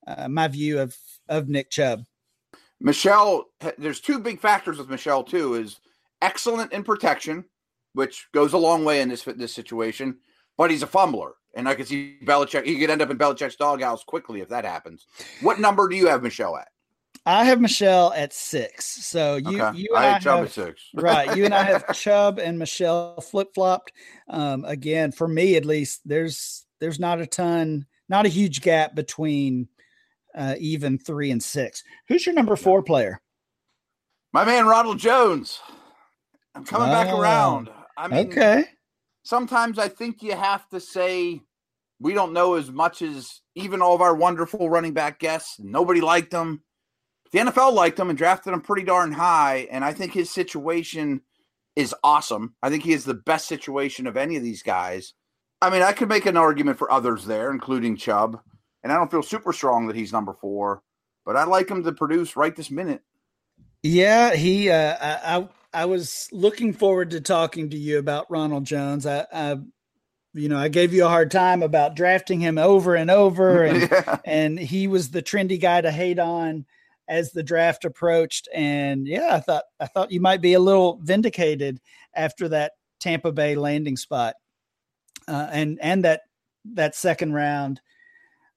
uh, 0.07 0.29
my 0.29 0.49
view 0.49 0.81
of 0.81 0.97
of 1.29 1.49
Nick 1.49 1.71
Chubb. 1.71 2.05
Michel, 2.81 3.47
there's 3.79 4.01
two 4.01 4.19
big 4.19 4.41
factors 4.41 4.79
with 4.79 4.91
Michel 4.91 5.23
too. 5.25 5.55
Is 5.55 5.81
excellent 6.21 6.73
in 6.73 6.85
protection 6.85 7.45
which 7.95 8.29
goes 8.33 8.53
a 8.53 8.59
long 8.59 8.85
way 8.85 9.01
in 9.01 9.09
this 9.09 9.23
this 9.23 9.55
situation. 9.55 10.19
But 10.57 10.71
he's 10.71 10.83
a 10.83 10.87
fumbler, 10.87 11.33
and 11.55 11.69
I 11.69 11.75
can 11.75 11.87
see 11.87 12.19
Belichick. 12.25 12.65
He 12.65 12.79
could 12.79 12.91
end 12.91 13.03
up 13.03 13.11
in 13.11 13.19
Belichick's 13.19 13.57
doghouse 13.57 14.05
quickly 14.05 14.41
if 14.41 14.49
that 14.51 14.65
happens. 14.65 15.07
What 15.41 15.59
number 15.59 15.89
do 15.89 15.97
you 15.97 16.07
have 16.07 16.23
Michel 16.23 16.57
at? 16.57 16.69
I 17.27 17.45
have 17.45 17.61
Michel 17.61 18.13
at 18.13 18.33
six. 18.33 18.85
So 18.85 19.37
you, 19.37 19.61
okay. 19.61 19.79
you 19.79 19.89
and 19.97 20.05
I, 20.05 20.17
I 20.17 20.19
Chubb 20.19 20.39
have, 20.39 20.47
at 20.47 20.53
six. 20.53 20.83
right. 20.95 21.37
You 21.37 21.45
and 21.45 21.55
I 21.55 21.65
have 21.65 21.93
Chubb 21.95 22.39
and 22.39 22.59
Michel 22.59 23.21
flip 23.21 23.55
flopped. 23.55 23.93
Um, 24.29 24.65
again, 24.65 25.11
for 25.11 25.27
me 25.27 25.57
at 25.57 25.65
least, 25.65 26.03
there's 26.05 26.67
there's 26.81 27.01
not 27.01 27.21
a 27.21 27.27
ton, 27.27 27.87
not 28.09 28.27
a 28.27 28.29
huge 28.29 28.61
gap 28.61 28.95
between 28.95 29.69
uh, 30.35 30.55
even 30.59 30.99
three 30.99 31.31
and 31.31 31.43
six. 31.43 31.83
Who's 32.09 32.27
your 32.27 32.35
number 32.35 32.57
four 32.57 32.83
player? 32.83 33.21
My 34.33 34.45
man 34.45 34.67
Ronald 34.67 34.99
Jones. 34.99 35.61
I'm 36.55 36.65
coming 36.65 36.89
back 36.89 37.13
around. 37.13 37.71
I 37.97 38.09
mean, 38.09 38.27
okay. 38.27 38.65
Sometimes 39.23 39.79
I 39.79 39.89
think 39.89 40.23
you 40.23 40.37
have 40.37 40.69
to 40.69 40.81
say 40.81 41.41
we 42.01 42.15
don't 42.15 42.33
know 42.33 42.55
as 42.55 42.71
much 42.71 43.03
as 43.03 43.41
even 43.55 43.81
all 43.81 43.95
of 43.95 44.01
our 44.01 44.15
wonderful 44.15 44.69
running 44.69 44.93
back 44.93 45.19
guests. 45.19 45.59
Nobody 45.59 46.01
liked 46.01 46.31
them. 46.31 46.63
The 47.33 47.39
NFL 47.41 47.73
liked 47.73 47.99
him 47.99 48.11
and 48.11 48.19
drafted 48.19 48.53
him 48.53 48.61
pretty 48.61 48.85
darn 48.85 49.13
high. 49.13 49.67
And 49.71 49.85
I 49.85 49.93
think 49.93 50.13
his 50.13 50.31
situation 50.31 51.23
is 51.75 51.95
awesome. 52.05 52.55
I 52.63 52.71
think 52.71 52.85
he 52.85 52.93
is 52.93 53.05
the 53.05 53.15
best 53.15 53.47
situation 53.49 54.07
of 54.07 54.17
any 54.17 54.37
of 54.37 54.43
these 54.43 54.63
guys. 54.63 55.15
I 55.61 55.71
mean, 55.71 55.83
I 55.83 55.93
could 55.93 56.09
make 56.09 56.27
an 56.27 56.37
argument 56.37 56.79
for 56.79 56.91
others 56.91 57.25
there, 57.25 57.51
including 57.51 57.97
Chubb. 57.97 58.41
And 58.85 58.93
I 58.93 58.97
don't 58.97 59.11
feel 59.11 59.23
super 59.23 59.53
strong 59.53 59.87
that 59.87 59.97
he's 59.97 60.13
number 60.13 60.35
four, 60.35 60.83
but 61.25 61.37
I 61.37 61.45
like 61.45 61.71
him 61.71 61.83
to 61.83 61.93
produce 61.93 62.37
right 62.37 62.55
this 62.55 62.71
minute. 62.71 63.03
Yeah, 63.83 64.35
he. 64.35 64.71
Uh, 64.71 64.97
I 65.01 65.49
I 65.73 65.87
was 65.87 66.29
looking 66.31 66.73
forward 66.73 67.11
to 67.11 67.21
talking 67.21 67.71
to 67.71 67.77
you 67.77 67.99
about 67.99 68.31
Ronald 68.31 68.65
Jones. 68.65 69.07
I, 69.07 69.27
I 69.33 69.57
you 70.35 70.49
know, 70.49 70.59
I 70.59 70.69
gave 70.69 70.93
you 70.93 71.07
a 71.07 71.09
hard 71.09 71.31
time 71.31 71.63
about 71.63 71.97
drafting 71.97 72.41
him 72.41 72.59
over 72.59 72.95
and 72.95 73.11
over, 73.11 73.63
and 73.65 73.91
yeah. 73.91 74.19
and 74.25 74.59
he 74.59 74.87
was 74.87 75.11
the 75.11 75.23
trendy 75.23 75.61
guy 75.61 75.81
to 75.81 75.91
hate 75.91 76.19
on 76.19 76.67
as 77.09 77.33
the 77.33 77.43
draft 77.43 77.85
approached. 77.85 78.49
And 78.55 79.07
yeah, 79.07 79.35
I 79.35 79.41
thought 79.41 79.65
I 79.81 79.87
thought 79.87 80.13
you 80.13 80.21
might 80.21 80.43
be 80.43 80.53
a 80.53 80.61
little 80.61 80.99
vindicated 81.03 81.81
after 82.15 82.49
that 82.51 82.73
Tampa 83.01 83.33
Bay 83.33 83.55
landing 83.55 83.97
spot, 83.97 84.35
uh, 85.27 85.49
and 85.51 85.79
and 85.81 86.05
that 86.05 86.23
that 86.75 86.95
second 86.95 87.33
round 87.33 87.81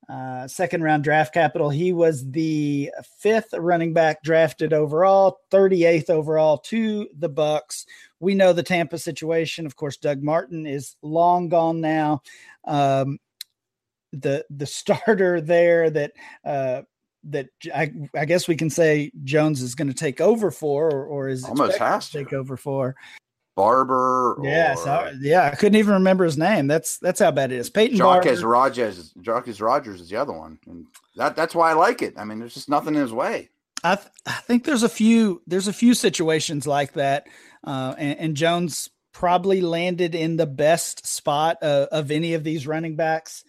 uh, 0.09 0.47
second 0.47 0.83
round 0.83 1.03
draft 1.03 1.33
capital. 1.33 1.69
He 1.69 1.91
was 1.91 2.29
the 2.31 2.91
fifth 3.19 3.53
running 3.53 3.93
back 3.93 4.23
drafted 4.23 4.73
overall, 4.73 5.41
38th 5.51 6.09
overall 6.09 6.57
to 6.59 7.09
the 7.17 7.29
Bucks. 7.29 7.85
We 8.19 8.33
know 8.33 8.53
the 8.53 8.63
Tampa 8.63 8.97
situation. 8.97 9.65
Of 9.65 9.75
course, 9.75 9.97
Doug 9.97 10.23
Martin 10.23 10.65
is 10.65 10.95
long 11.01 11.49
gone 11.49 11.81
now. 11.81 12.21
Um, 12.65 13.19
the 14.13 14.45
the 14.49 14.65
starter 14.65 15.41
there 15.41 15.89
that 15.89 16.13
uh, 16.45 16.83
that 17.25 17.49
I, 17.73 17.91
I 18.15 18.25
guess 18.25 18.47
we 18.47 18.55
can 18.55 18.69
say 18.69 19.11
Jones 19.23 19.61
is 19.61 19.75
going 19.75 19.89
to 19.89 19.93
take 19.93 20.21
over 20.21 20.51
for, 20.51 20.89
or, 20.89 21.05
or 21.05 21.29
is 21.29 21.43
almost 21.43 21.77
has 21.77 22.09
to 22.09 22.23
take 22.23 22.33
over 22.33 22.55
for. 22.55 22.95
Barber. 23.57 24.37
Yes, 24.43 24.85
or... 24.85 25.11
yeah, 25.19 25.49
I 25.51 25.55
couldn't 25.55 25.79
even 25.79 25.95
remember 25.95 26.23
his 26.23 26.37
name. 26.37 26.67
That's 26.67 26.99
that's 26.99 27.19
how 27.19 27.31
bad 27.31 27.51
it 27.51 27.57
is. 27.57 27.71
Peyton 27.71 27.97
Jacquizz 27.97 28.47
Rogers. 28.47 29.11
Jacquizz 29.19 29.59
Rogers 29.59 29.99
is 29.99 30.09
the 30.09 30.15
other 30.15 30.31
one, 30.31 30.59
and 30.67 30.85
that 31.15 31.35
that's 31.35 31.55
why 31.55 31.71
I 31.71 31.73
like 31.73 32.03
it. 32.03 32.13
I 32.17 32.23
mean, 32.23 32.39
there's 32.39 32.53
just 32.53 32.69
nothing 32.69 32.93
in 32.93 33.01
his 33.01 33.11
way. 33.11 33.49
I 33.83 33.95
th- 33.95 34.07
I 34.27 34.33
think 34.33 34.63
there's 34.63 34.83
a 34.83 34.89
few 34.89 35.41
there's 35.47 35.67
a 35.67 35.73
few 35.73 35.95
situations 35.95 36.67
like 36.67 36.93
that, 36.93 37.27
uh, 37.63 37.95
and, 37.97 38.19
and, 38.19 38.37
Jones 38.37 38.89
probably 39.11 39.61
landed 39.61 40.13
in 40.13 40.37
the 40.37 40.45
best 40.45 41.07
spot 41.07 41.57
uh, 41.63 41.87
of 41.91 42.11
any 42.11 42.35
of 42.35 42.43
these 42.43 42.67
running 42.67 42.95
backs. 42.95 43.43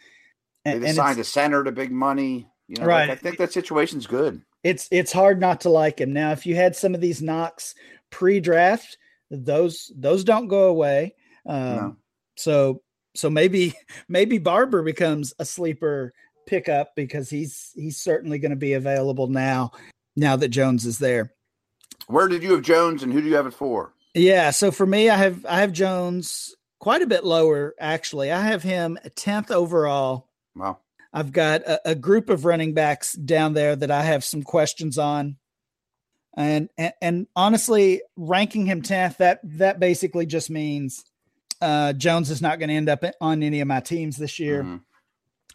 And, 0.65 0.83
they 0.83 0.93
signed 0.93 1.19
a 1.19 1.25
center 1.25 1.63
to 1.63 1.71
big 1.71 1.93
money. 1.93 2.49
You 2.67 2.81
know, 2.81 2.87
right. 2.87 3.09
Like, 3.09 3.19
I 3.19 3.21
think 3.21 3.39
that 3.39 3.53
situation's 3.53 4.07
good. 4.07 4.41
It's 4.65 4.89
it's 4.91 5.13
hard 5.13 5.39
not 5.39 5.61
to 5.63 5.69
like 5.71 6.01
him. 6.01 6.15
Now, 6.15 6.33
if 6.33 6.47
you 6.47 6.57
had 6.57 6.75
some 6.75 6.95
of 6.95 7.03
these 7.03 7.21
knocks 7.21 7.75
pre-draft 8.11 8.97
those 9.31 9.93
those 9.97 10.25
don't 10.25 10.49
go 10.49 10.69
away. 10.69 11.15
Um, 11.47 11.77
no. 11.77 11.97
So 12.37 12.83
so 13.15 13.31
maybe 13.31 13.75
maybe 14.09 14.39
Barber 14.39 14.83
becomes 14.83 15.35
a 15.39 15.45
sleeper 15.45 16.13
pickup 16.47 16.95
because 16.97 17.29
he's 17.29 17.73
he's 17.75 17.99
certainly 17.99 18.39
going 18.39 18.51
to 18.51 18.57
be 18.57 18.73
available 18.73 19.27
now 19.27 19.73
now 20.17 20.37
that 20.37 20.49
Jones 20.49 20.87
is 20.87 20.99
there. 20.99 21.33
Where 22.07 22.29
did 22.29 22.43
you 22.43 22.53
have 22.53 22.63
Jones 22.63 23.03
and 23.03 23.13
who 23.13 23.21
do 23.21 23.29
you 23.29 23.37
have 23.37 23.47
it 23.47 23.55
for? 23.55 23.93
Yeah, 24.15 24.51
so 24.51 24.71
for 24.71 24.87
me, 24.87 25.11
I 25.11 25.17
have 25.17 25.45
I 25.47 25.61
have 25.61 25.73
Jones 25.73 26.55
quite 26.81 27.03
a 27.03 27.07
bit 27.07 27.25
lower 27.25 27.75
actually. 27.79 28.33
I 28.33 28.41
have 28.41 28.63
him 28.63 28.99
tenth 29.15 29.51
overall. 29.51 30.29
Wow. 30.55 30.79
I've 31.13 31.33
got 31.33 31.63
a, 31.63 31.91
a, 31.91 31.95
group 31.95 32.29
of 32.29 32.45
running 32.45 32.75
backs 32.75 33.15
down 33.15 33.55
there 33.55 33.75
that 33.75 33.91
I 33.91 34.03
have 34.03 34.23
some 34.25 34.43
questions 34.43 34.99
on. 34.99 35.37
And, 36.39 36.69
and, 36.79 36.93
and 37.03 37.27
honestly, 37.35 38.01
ranking 38.17 38.65
him 38.65 38.81
tenth 38.81 39.19
that 39.19 39.41
that 39.43 39.81
basically 39.81 40.25
just 40.25 40.51
means 40.51 41.05
uh, 41.61 41.95
Jones 41.95 42.31
is 42.31 42.41
not 42.41 42.61
going 42.61 42.69
to 42.69 42.77
end 42.77 42.89
up 42.89 43.03
on 43.21 43.43
any 43.43 43.61
of 43.61 43.67
my 43.67 43.81
teams 43.81 44.17
this 44.17 44.39
year, 44.39 44.63
mm-hmm. 44.63 44.77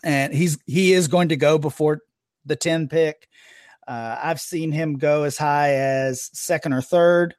and 0.03 0.33
he's 0.33 0.57
he 0.65 0.91
is 0.91 1.07
going 1.07 1.29
to 1.29 1.37
go 1.37 1.57
before 1.57 2.01
the 2.45 2.57
ten 2.57 2.89
pick. 2.89 3.29
Uh, 3.87 4.17
I've 4.21 4.41
seen 4.41 4.73
him 4.73 4.97
go 4.97 5.23
as 5.23 5.37
high 5.37 5.75
as 5.75 6.29
second 6.33 6.73
or 6.73 6.81
third. 6.81 7.35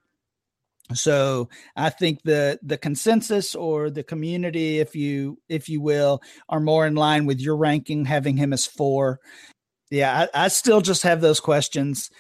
So 0.94 1.50
I 1.76 1.90
think 1.90 2.22
the 2.22 2.58
the 2.62 2.78
consensus 2.78 3.54
or 3.54 3.90
the 3.90 4.04
community, 4.04 4.78
if 4.78 4.96
you 4.96 5.38
if 5.50 5.68
you 5.68 5.82
will, 5.82 6.22
are 6.48 6.60
more 6.60 6.86
in 6.86 6.94
line 6.94 7.26
with 7.26 7.42
your 7.42 7.58
ranking, 7.58 8.06
having 8.06 8.38
him 8.38 8.54
as 8.54 8.66
four. 8.66 9.20
Yeah, 9.90 10.28
I, 10.34 10.44
I 10.44 10.48
still 10.48 10.80
just 10.80 11.02
have 11.02 11.20
those 11.20 11.40
questions. 11.40 12.10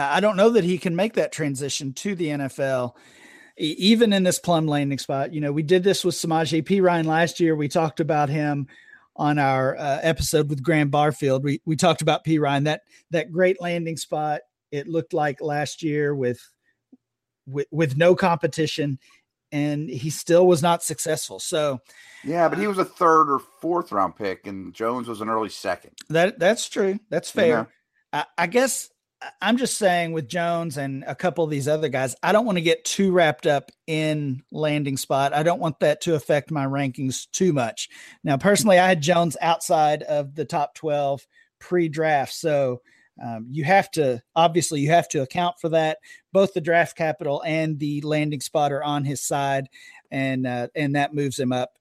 I 0.00 0.20
don't 0.20 0.36
know 0.36 0.50
that 0.50 0.64
he 0.64 0.78
can 0.78 0.96
make 0.96 1.14
that 1.14 1.32
transition 1.32 1.92
to 1.94 2.14
the 2.14 2.28
NFL, 2.28 2.94
even 3.56 4.12
in 4.12 4.22
this 4.22 4.38
plum 4.38 4.66
landing 4.66 4.98
spot. 4.98 5.32
You 5.32 5.40
know, 5.40 5.52
we 5.52 5.62
did 5.62 5.82
this 5.82 6.04
with 6.04 6.14
Samaje 6.14 6.62
Perine 6.62 7.06
last 7.06 7.40
year. 7.40 7.54
We 7.56 7.68
talked 7.68 8.00
about 8.00 8.28
him 8.28 8.66
on 9.16 9.38
our 9.38 9.76
uh, 9.76 9.98
episode 10.02 10.48
with 10.48 10.62
Graham 10.62 10.90
Barfield. 10.90 11.44
We 11.44 11.60
we 11.64 11.76
talked 11.76 12.02
about 12.02 12.24
Perine 12.24 12.64
that 12.64 12.82
that 13.10 13.32
great 13.32 13.60
landing 13.60 13.96
spot. 13.96 14.40
It 14.70 14.88
looked 14.88 15.12
like 15.12 15.40
last 15.40 15.82
year 15.82 16.14
with 16.14 16.40
with 17.46 17.66
with 17.70 17.96
no 17.96 18.14
competition, 18.14 18.98
and 19.52 19.88
he 19.88 20.10
still 20.10 20.46
was 20.46 20.62
not 20.62 20.82
successful. 20.82 21.38
So, 21.38 21.80
yeah, 22.24 22.48
but 22.48 22.58
he 22.58 22.66
was 22.66 22.78
a 22.78 22.84
third 22.84 23.30
or 23.30 23.40
fourth 23.60 23.92
round 23.92 24.16
pick, 24.16 24.46
and 24.46 24.72
Jones 24.72 25.08
was 25.08 25.20
an 25.20 25.28
early 25.28 25.50
second. 25.50 25.92
That 26.08 26.38
that's 26.38 26.68
true. 26.68 26.98
That's 27.10 27.30
fair. 27.30 27.68
I, 28.12 28.24
I 28.38 28.46
guess 28.46 28.88
I'm 29.42 29.58
just 29.58 29.76
saying 29.76 30.12
with 30.12 30.28
Jones 30.28 30.78
and 30.78 31.04
a 31.06 31.14
couple 31.14 31.44
of 31.44 31.50
these 31.50 31.68
other 31.68 31.88
guys, 31.88 32.16
I 32.22 32.32
don't 32.32 32.46
want 32.46 32.56
to 32.56 32.62
get 32.62 32.84
too 32.84 33.12
wrapped 33.12 33.46
up 33.46 33.70
in 33.86 34.42
landing 34.50 34.96
spot. 34.96 35.34
I 35.34 35.42
don't 35.42 35.60
want 35.60 35.80
that 35.80 36.00
to 36.02 36.14
affect 36.14 36.50
my 36.50 36.64
rankings 36.64 37.30
too 37.30 37.52
much. 37.52 37.90
Now, 38.24 38.38
personally, 38.38 38.78
I 38.78 38.88
had 38.88 39.02
Jones 39.02 39.36
outside 39.42 40.02
of 40.04 40.34
the 40.34 40.46
top 40.46 40.74
12 40.74 41.26
pre 41.58 41.88
draft. 41.88 42.32
So 42.32 42.80
um, 43.22 43.46
you 43.50 43.64
have 43.64 43.90
to, 43.92 44.22
obviously, 44.34 44.80
you 44.80 44.90
have 44.90 45.08
to 45.10 45.20
account 45.20 45.56
for 45.60 45.68
that. 45.68 45.98
Both 46.32 46.54
the 46.54 46.62
draft 46.62 46.96
capital 46.96 47.42
and 47.44 47.78
the 47.78 48.00
landing 48.00 48.40
spot 48.40 48.72
are 48.72 48.82
on 48.82 49.04
his 49.04 49.20
side. 49.20 49.68
And, 50.10 50.46
uh, 50.46 50.68
and 50.74 50.96
that 50.96 51.14
moves 51.14 51.38
him 51.38 51.52
up 51.52 51.72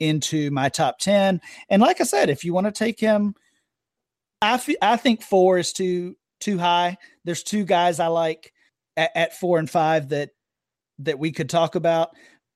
into 0.00 0.50
my 0.50 0.68
top 0.68 0.98
10. 0.98 1.40
And 1.68 1.82
like 1.82 2.00
I 2.00 2.04
said, 2.04 2.30
if 2.30 2.44
you 2.44 2.52
want 2.52 2.66
to 2.66 2.72
take 2.72 2.98
him, 2.98 3.34
I, 4.42 4.54
f- 4.54 4.68
I 4.82 4.96
think 4.96 5.22
four 5.22 5.58
is 5.58 5.72
too 5.72 6.16
too 6.40 6.58
high. 6.58 6.98
There's 7.24 7.42
two 7.42 7.64
guys 7.64 8.00
I 8.00 8.08
like 8.08 8.52
at, 8.96 9.10
at 9.14 9.38
four 9.38 9.58
and 9.58 9.68
five 9.68 10.08
that 10.10 10.30
that 11.00 11.18
we 11.18 11.32
could 11.32 11.48
talk 11.48 11.74
about. 11.74 12.10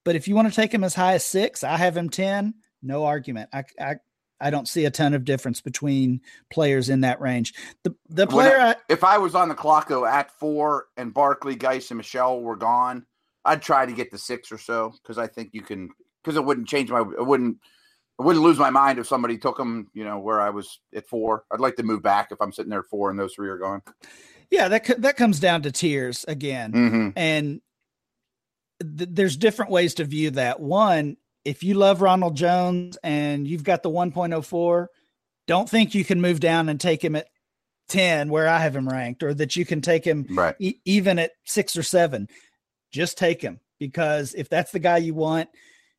But 0.05 0.17
if 0.17 0.29
you 0.29 0.35
want 0.35 0.49
to 0.49 0.55
take 0.55 0.73
him 0.73 0.85
as 0.85 0.95
high 0.95 1.15
as 1.15 1.25
six, 1.25 1.65
I 1.65 1.77
have 1.77 1.97
him 1.97 2.11
ten. 2.11 2.55
No 2.83 3.05
argument. 3.05 3.51
I 3.53 3.65
I, 3.81 3.97
I 4.41 4.51
don't 4.51 4.69
see 4.69 4.85
a 4.85 4.91
ton 4.91 5.15
of 5.15 5.25
difference 5.25 5.61
between 5.61 6.21
players 6.51 6.89
in 6.89 7.01
that 7.03 7.21
range. 7.21 7.55
The 7.83 7.95
the 8.09 8.27
player, 8.27 8.59
I, 8.59 8.77
if 8.89 9.05
I 9.05 9.19
was 9.19 9.35
on 9.35 9.49
the 9.49 9.55
clock 9.55 9.89
though 9.89 10.05
at 10.05 10.31
four 10.39 10.87
and 10.97 11.15
Barkley, 11.15 11.55
Guice, 11.55 11.91
and 11.91 11.99
Michel 11.99 12.41
were 12.41 12.57
gone, 12.57 13.07
I'd 13.45 13.63
try 13.63 13.87
to 13.87 13.93
get 13.93 14.11
the 14.11 14.19
six 14.19 14.53
or 14.53 14.59
so 14.59 14.93
because 15.03 15.19
I 15.19 15.27
think 15.27 15.51
you 15.53 15.63
can 15.63 15.91
because 16.23 16.37
it 16.37 16.45
wouldn't 16.45 16.69
change 16.69 16.91
my 16.91 17.01
it 17.01 17.27
wouldn't 17.27 17.59
I 18.19 18.23
wouldn't 18.23 18.45
lose 18.45 18.59
my 18.59 18.71
mind 18.71 18.99
if 18.99 19.09
somebody 19.09 19.39
took 19.39 19.57
them, 19.57 19.89
you 19.93 20.05
know, 20.05 20.19
where 20.19 20.41
I 20.41 20.51
was 20.51 20.81
at 20.95 21.07
four. 21.07 21.45
I'd 21.51 21.61
like 21.61 21.77
to 21.77 21.83
move 21.83 22.03
back 22.03 22.29
if 22.31 22.41
I'm 22.41 22.53
sitting 22.53 22.71
there 22.71 22.81
at 22.81 22.87
four 22.87 23.11
and 23.11 23.19
those 23.19 23.35
three 23.35 23.49
are 23.49 23.59
gone. 23.59 23.83
Yeah, 24.51 24.69
that 24.69 25.03
that 25.03 25.17
comes 25.17 25.41
down 25.41 25.63
to 25.63 25.73
tiers 25.73 26.25
again, 26.29 26.73
mm-hmm. 26.73 27.09
and 27.17 27.61
th- 28.81 29.09
there's 29.13 29.37
different 29.37 29.71
ways 29.73 29.95
to 29.95 30.05
view 30.05 30.31
that. 30.33 30.61
One, 30.61 31.17
if 31.45 31.63
you 31.63 31.75
love 31.75 32.03
Ronald 32.03 32.37
Jones 32.37 32.97
and 33.03 33.49
you've 33.49 33.65
got 33.65 33.83
the 33.83 33.91
1.04, 33.91 34.87
don't 35.47 35.69
think 35.69 35.95
you 35.95 36.05
can 36.05 36.21
move 36.21 36.41
down 36.41 36.69
and 36.69 36.81
take 36.81 37.03
him 37.03 37.17
at 37.17 37.29
10 37.89 38.31
where 38.31 38.49
I 38.49 38.59
have 38.59 38.77
him 38.77 38.89
ranked, 38.89 39.23
or 39.23 39.35
that 39.35 39.57
you 39.57 39.67
can 39.67 39.81
take 39.81 40.05
him 40.05 40.27
right. 40.31 40.55
e- 40.59 40.79
even 40.85 41.19
at 41.19 41.33
six 41.45 41.77
or 41.77 41.83
seven. 41.83 42.29
Just 42.93 43.19
take 43.19 43.43
him 43.43 43.61
because 43.79 44.35
if 44.35 44.49
that's 44.49 44.73
the 44.73 44.79
guy 44.79 44.99
you 44.99 45.15
want, 45.15 45.49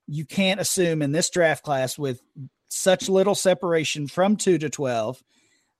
you 0.07 0.25
can't 0.25 0.59
assume 0.59 1.01
in 1.01 1.11
this 1.11 1.29
draft 1.29 1.63
class 1.63 1.97
with 1.97 2.21
such 2.67 3.09
little 3.09 3.35
separation 3.35 4.07
from 4.07 4.35
two 4.35 4.57
to 4.57 4.69
12 4.69 5.21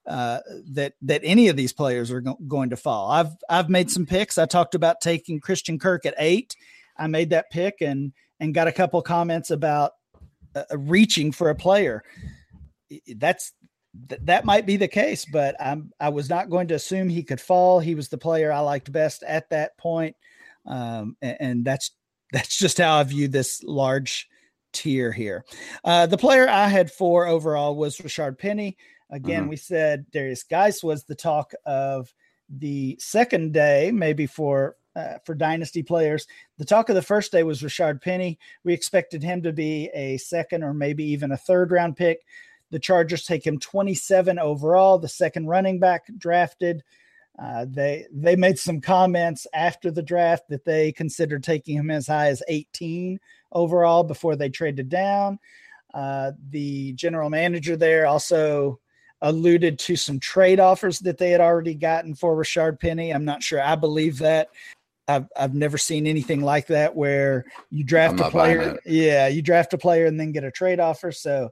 uh, 0.07 0.39
that 0.69 0.93
that 1.01 1.21
any 1.23 1.47
of 1.47 1.57
these 1.57 1.73
players 1.73 2.11
are 2.11 2.21
go- 2.21 2.37
going 2.47 2.69
to 2.69 2.77
fall. 2.77 3.09
I've 3.09 3.31
I've 3.49 3.69
made 3.69 3.89
some 3.89 4.05
picks. 4.05 4.37
I 4.37 4.45
talked 4.45 4.75
about 4.75 5.01
taking 5.01 5.39
Christian 5.39 5.79
Kirk 5.79 6.05
at 6.05 6.13
eight. 6.17 6.55
I 6.97 7.07
made 7.07 7.31
that 7.31 7.49
pick 7.49 7.81
and 7.81 8.13
and 8.39 8.53
got 8.53 8.67
a 8.67 8.71
couple 8.71 9.01
comments 9.01 9.49
about 9.49 9.93
uh, 10.55 10.63
uh 10.71 10.77
reaching 10.77 11.31
for 11.31 11.49
a 11.49 11.55
player. 11.55 12.03
That's 13.15 13.53
th- 14.09 14.21
that 14.25 14.45
might 14.45 14.67
be 14.67 14.77
the 14.77 14.87
case, 14.87 15.25
but 15.25 15.55
I'm 15.59 15.91
I 15.99 16.09
was 16.09 16.29
not 16.29 16.51
going 16.51 16.67
to 16.67 16.75
assume 16.75 17.09
he 17.09 17.23
could 17.23 17.41
fall. 17.41 17.79
He 17.79 17.95
was 17.95 18.07
the 18.07 18.17
player 18.19 18.51
I 18.51 18.59
liked 18.59 18.91
best 18.91 19.23
at 19.23 19.49
that 19.49 19.75
point, 19.79 20.15
um, 20.67 21.17
and, 21.23 21.37
and 21.39 21.65
that's 21.65 21.91
that's 22.31 22.57
just 22.57 22.77
how 22.77 22.97
I 22.97 23.03
view 23.03 23.27
this 23.27 23.63
large 23.63 24.29
tier 24.73 25.11
here. 25.11 25.45
Uh, 25.83 26.05
the 26.05 26.17
player 26.17 26.47
I 26.47 26.67
had 26.67 26.91
four 26.91 27.25
overall 27.25 27.75
was 27.75 27.97
Rashard 27.97 28.37
Penny. 28.37 28.77
Again, 29.09 29.41
mm-hmm. 29.41 29.49
we 29.49 29.55
said 29.55 30.05
Derrius 30.11 30.47
Guice 30.47 30.83
was 30.83 31.03
the 31.03 31.15
talk 31.15 31.53
of 31.65 32.13
the 32.49 32.97
second 32.99 33.53
day, 33.53 33.91
maybe 33.93 34.25
for 34.25 34.75
uh, 34.95 35.17
for 35.25 35.35
dynasty 35.35 35.83
players. 35.83 36.25
The 36.57 36.65
talk 36.65 36.89
of 36.89 36.95
the 36.95 37.01
first 37.01 37.31
day 37.31 37.43
was 37.43 37.61
Rashard 37.61 38.01
Penny. 38.01 38.39
We 38.63 38.73
expected 38.73 39.21
him 39.23 39.41
to 39.43 39.51
be 39.51 39.89
a 39.93 40.17
second 40.17 40.63
or 40.63 40.73
maybe 40.73 41.03
even 41.03 41.31
a 41.31 41.37
third 41.37 41.71
round 41.71 41.97
pick. 41.97 42.19
The 42.71 42.79
Chargers 42.79 43.25
take 43.25 43.45
him 43.45 43.59
27 43.59 44.39
overall, 44.39 44.97
the 44.97 45.07
second 45.07 45.47
running 45.47 45.79
back 45.79 46.05
drafted. 46.17 46.83
Uh, 47.37 47.65
they 47.67 48.05
they 48.11 48.35
made 48.35 48.57
some 48.57 48.79
comments 48.79 49.45
after 49.53 49.91
the 49.91 50.01
draft 50.01 50.47
that 50.47 50.63
they 50.63 50.91
considered 50.91 51.43
taking 51.43 51.75
him 51.77 51.91
as 51.91 52.07
high 52.07 52.27
as 52.27 52.41
18 52.47 53.19
overall 53.51 54.03
before 54.03 54.35
they 54.35 54.49
traded 54.49 54.87
down. 54.89 55.37
Uh, 55.93 56.31
the 56.49 56.93
general 56.93 57.29
manager 57.29 57.75
there 57.75 58.05
also 58.05 58.79
alluded 59.21 59.79
to 59.79 59.95
some 59.95 60.19
trade 60.19 60.59
offers 60.59 60.99
that 60.99 61.17
they 61.17 61.31
had 61.31 61.41
already 61.41 61.73
gotten 61.73 62.15
for 62.15 62.35
Rashard 62.35 62.79
Penny. 62.79 63.11
I'm 63.11 63.25
not 63.25 63.43
sure 63.43 63.61
I 63.61 63.75
believe 63.75 64.19
that. 64.19 64.49
I've 65.07 65.27
I've 65.35 65.53
never 65.53 65.77
seen 65.77 66.07
anything 66.07 66.41
like 66.41 66.67
that 66.67 66.95
where 66.95 67.45
you 67.69 67.83
draft 67.83 68.19
a 68.21 68.29
player. 68.29 68.79
Yeah, 68.85 69.27
you 69.27 69.41
draft 69.41 69.73
a 69.73 69.77
player 69.77 70.05
and 70.05 70.17
then 70.17 70.31
get 70.31 70.45
a 70.45 70.51
trade 70.51 70.79
offer. 70.79 71.11
So 71.11 71.51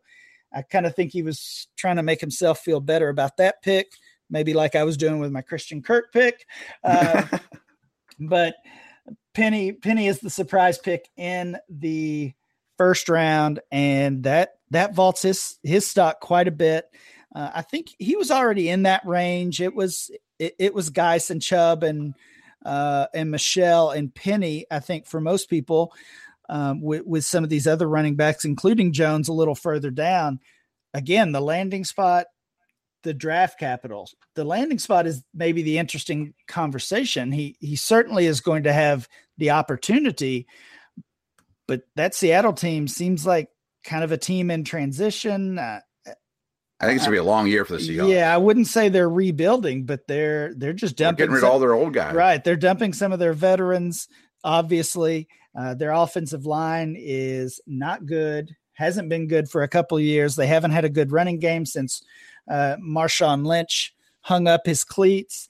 I 0.53 0.61
kind 0.61 0.86
of 0.86 0.95
think 0.95 1.11
he 1.11 1.23
was 1.23 1.67
trying 1.75 1.97
to 1.97 2.03
make 2.03 2.21
himself 2.21 2.59
feel 2.59 2.79
better 2.79 3.09
about 3.09 3.38
that 3.38 3.61
pick 3.61 3.88
maybe 4.30 4.53
like 4.53 4.76
I 4.76 4.84
was 4.84 4.97
doing 4.97 5.19
with 5.19 5.32
my 5.32 5.41
Christian 5.41 5.82
Kirk 5.82 6.11
pick. 6.11 6.45
Uh, 6.84 7.26
but 8.19 8.55
Penny 9.34 9.71
Penny 9.71 10.07
is 10.07 10.19
the 10.19 10.30
surprise 10.30 10.78
pick 10.78 11.09
in 11.17 11.57
the 11.69 12.34
first 12.78 13.09
round, 13.09 13.59
and 13.71 14.24
that 14.24 14.55
that 14.71 14.95
vaults 14.95 15.21
his 15.21 15.57
his 15.63 15.88
stock 15.88 16.19
quite 16.19 16.47
a 16.47 16.51
bit. 16.51 16.86
Uh, 17.36 17.49
I 17.55 17.61
think 17.61 17.88
he 17.97 18.15
was 18.15 18.32
already 18.32 18.69
in 18.69 18.84
that 18.84 19.05
range. 19.05 19.61
It 19.61 19.74
was 19.74 20.11
it, 20.39 20.55
it 20.59 20.74
was 20.74 20.89
Guice 20.89 21.30
and 21.30 21.41
Chubb 21.41 21.84
and 21.84 22.13
uh, 22.65 23.07
and 23.13 23.32
Michel 23.32 23.91
and 23.91 24.13
Penny. 24.13 24.65
I 24.69 24.80
think 24.80 25.07
for 25.07 25.19
most 25.19 25.49
people, 25.49 25.93
um, 26.49 26.82
with, 26.82 27.05
with 27.05 27.26
some 27.26 27.43
of 27.43 27.49
these 27.49 27.67
other 27.67 27.88
running 27.88 28.15
backs, 28.15 28.45
including 28.45 28.93
Jones, 28.93 29.28
a 29.28 29.34
little 29.34 29.55
further 29.55 29.91
down. 29.91 30.39
Again, 30.93 31.32
the 31.32 31.41
landing 31.41 31.86
spot 31.86 32.28
the 33.04 33.14
draft 33.14 33.60
capital. 33.60 34.10
The 34.36 34.43
landing 34.43 34.80
spot 34.80 35.06
is 35.06 35.24
maybe 35.34 35.62
the 35.62 35.78
interesting 35.78 36.34
conversation. 36.47 37.32
He 37.32 37.56
he 37.60 37.76
certainly 37.76 38.26
is 38.26 38.41
going 38.41 38.64
to 38.64 38.74
have 38.74 39.08
the 39.38 39.51
opportunity, 39.51 40.47
but 41.68 41.84
that 41.95 42.16
Seattle 42.16 42.54
team 42.54 42.88
seems 42.88 43.26
like 43.26 43.49
kind 43.84 44.04
of 44.04 44.12
a 44.12 44.18
team 44.18 44.49
in 44.49 44.64
transition. 44.64 45.60
Uh, 45.60 45.82
I 46.80 46.86
think 46.86 46.97
it's 46.97 47.06
gonna 47.06 47.16
be 47.16 47.20
a 47.20 47.24
long 47.24 47.47
year 47.47 47.64
for 47.64 47.74
the 47.74 47.80
Seahawks. 47.80 48.10
Yeah, 48.10 48.34
I 48.34 48.38
wouldn't 48.38 48.68
say 48.68 48.89
they're 48.89 49.10
rebuilding, 49.10 49.86
but 49.86 50.01
they're 50.08 50.54
they're 50.56 50.74
just 50.74 50.97
dumping 50.97 51.18
they're 51.18 51.28
getting 51.28 51.36
rid 51.36 51.41
some, 51.41 51.47
of 51.47 51.54
all 51.54 51.60
their 51.60 51.74
old 51.74 51.93
guys. 51.93 52.14
Right, 52.14 52.43
they're 52.43 52.56
dumping 52.56 52.93
some 52.93 53.14
of 53.14 53.20
their 53.20 53.34
veterans. 53.34 54.08
Obviously, 54.43 55.28
uh, 55.58 55.76
their 55.76 55.91
offensive 55.91 56.45
line 56.45 56.95
is 56.97 57.62
not 57.66 58.06
good. 58.06 58.54
Hasn't 58.74 59.08
been 59.08 59.28
good 59.28 59.49
for 59.49 59.62
a 59.64 59.68
couple 59.68 59.99
years. 59.99 60.36
They 60.36 60.47
haven't 60.47 60.72
had 60.72 60.84
a 60.84 60.89
good 60.89 61.12
running 61.12 61.39
game 61.39 61.66
since 61.66 62.01
uh, 62.50 62.76
Marshawn 62.82 63.46
Lynch 63.46 63.94
hung 64.22 64.48
up 64.48 64.66
his 64.66 64.84
cleats. 64.84 65.50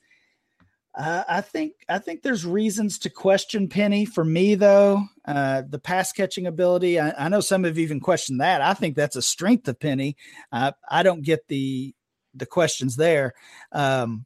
Uh, 0.95 1.23
I 1.27 1.41
think 1.41 1.73
I 1.89 1.97
think 1.97 2.21
there's 2.21 2.45
reasons 2.45 2.99
to 2.99 3.09
question 3.09 3.67
Penny. 3.67 4.05
For 4.05 4.23
me, 4.23 4.53
though, 4.53 5.03
uh, 5.25 5.63
the 5.67 5.79
pass 5.79 6.11
catching 6.11 6.45
ability. 6.45 6.99
I, 6.99 7.25
I, 7.25 7.29
know 7.29 7.39
some 7.39 7.63
have 7.63 7.79
even 7.79 7.99
questioned 7.99 8.41
that. 8.41 8.61
I 8.61 8.75
think 8.75 8.95
that's 8.95 9.15
a 9.15 9.21
strength 9.21 9.67
of 9.67 9.79
Penny. 9.79 10.17
Uh, 10.51 10.73
I 10.87 11.01
don't 11.01 11.23
get 11.23 11.47
the 11.47 11.95
the 12.35 12.45
questions 12.45 12.95
there. 12.95 13.33
Um, 13.71 14.25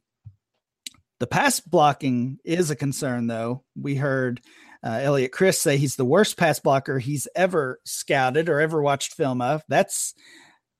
the 1.20 1.26
pass 1.26 1.58
blocking 1.58 2.38
is 2.44 2.70
a 2.70 2.76
concern, 2.76 3.28
though. 3.28 3.64
We 3.74 3.94
heard 3.94 4.42
uh, 4.84 5.00
Elliot 5.02 5.32
Chris 5.32 5.60
say 5.60 5.78
he's 5.78 5.96
the 5.96 6.04
worst 6.04 6.36
pass 6.36 6.60
blocker 6.60 6.98
he's 6.98 7.26
ever 7.34 7.80
scouted 7.84 8.50
or 8.50 8.60
ever 8.60 8.82
watched 8.82 9.14
film 9.14 9.40
of. 9.40 9.62
That's 9.68 10.14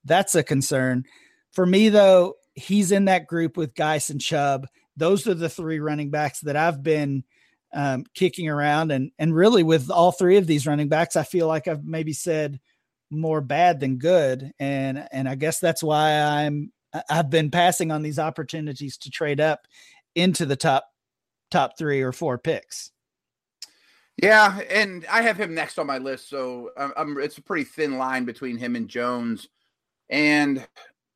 that's 0.04 0.34
a 0.34 0.42
concern. 0.42 1.04
For 1.52 1.66
me, 1.66 1.88
though, 1.88 2.34
he's 2.54 2.92
in 2.92 3.06
that 3.06 3.26
group 3.26 3.56
with 3.56 3.74
Guice 3.74 4.10
and 4.10 4.20
Chubb. 4.20 4.66
Those 4.96 5.26
are 5.26 5.34
the 5.34 5.48
three 5.48 5.80
running 5.80 6.10
backs 6.10 6.40
that 6.40 6.56
I've 6.56 6.82
been 6.82 7.24
um, 7.72 8.04
kicking 8.14 8.48
around, 8.48 8.90
and 8.92 9.10
and 9.18 9.34
really 9.34 9.62
with 9.62 9.90
all 9.90 10.12
three 10.12 10.36
of 10.36 10.46
these 10.46 10.66
running 10.66 10.88
backs, 10.88 11.16
I 11.16 11.22
feel 11.22 11.46
like 11.46 11.68
I've 11.68 11.84
maybe 11.84 12.12
said 12.12 12.60
more 13.10 13.40
bad 13.40 13.80
than 13.80 13.98
good, 13.98 14.52
and 14.58 15.06
and 15.12 15.28
I 15.28 15.34
guess 15.34 15.60
that's 15.60 15.82
why 15.82 16.12
I'm 16.12 16.72
I've 17.10 17.30
been 17.30 17.50
passing 17.50 17.90
on 17.90 18.02
these 18.02 18.18
opportunities 18.18 18.96
to 18.98 19.10
trade 19.10 19.40
up 19.40 19.66
into 20.14 20.46
the 20.46 20.56
top 20.56 20.84
top 21.50 21.78
three 21.78 22.02
or 22.02 22.12
four 22.12 22.38
picks. 22.38 22.90
Yeah, 24.22 24.58
and 24.68 25.06
I 25.10 25.22
have 25.22 25.36
him 25.38 25.54
next 25.54 25.78
on 25.78 25.86
my 25.86 25.98
list, 25.98 26.28
so 26.28 26.70
I'm, 26.76 26.92
I'm, 26.96 27.18
it's 27.20 27.38
a 27.38 27.42
pretty 27.42 27.64
thin 27.64 27.98
line 27.98 28.24
between 28.24 28.56
him 28.56 28.74
and 28.74 28.88
Jones. 28.88 29.46
And 30.10 30.66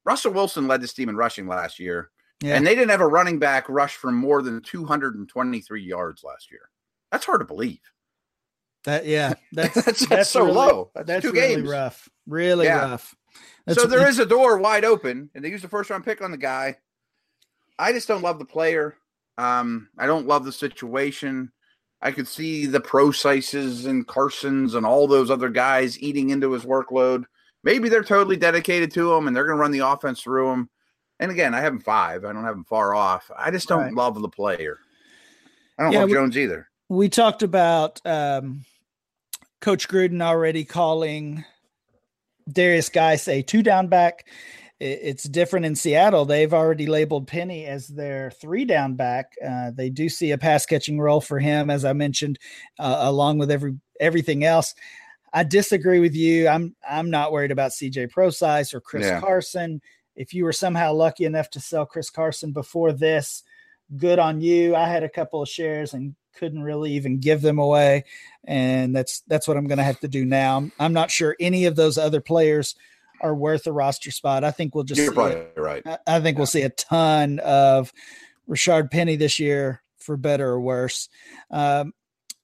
Russell 0.05 0.33
Wilson 0.33 0.67
led 0.67 0.81
this 0.81 0.93
team 0.93 1.09
in 1.09 1.17
rushing 1.17 1.47
last 1.47 1.79
year, 1.79 2.11
yeah. 2.43 2.57
and 2.57 2.67
they 2.67 2.75
didn't 2.75 2.91
have 2.91 3.01
a 3.01 3.07
running 3.07 3.39
back 3.39 3.69
rush 3.69 3.97
for 3.97 4.11
more 4.11 4.43
than 4.43 4.61
223 4.63 5.83
yards 5.83 6.25
last 6.25 6.51
year. 6.51 6.71
That's 7.11 7.27
hard 7.27 7.41
to 7.41 7.47
believe. 7.47 7.81
That 8.85 9.07
yeah, 9.07 9.35
that's 9.53 9.75
that's, 9.85 9.85
that's, 9.85 10.07
that's 10.07 10.31
so 10.31 10.45
really, 10.45 10.55
low. 10.55 10.91
That's, 10.95 11.07
that's 11.07 11.23
two 11.23 11.33
really 11.33 11.57
games. 11.57 11.69
rough. 11.69 12.09
Really 12.27 12.67
yeah. 12.67 12.91
rough. 12.91 13.15
That's, 13.67 13.81
so 13.81 13.87
there 13.87 14.09
is 14.09 14.19
a 14.19 14.27
door 14.27 14.59
wide 14.59 14.85
open, 14.85 15.31
and 15.35 15.45
they 15.45 15.51
used 15.51 15.65
the 15.65 15.69
first 15.69 15.91
round 15.91 16.05
pick 16.05 16.21
on 16.21 16.31
the 16.31 16.37
guy. 16.37 16.77
I 17.79 17.93
just 17.93 18.09
don't 18.09 18.23
love 18.23 18.39
the 18.39 18.45
player. 18.45 18.97
Um, 19.39 19.89
I 19.99 20.07
don't 20.07 20.27
love 20.27 20.45
the 20.45 20.53
situation. 20.53 21.53
I 22.01 22.11
could 22.11 22.27
see 22.27 22.67
the 22.67 22.81
Prosises 22.81 23.87
and 23.87 24.07
Carsons 24.07 24.75
and 24.75 24.85
all 24.85 25.07
those 25.07 25.31
other 25.31 25.49
guys 25.49 26.01
eating 26.03 26.31
into 26.31 26.51
his 26.53 26.65
workload. 26.65 27.25
Maybe 27.65 27.89
they're 27.89 28.03
totally 28.03 28.37
dedicated 28.37 28.91
to 28.93 29.13
him 29.13 29.27
and 29.27 29.37
they're 29.37 29.45
going 29.45 29.57
to 29.57 29.61
run 29.61 29.71
the 29.71 29.87
offense 29.87 30.23
through 30.23 30.51
him. 30.53 30.71
And 31.21 31.31
again, 31.31 31.55
I 31.55 31.61
have 31.61 31.73
him 31.73 31.81
five. 31.81 32.25
I 32.25 32.33
don't 32.33 32.45
have 32.45 32.57
him 32.57 32.65
far 32.65 32.95
off. 32.95 33.31
I 33.37 33.51
just 33.51 33.69
don't 33.69 33.81
right. 33.81 33.95
love 33.95 34.21
the 34.21 34.29
player. 34.29 34.79
I 35.79 35.85
don't 35.85 35.93
yeah, 35.93 36.01
love 36.01 36.09
we, 36.09 36.15
Jones 36.15 36.37
either. 36.37 36.69
We 36.89 37.09
talked 37.09 37.43
about 37.43 38.01
um, 38.05 38.65
Coach 39.61 39.89
Gruden 39.89 40.21
already 40.21 40.65
calling 40.65 41.45
Derrius 42.51 42.93
Guice 42.93 43.29
a 43.29 43.43
two 43.43 43.63
down 43.63 43.87
back. 43.87 44.27
It's 44.81 45.23
different 45.23 45.65
in 45.65 45.77
Seattle. 45.77 46.25
They've 46.25 46.53
already 46.53 46.87
labeled 46.87 47.29
Penny 47.29 47.67
as 47.67 47.87
their 47.87 48.33
three 48.33 48.65
down 48.65 48.95
back. 48.97 49.33
Uh, 49.47 49.71
they 49.71 49.91
do 49.91 50.09
see 50.09 50.33
a 50.33 50.39
pass 50.39 50.67
catching 50.67 50.99
role 50.99 51.21
for 51.21 51.39
him, 51.39 51.71
as 51.71 51.85
I 51.85 51.93
mentioned, 51.93 52.41
uh, 52.81 52.97
along 53.03 53.39
with 53.39 53.53
every 53.53 53.77
everything 54.01 54.43
else. 54.43 54.75
I 55.33 55.45
disagree 55.45 56.01
with 56.01 56.15
you. 56.15 56.49
I'm 56.49 56.75
I'm 56.89 57.11
not 57.11 57.33
worried 57.33 57.51
about 57.51 57.73
CJ 57.73 58.11
Prosise 58.11 58.75
or 58.75 58.81
Chris 58.81 59.07
yeah. 59.07 59.21
Carson. 59.21 59.81
If 60.15 60.35
you 60.35 60.45
were 60.45 60.53
somehow 60.53 60.93
lucky 60.93 61.25
enough 61.25 61.51
to 61.51 61.61
sell 61.61 61.87
Chris 61.87 62.11
Carson 62.11 62.53
before 62.53 62.93
this, 62.93 63.43
good 63.97 64.19
on 64.19 64.41
you. 64.41 64.77
I 64.77 64.87
had 64.87 65.03
a 65.03 65.09
couple 65.09 65.41
of 65.41 65.49
shares 65.49 65.95
and 65.95 66.15
couldn't 66.35 66.63
really 66.63 66.93
even 66.93 67.19
give 67.19 67.41
them 67.41 67.59
away, 67.59 68.05
and 68.45 68.95
that's 68.95 69.21
that's 69.27 69.49
what 69.49 69.57
I'm 69.57 69.67
going 69.67 69.79
to 69.79 69.85
have 69.85 70.01
to 70.01 70.09
do 70.09 70.25
now. 70.25 70.69
I'm 70.79 70.93
not 70.93 71.11
sure 71.11 71.37
any 71.41 71.65
of 71.65 71.77
those 71.77 71.97
other 71.97 72.21
players 72.21 72.75
are 73.23 73.35
worth 73.35 73.67
a 73.67 73.73
roster 73.73 74.11
spot. 74.11 74.45
I 74.45 74.51
think 74.51 74.75
we'll 74.75 74.85
just 74.85 75.01
You're 75.01 75.13
probably 75.13 75.47
right. 75.57 75.83
I, 75.87 75.99
I 76.07 76.21
think 76.21 76.35
yeah. 76.35 76.41
we'll 76.41 76.47
see 76.47 76.63
a 76.63 76.71
ton 76.71 77.39
of 77.39 77.93
Rashard 78.49 78.91
Penny 78.91 79.17
this 79.17 79.39
year 79.39 79.83
for 79.97 80.17
better 80.17 80.49
or 80.49 80.61
worse. 80.61 81.09
Um, 81.51 81.95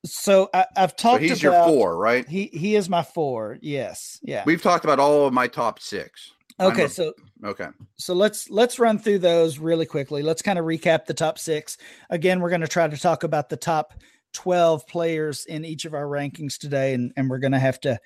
so 0.04 0.48
I, 0.54 0.66
have 0.76 0.96
talked. 0.96 1.22
So 1.22 1.28
he's 1.28 1.44
about, 1.44 1.66
your 1.66 1.66
four, 1.66 1.96
right? 1.96 2.26
He 2.28 2.46
he 2.52 2.76
is 2.76 2.88
my 2.88 3.02
four. 3.02 3.58
Yes, 3.60 4.18
yeah. 4.22 4.42
We've 4.46 4.62
talked 4.62 4.84
about 4.84 4.98
all 4.98 5.26
of 5.26 5.32
my 5.32 5.46
top 5.46 5.80
six. 5.80 6.32
Okay, 6.60 6.84
a, 6.84 6.88
so 6.88 7.12
okay, 7.44 7.68
so 7.96 8.14
let's 8.14 8.50
let's 8.50 8.78
run 8.78 8.98
through 8.98 9.20
those 9.20 9.58
really 9.58 9.86
quickly. 9.86 10.22
Let's 10.22 10.42
kind 10.42 10.58
of 10.58 10.64
recap 10.64 11.06
the 11.06 11.14
top 11.14 11.38
six. 11.38 11.78
Again, 12.10 12.40
we're 12.40 12.50
going 12.50 12.60
to 12.60 12.68
try 12.68 12.88
to 12.88 12.96
talk 12.96 13.22
about 13.22 13.48
the 13.48 13.56
top 13.56 13.94
12 14.34 14.86
players 14.86 15.44
in 15.46 15.64
each 15.64 15.84
of 15.84 15.94
our 15.94 16.06
rankings 16.06 16.58
today, 16.58 16.94
and, 16.94 17.12
and 17.16 17.30
we're 17.30 17.38
going 17.38 17.52
to 17.52 17.58
have 17.58 17.80
to 17.80 17.98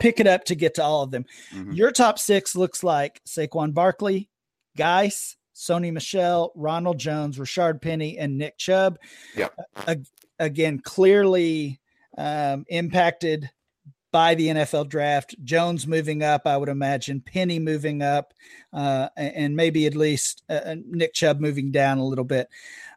pick 0.00 0.20
it 0.20 0.26
up 0.26 0.44
to 0.44 0.54
get 0.54 0.74
to 0.74 0.82
all 0.82 1.02
of 1.02 1.10
them. 1.10 1.24
Mm-hmm. 1.54 1.72
Your 1.72 1.92
top 1.92 2.18
six 2.18 2.54
looks 2.54 2.82
like 2.82 3.20
Saquon 3.26 3.72
Barkley, 3.72 4.28
Guice, 4.76 5.36
Sony 5.54 5.92
Michel, 5.92 6.52
Ronald 6.54 6.98
Jones, 6.98 7.38
Rashard 7.38 7.82
Penny, 7.82 8.18
and 8.18 8.38
Nick 8.38 8.58
Chubb. 8.58 8.98
Yeah. 9.36 9.48
Uh, 9.86 9.96
again, 10.40 10.80
clearly 10.80 11.80
um, 12.18 12.64
impacted 12.68 13.48
by 14.12 14.34
the 14.34 14.48
NFL 14.48 14.88
draft. 14.88 15.36
Jones 15.44 15.86
moving 15.86 16.22
up, 16.22 16.42
I 16.46 16.56
would 16.56 16.68
imagine. 16.68 17.20
Penny 17.20 17.58
moving 17.58 18.02
up, 18.02 18.34
uh, 18.72 19.08
and 19.16 19.54
maybe 19.54 19.86
at 19.86 19.94
least 19.94 20.42
uh, 20.48 20.60
uh, 20.66 20.76
Nick 20.84 21.14
Chubb 21.14 21.38
moving 21.38 21.70
down 21.70 21.98
a 21.98 22.04
little 22.04 22.24
bit. 22.24 22.48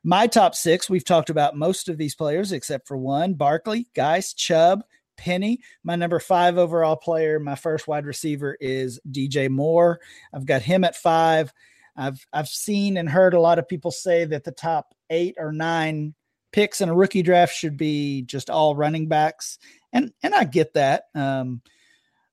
My 0.03 0.25
top 0.25 0.55
six, 0.55 0.89
we've 0.89 1.05
talked 1.05 1.29
about 1.29 1.55
most 1.55 1.87
of 1.87 1.97
these 1.97 2.15
players 2.15 2.51
except 2.51 2.87
for 2.87 2.97
one 2.97 3.35
Barkley, 3.35 3.87
Guice, 3.93 4.33
Chubb, 4.33 4.83
Penny. 5.17 5.59
My 5.83 5.95
number 5.95 6.19
five 6.19 6.57
overall 6.57 6.95
player, 6.95 7.39
my 7.39 7.55
first 7.55 7.87
wide 7.87 8.05
receiver 8.05 8.57
is 8.59 8.99
DJ 9.11 9.49
Moore. 9.49 9.99
I've 10.33 10.45
got 10.45 10.63
him 10.63 10.83
at 10.83 10.95
five. 10.95 11.53
I've 11.95 12.25
I've 12.33 12.47
seen 12.47 12.97
and 12.97 13.07
heard 13.07 13.35
a 13.35 13.39
lot 13.39 13.59
of 13.59 13.67
people 13.67 13.91
say 13.91 14.25
that 14.25 14.43
the 14.43 14.51
top 14.51 14.95
eight 15.11 15.35
or 15.37 15.51
nine 15.51 16.15
picks 16.53 16.79
in 16.79 16.87
a 16.87 16.95
rookie 16.95 17.23
draft 17.23 17.53
should 17.53 17.75
be 17.75 18.21
just 18.21 18.49
all 18.49 18.75
running 18.75 19.07
backs 19.07 19.57
and 19.93 20.11
and 20.21 20.33
I 20.33 20.43
get 20.43 20.73
that. 20.73 21.03
Um, 21.15 21.61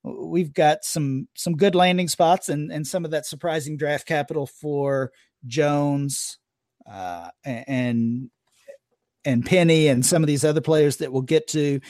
we've 0.03 0.53
got 0.53 0.85
some 0.85 1.29
some 1.37 1.57
good 1.57 1.75
landing 1.75 2.09
spots 2.09 2.49
and 2.49 2.73
and 2.73 2.87
some 2.87 3.05
of 3.05 3.13
that 3.13 3.27
surprising 3.27 3.77
draft 3.77 4.07
capital 4.07 4.47
for 4.47 5.13
Jones 5.47 6.39
uh, 6.91 7.29
and 7.45 8.31
and 9.25 9.45
Penny 9.45 9.89
and 9.89 10.05
some 10.05 10.23
of 10.23 10.27
these 10.27 10.45
other 10.45 10.63
players 10.63 10.97
that 10.97 11.13
we'll 11.13 11.23
get 11.23 11.47
to. 11.49 11.81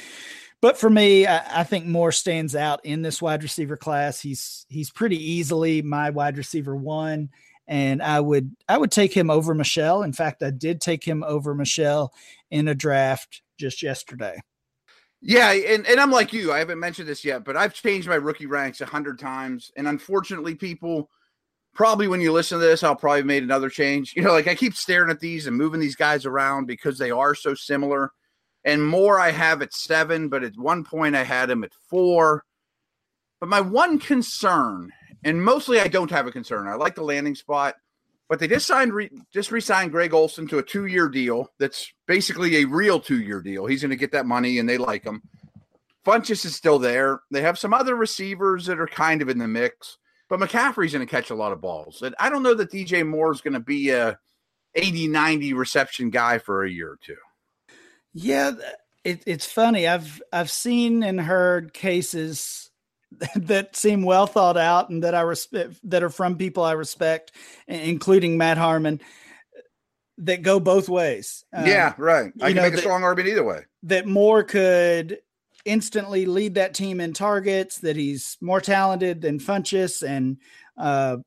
But 0.60 0.76
for 0.76 0.90
me, 0.90 1.26
I, 1.26 1.60
I, 1.60 1.64
think 1.64 1.86
Moore 1.86 2.12
stands 2.12 2.54
out 2.54 2.84
in 2.84 3.00
this 3.00 3.22
wide 3.22 3.42
receiver 3.42 3.78
class. 3.78 4.20
He's 4.20 4.66
he's 4.68 4.90
pretty 4.90 5.16
easily 5.16 5.80
my 5.80 6.10
wide 6.10 6.36
receiver 6.36 6.76
one, 6.76 7.30
and 7.70 8.02
I 8.02 8.20
would 8.20 8.54
I 8.68 8.76
would 8.76 8.90
take 8.90 9.16
him 9.16 9.30
over 9.30 9.54
Michel. 9.54 10.02
In 10.02 10.12
fact, 10.12 10.42
I 10.42 10.50
did 10.50 10.80
take 10.80 11.04
him 11.04 11.22
over 11.22 11.54
Michel 11.54 12.12
in 12.50 12.68
a 12.68 12.74
draft 12.74 13.42
just 13.58 13.82
yesterday. 13.82 14.42
Yeah, 15.22 15.52
and, 15.52 15.86
and 15.86 16.00
I'm 16.00 16.10
like 16.10 16.32
you. 16.32 16.52
I 16.52 16.58
haven't 16.58 16.80
mentioned 16.80 17.08
this 17.08 17.24
yet, 17.24 17.44
but 17.44 17.56
I've 17.56 17.74
changed 17.74 18.08
my 18.08 18.16
rookie 18.16 18.46
ranks 18.46 18.80
a 18.80 18.86
hundred 18.86 19.18
times. 19.18 19.70
And 19.76 19.86
unfortunately, 19.86 20.54
people 20.54 21.08
probably 21.72 22.08
when 22.08 22.20
you 22.20 22.32
listen 22.32 22.58
to 22.58 22.64
this, 22.64 22.82
I'll 22.82 22.96
probably 22.96 23.22
made 23.22 23.44
another 23.44 23.70
change. 23.70 24.12
You 24.16 24.22
know, 24.22 24.32
like 24.32 24.48
I 24.48 24.54
keep 24.54 24.74
staring 24.74 25.10
at 25.10 25.20
these 25.20 25.46
and 25.46 25.56
moving 25.56 25.80
these 25.80 25.96
guys 25.96 26.26
around 26.26 26.66
because 26.66 26.98
they 26.98 27.12
are 27.12 27.34
so 27.34 27.54
similar. 27.54 28.10
And 28.64 28.84
Moore 28.84 29.20
I 29.20 29.30
have 29.30 29.62
at 29.62 29.72
seven, 29.72 30.28
but 30.28 30.42
at 30.42 30.56
one 30.56 30.84
point 30.84 31.14
I 31.14 31.22
had 31.22 31.48
him 31.48 31.62
at 31.62 31.72
four. 31.88 32.44
But 33.38 33.48
my 33.48 33.60
one 33.60 33.98
concern, 33.98 34.90
and 35.24 35.42
mostly 35.42 35.80
I 35.80 35.88
don't 35.88 36.10
have 36.10 36.26
a 36.26 36.32
concern. 36.32 36.68
I 36.68 36.74
like 36.74 36.94
the 36.94 37.02
landing 37.02 37.34
spot. 37.34 37.76
But 38.28 38.38
they 38.38 38.46
just 38.46 38.68
signed, 38.68 38.94
re, 38.94 39.10
just 39.32 39.50
re-signed 39.50 39.90
Greg 39.90 40.14
Olsen 40.14 40.46
to 40.48 40.58
a 40.58 40.62
two-year 40.62 41.08
deal. 41.08 41.48
That's 41.58 41.92
basically 42.06 42.58
a 42.58 42.64
real 42.64 43.00
two-year 43.00 43.42
deal. 43.42 43.66
He's 43.66 43.82
going 43.82 43.90
to 43.90 43.96
get 43.96 44.12
that 44.12 44.24
money, 44.24 44.60
and 44.60 44.68
they 44.68 44.78
like 44.78 45.02
him. 45.02 45.20
Funchess 46.06 46.44
is 46.44 46.54
still 46.54 46.78
there. 46.78 47.22
They 47.32 47.42
have 47.42 47.58
some 47.58 47.74
other 47.74 47.96
receivers 47.96 48.66
that 48.66 48.78
are 48.78 48.86
kind 48.86 49.20
of 49.20 49.28
in 49.28 49.38
the 49.38 49.48
mix, 49.48 49.98
but 50.28 50.38
McCaffrey's 50.38 50.92
going 50.92 51.04
to 51.04 51.10
catch 51.10 51.30
a 51.30 51.34
lot 51.34 51.50
of 51.50 51.60
balls. 51.60 52.02
And 52.02 52.14
I 52.20 52.30
don't 52.30 52.44
know 52.44 52.54
that 52.54 52.70
DJ 52.70 53.04
Moore 53.04 53.32
is 53.32 53.40
going 53.40 53.54
to 53.54 53.60
be 53.60 53.90
a 53.90 54.16
80, 54.76 55.08
90 55.08 55.52
reception 55.54 56.10
guy 56.10 56.38
for 56.38 56.64
a 56.64 56.70
year 56.70 56.92
or 56.92 56.98
two. 57.04 57.16
Yeah, 58.12 58.52
it, 59.04 59.24
it's 59.26 59.46
funny. 59.46 59.88
I've 59.88 60.22
I've 60.32 60.50
seen 60.50 61.02
and 61.02 61.20
heard 61.20 61.72
cases 61.72 62.69
that 63.36 63.76
seem 63.76 64.02
well 64.02 64.26
thought 64.26 64.56
out 64.56 64.90
and 64.90 65.02
that 65.02 65.14
I 65.14 65.22
respect 65.22 65.76
that 65.84 66.02
are 66.02 66.10
from 66.10 66.36
people 66.36 66.62
I 66.62 66.72
respect, 66.72 67.32
including 67.66 68.38
Matt 68.38 68.58
Harmon, 68.58 69.00
that 70.18 70.42
go 70.42 70.60
both 70.60 70.88
ways. 70.88 71.44
Um, 71.52 71.66
yeah, 71.66 71.94
right. 71.98 72.32
I 72.40 72.48
can 72.48 72.56
know, 72.56 72.62
make 72.62 72.72
a 72.74 72.76
that, 72.76 72.82
strong 72.82 73.02
argument 73.02 73.32
either 73.32 73.44
way. 73.44 73.64
That 73.84 74.06
Moore 74.06 74.44
could 74.44 75.18
instantly 75.64 76.26
lead 76.26 76.54
that 76.54 76.74
team 76.74 77.00
in 77.00 77.12
targets. 77.12 77.78
That 77.78 77.96
he's 77.96 78.36
more 78.40 78.60
talented 78.60 79.22
than 79.22 79.38
Funchess, 79.40 80.06
and 80.06 80.38
uh, 80.76 81.18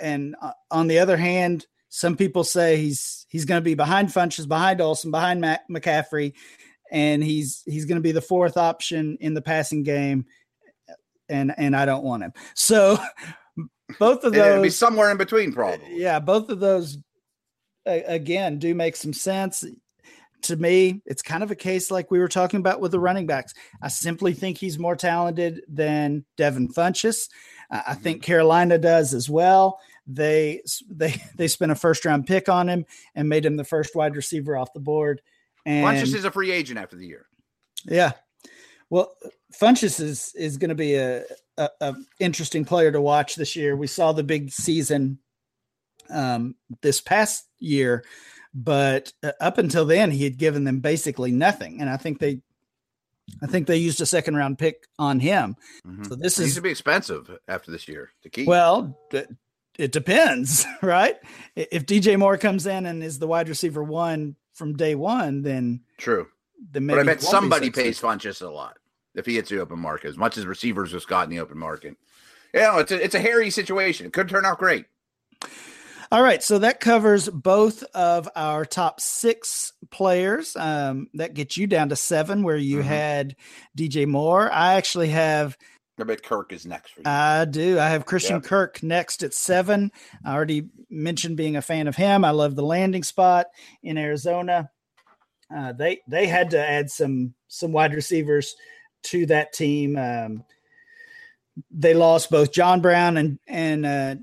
and 0.00 0.34
uh, 0.40 0.52
on 0.70 0.86
the 0.88 1.00
other 1.00 1.16
hand, 1.16 1.66
some 1.88 2.16
people 2.16 2.44
say 2.44 2.78
he's 2.78 3.26
he's 3.28 3.44
going 3.44 3.60
to 3.60 3.64
be 3.64 3.74
behind 3.74 4.08
Funchess, 4.08 4.48
behind 4.48 4.80
Olsen, 4.80 5.10
behind 5.10 5.40
Matt 5.40 5.62
McCaffrey, 5.70 6.32
and 6.90 7.22
he's 7.22 7.62
he's 7.66 7.84
going 7.84 7.98
to 7.98 8.02
be 8.02 8.12
the 8.12 8.22
fourth 8.22 8.56
option 8.56 9.18
in 9.20 9.34
the 9.34 9.42
passing 9.42 9.82
game 9.82 10.24
and 11.28 11.54
and 11.56 11.76
I 11.76 11.84
don't 11.84 12.04
want 12.04 12.22
him. 12.22 12.32
So 12.54 12.98
both 13.98 14.24
of 14.24 14.32
those 14.32 14.62
be 14.62 14.70
somewhere 14.70 15.10
in 15.10 15.16
between, 15.16 15.52
probably. 15.52 16.00
Yeah, 16.00 16.18
both 16.18 16.48
of 16.48 16.60
those 16.60 16.98
again 17.86 18.58
do 18.58 18.74
make 18.74 18.96
some 18.96 19.12
sense. 19.12 19.64
To 20.42 20.56
me, 20.56 21.00
it's 21.06 21.22
kind 21.22 21.42
of 21.42 21.50
a 21.50 21.56
case 21.56 21.90
like 21.90 22.10
we 22.10 22.18
were 22.18 22.28
talking 22.28 22.60
about 22.60 22.80
with 22.80 22.92
the 22.92 23.00
running 23.00 23.26
backs. 23.26 23.54
I 23.80 23.88
simply 23.88 24.34
think 24.34 24.58
he's 24.58 24.78
more 24.78 24.96
talented 24.96 25.62
than 25.68 26.26
Devin 26.36 26.68
Funchess. 26.68 27.28
I 27.70 27.94
think 27.94 28.18
mm-hmm. 28.18 28.26
Carolina 28.26 28.78
does 28.78 29.14
as 29.14 29.30
well. 29.30 29.80
They 30.06 30.62
they 30.88 31.14
they 31.36 31.48
spent 31.48 31.72
a 31.72 31.76
first 31.76 32.04
round 32.04 32.26
pick 32.26 32.48
on 32.48 32.68
him 32.68 32.84
and 33.14 33.28
made 33.28 33.46
him 33.46 33.56
the 33.56 33.64
first 33.64 33.94
wide 33.94 34.16
receiver 34.16 34.56
off 34.56 34.72
the 34.72 34.80
board. 34.80 35.22
And 35.64 35.86
Funchess 35.86 36.14
is 36.14 36.26
a 36.26 36.30
free 36.30 36.52
agent 36.52 36.78
after 36.78 36.96
the 36.96 37.06
year. 37.06 37.26
Yeah, 37.86 38.12
well, 38.90 39.14
Funchess 39.58 40.00
is 40.00 40.34
is 40.34 40.56
going 40.56 40.70
to 40.70 40.74
be 40.74 40.94
a, 40.94 41.24
a, 41.56 41.68
a, 41.80 41.94
interesting 42.18 42.64
player 42.64 42.92
to 42.92 43.00
watch 43.00 43.36
this 43.36 43.56
year. 43.56 43.76
We 43.76 43.86
saw 43.86 44.12
the 44.12 44.24
big 44.24 44.50
season 44.50 45.18
um, 46.10 46.54
this 46.82 47.00
past 47.00 47.46
year, 47.58 48.04
but 48.52 49.12
uh, 49.22 49.32
up 49.40 49.58
until 49.58 49.84
then, 49.84 50.10
he 50.10 50.24
had 50.24 50.38
given 50.38 50.64
them 50.64 50.80
basically 50.80 51.32
nothing, 51.32 51.80
and 51.80 51.88
I 51.88 51.96
think 51.96 52.18
they. 52.18 52.40
I 53.42 53.46
think 53.46 53.66
they 53.66 53.78
used 53.78 54.02
a 54.02 54.06
second 54.06 54.36
round 54.36 54.58
pick 54.58 54.86
on 54.98 55.18
him. 55.18 55.56
Mm-hmm. 55.86 56.04
So 56.04 56.14
this 56.14 56.38
is 56.38 56.44
needs 56.44 56.54
to 56.56 56.60
be 56.60 56.68
expensive 56.68 57.38
after 57.48 57.70
this 57.70 57.88
year 57.88 58.10
to 58.22 58.28
keep. 58.28 58.46
Well, 58.46 58.98
it 59.78 59.92
depends, 59.92 60.66
right? 60.82 61.16
If 61.56 61.86
DJ 61.86 62.18
Moore 62.18 62.36
comes 62.36 62.66
in 62.66 62.84
and 62.84 63.02
is 63.02 63.18
the 63.18 63.26
wide 63.26 63.48
receiver 63.48 63.82
one 63.82 64.36
from 64.52 64.76
day 64.76 64.94
one, 64.94 65.40
then 65.40 65.80
true. 65.96 66.26
Then 66.70 66.84
maybe 66.84 66.98
but 66.98 67.08
I 67.08 67.14
bet 67.14 67.22
somebody 67.22 67.70
pays 67.70 67.98
Funchess 67.98 68.42
a 68.42 68.50
lot 68.50 68.76
if 69.14 69.26
he 69.26 69.34
hits 69.34 69.50
the 69.50 69.60
open 69.60 69.78
market, 69.78 70.08
as 70.08 70.16
much 70.16 70.36
as 70.36 70.46
receivers 70.46 70.92
just 70.92 71.08
got 71.08 71.24
in 71.24 71.30
the 71.30 71.40
open 71.40 71.58
market. 71.58 71.96
Yeah, 72.52 72.78
it's 72.78 72.92
a, 72.92 73.02
it's 73.02 73.14
a 73.14 73.20
hairy 73.20 73.50
situation. 73.50 74.06
It 74.06 74.12
could 74.12 74.28
turn 74.28 74.44
out 74.44 74.58
great. 74.58 74.86
All 76.12 76.22
right, 76.22 76.42
so 76.42 76.60
that 76.60 76.78
covers 76.78 77.28
both 77.28 77.82
of 77.94 78.28
our 78.36 78.64
top 78.64 79.00
six 79.00 79.72
players. 79.90 80.54
Um, 80.54 81.08
that 81.14 81.34
gets 81.34 81.56
you 81.56 81.66
down 81.66 81.88
to 81.88 81.96
seven, 81.96 82.44
where 82.44 82.56
you 82.56 82.78
mm-hmm. 82.78 82.88
had 82.88 83.36
DJ 83.76 84.06
Moore. 84.06 84.52
I 84.52 84.74
actually 84.74 85.08
have. 85.08 85.56
I 85.98 86.04
bet 86.04 86.22
Kirk 86.22 86.52
is 86.52 86.66
next 86.66 86.92
for 86.92 87.00
you. 87.00 87.04
I 87.06 87.44
do. 87.46 87.80
I 87.80 87.88
have 87.88 88.06
Christian 88.06 88.36
yep. 88.36 88.44
Kirk 88.44 88.82
next 88.82 89.24
at 89.24 89.34
seven. 89.34 89.90
I 90.24 90.34
already 90.34 90.68
mentioned 90.90 91.36
being 91.36 91.56
a 91.56 91.62
fan 91.62 91.88
of 91.88 91.96
him. 91.96 92.24
I 92.24 92.30
love 92.30 92.54
the 92.54 92.62
landing 92.62 93.02
spot 93.02 93.46
in 93.82 93.98
Arizona. 93.98 94.70
Uh, 95.54 95.72
they 95.72 96.00
they 96.06 96.26
had 96.26 96.50
to 96.50 96.58
add 96.58 96.90
some 96.90 97.34
some 97.48 97.72
wide 97.72 97.94
receivers 97.94 98.54
to 99.04 99.26
that 99.26 99.52
team. 99.52 99.96
Um, 99.96 100.44
they 101.70 101.94
lost 101.94 102.30
both 102.30 102.52
John 102.52 102.80
Brown 102.80 103.16
and 103.16 103.38
and 103.46 103.86
uh, 103.86 104.14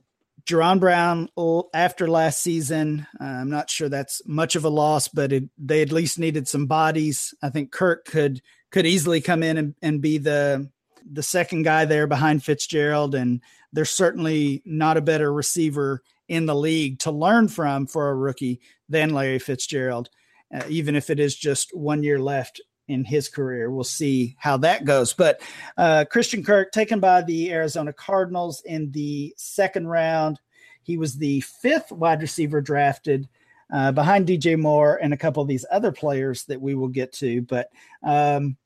Jaron 0.45 0.79
Brown 0.79 1.29
after 1.73 2.07
last 2.07 2.41
season, 2.41 3.07
uh, 3.19 3.23
I'm 3.23 3.49
not 3.49 3.69
sure 3.69 3.89
that's 3.89 4.21
much 4.27 4.55
of 4.55 4.65
a 4.65 4.69
loss, 4.69 5.07
but 5.07 5.31
it, 5.31 5.43
they 5.57 5.81
at 5.81 5.91
least 5.91 6.19
needed 6.19 6.47
some 6.47 6.65
bodies. 6.65 7.33
I 7.41 7.49
think 7.49 7.71
Kirk 7.71 8.05
could 8.05 8.41
could 8.71 8.85
easily 8.85 9.21
come 9.21 9.43
in 9.43 9.57
and, 9.57 9.75
and 9.81 10.01
be 10.01 10.17
the 10.17 10.69
the 11.09 11.23
second 11.23 11.63
guy 11.63 11.85
there 11.85 12.07
behind 12.07 12.43
Fitzgerald, 12.43 13.15
and 13.15 13.41
there's 13.73 13.89
certainly 13.89 14.61
not 14.65 14.97
a 14.97 15.01
better 15.01 15.31
receiver 15.31 16.01
in 16.27 16.45
the 16.45 16.55
league 16.55 16.99
to 16.99 17.11
learn 17.11 17.47
from 17.47 17.87
for 17.87 18.09
a 18.09 18.15
rookie 18.15 18.61
than 18.87 19.13
Larry 19.13 19.39
Fitzgerald, 19.39 20.09
uh, 20.53 20.63
even 20.69 20.95
if 20.95 21.09
it 21.09 21.19
is 21.19 21.35
just 21.35 21.75
one 21.75 22.03
year 22.03 22.19
left 22.19 22.61
in 22.91 23.05
his 23.05 23.29
career. 23.29 23.71
We'll 23.71 23.83
see 23.83 24.35
how 24.37 24.57
that 24.57 24.85
goes. 24.85 25.13
But 25.13 25.41
uh, 25.77 26.05
Christian 26.11 26.43
Kirk, 26.43 26.71
taken 26.71 26.99
by 26.99 27.21
the 27.21 27.51
Arizona 27.51 27.93
Cardinals 27.93 28.61
in 28.65 28.91
the 28.91 29.33
second 29.37 29.87
round, 29.87 30.39
he 30.83 30.97
was 30.97 31.15
the 31.15 31.41
fifth 31.41 31.91
wide 31.91 32.21
receiver 32.21 32.61
drafted. 32.61 33.27
Uh, 33.73 33.89
behind 33.89 34.27
DJ 34.27 34.59
Moore 34.59 34.99
and 35.01 35.13
a 35.13 35.17
couple 35.17 35.41
of 35.41 35.47
these 35.47 35.63
other 35.71 35.93
players 35.93 36.43
that 36.43 36.59
we 36.59 36.75
will 36.75 36.89
get 36.89 37.13
to. 37.13 37.41
But 37.43 37.69
um, 38.03 38.57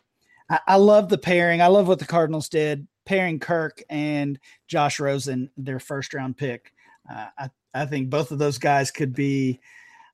I, 0.50 0.60
I, 0.66 0.76
love 0.78 1.10
the 1.10 1.18
pairing. 1.20 1.62
I 1.62 1.68
love 1.68 1.88
what 1.88 2.00
the 2.00 2.08
Cardinals 2.08 2.50
did, 2.50 2.88
pairing 3.06 3.38
Kirk 3.38 3.84
and 3.88 4.40
Josh 4.68 5.00
Rosen, 5.00 5.52
their 5.58 5.80
first 5.80 6.16
round 6.16 6.38
pick. 6.38 6.74
Uh, 7.08 7.28
I, 7.38 7.50
I 7.72 7.86
think 7.86 8.10
both 8.10 8.32
of 8.32 8.40
those 8.40 8.58
guys 8.58 8.90
could 8.90 9.14
be 9.14 9.60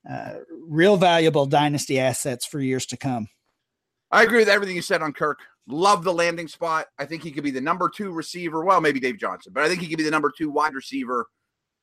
uh, 0.10 0.40
real 0.68 0.98
valuable 0.98 1.46
dynasty 1.46 1.98
assets 1.98 2.46
for 2.46 2.60
years 2.60 2.86
to 2.88 2.98
come. 2.98 3.30
I 4.12 4.24
agree 4.24 4.40
with 4.40 4.50
everything 4.50 4.76
you 4.76 4.82
said 4.82 5.02
on 5.02 5.14
Kirk. 5.14 5.40
Love 5.68 6.04
the 6.04 6.14
landing 6.14 6.48
spot. 6.48 6.88
I 7.00 7.06
think 7.06 7.24
he 7.24 7.32
could 7.32 7.44
be 7.44 7.52
the 7.52 7.62
number 7.62 7.90
two 7.90 8.12
receiver. 8.12 8.64
Well, 8.64 8.82
maybe 8.82 9.00
Dave 9.00 9.18
Johnson, 9.18 9.54
but 9.54 9.64
I 9.64 9.70
think 9.70 9.80
he 9.80 9.88
could 9.88 9.98
be 9.98 10.04
the 10.04 10.12
number 10.12 10.32
two 10.36 10.50
wide 10.50 10.74
receiver 10.74 11.28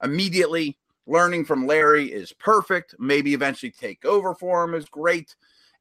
immediately. 0.02 0.78
Learning 1.06 1.44
from 1.44 1.66
Larry 1.66 2.12
is 2.12 2.34
perfect. 2.34 2.94
Maybe 2.98 3.32
eventually 3.32 3.72
take 3.72 4.04
over 4.04 4.34
for 4.34 4.62
him 4.62 4.74
is 4.74 4.84
great. 4.90 5.34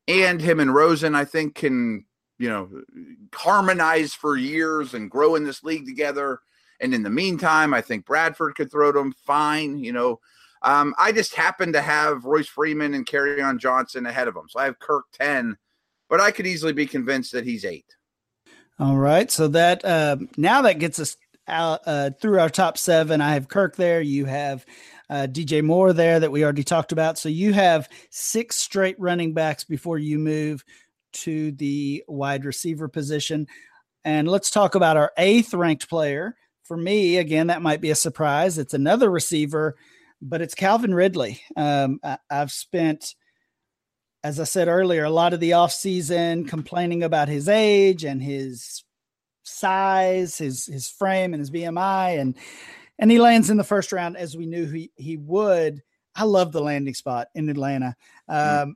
And 0.07 0.41
him 0.41 0.61
and 0.61 0.73
Rosen, 0.73 1.15
I 1.15 1.25
think, 1.25 1.55
can, 1.55 2.05
you 2.39 2.47
know, 2.47 2.69
harmonize 3.33 4.13
for 4.13 4.37
years 4.37 4.93
and 4.93 5.11
grow 5.11 5.35
in 5.35 5.43
this 5.43 5.65
league 5.65 5.85
together. 5.85 6.39
And 6.79 6.93
in 6.93 7.03
the 7.03 7.09
meantime, 7.09 7.73
I 7.73 7.81
think 7.81 8.05
Bradford 8.05 8.55
could 8.55 8.71
throw 8.71 8.93
to 8.93 8.99
him 8.99 9.13
fine. 9.25 9.79
You 9.79 9.91
know, 9.91 10.19
um, 10.61 10.95
I 10.97 11.11
just 11.11 11.35
happen 11.35 11.73
to 11.73 11.81
have 11.81 12.23
Royce 12.23 12.47
Freeman 12.47 12.93
and 12.93 13.09
on 13.41 13.59
Johnson 13.59 14.05
ahead 14.05 14.29
of 14.29 14.35
him. 14.37 14.47
So 14.47 14.61
I 14.61 14.65
have 14.65 14.79
Kirk 14.79 15.07
10 15.11 15.57
but 16.09 16.21
I 16.21 16.31
could 16.31 16.47
easily 16.47 16.73
be 16.73 16.85
convinced 16.85 17.31
that 17.33 17.45
he's 17.45 17.65
eight. 17.65 17.85
All 18.79 18.97
right. 18.97 19.29
So 19.31 19.47
that 19.49 19.83
uh, 19.83 20.17
now 20.37 20.61
that 20.61 20.79
gets 20.79 20.99
us 20.99 21.17
out 21.47 21.81
uh, 21.85 22.11
through 22.21 22.39
our 22.39 22.49
top 22.49 22.77
seven. 22.77 23.21
I 23.21 23.33
have 23.33 23.47
Kirk 23.47 23.75
there. 23.75 24.01
You 24.01 24.25
have 24.25 24.65
uh, 25.09 25.27
DJ 25.29 25.63
Moore 25.63 25.93
there 25.93 26.19
that 26.19 26.31
we 26.31 26.43
already 26.43 26.63
talked 26.63 26.91
about. 26.91 27.17
So 27.17 27.29
you 27.29 27.53
have 27.53 27.89
six 28.09 28.57
straight 28.57 28.99
running 28.99 29.33
backs 29.33 29.63
before 29.63 29.97
you 29.97 30.19
move 30.19 30.63
to 31.13 31.51
the 31.53 32.03
wide 32.07 32.45
receiver 32.45 32.87
position. 32.87 33.47
And 34.03 34.27
let's 34.27 34.51
talk 34.51 34.75
about 34.75 34.97
our 34.97 35.11
eighth 35.17 35.53
ranked 35.53 35.89
player. 35.89 36.35
For 36.63 36.77
me, 36.77 37.17
again, 37.17 37.47
that 37.47 37.61
might 37.61 37.81
be 37.81 37.91
a 37.91 37.95
surprise. 37.95 38.57
It's 38.57 38.73
another 38.73 39.09
receiver, 39.09 39.77
but 40.21 40.41
it's 40.41 40.53
Calvin 40.53 40.93
Ridley. 40.93 41.41
Um, 41.55 41.99
I, 42.03 42.17
I've 42.29 42.51
spent 42.51 43.15
as 44.23 44.39
I 44.39 44.43
said 44.43 44.67
earlier, 44.67 45.03
a 45.03 45.09
lot 45.09 45.33
of 45.33 45.39
the 45.39 45.51
offseason 45.51 46.47
complaining 46.47 47.03
about 47.03 47.29
his 47.29 47.47
age 47.47 48.03
and 48.03 48.21
his 48.21 48.83
size, 49.43 50.37
his 50.37 50.65
his 50.65 50.89
frame 50.89 51.33
and 51.33 51.39
his 51.39 51.51
BMI 51.51 52.19
and 52.19 52.35
and 52.99 53.11
he 53.11 53.19
lands 53.19 53.49
in 53.49 53.57
the 53.57 53.63
first 53.63 53.91
round 53.91 54.17
as 54.17 54.35
we 54.35 54.45
knew 54.45 54.69
he 54.69 54.91
he 54.95 55.17
would. 55.17 55.81
I 56.15 56.23
love 56.23 56.51
the 56.51 56.61
landing 56.61 56.95
spot 56.95 57.27
in 57.35 57.49
Atlanta. 57.49 57.95
Mm-hmm. 58.29 58.71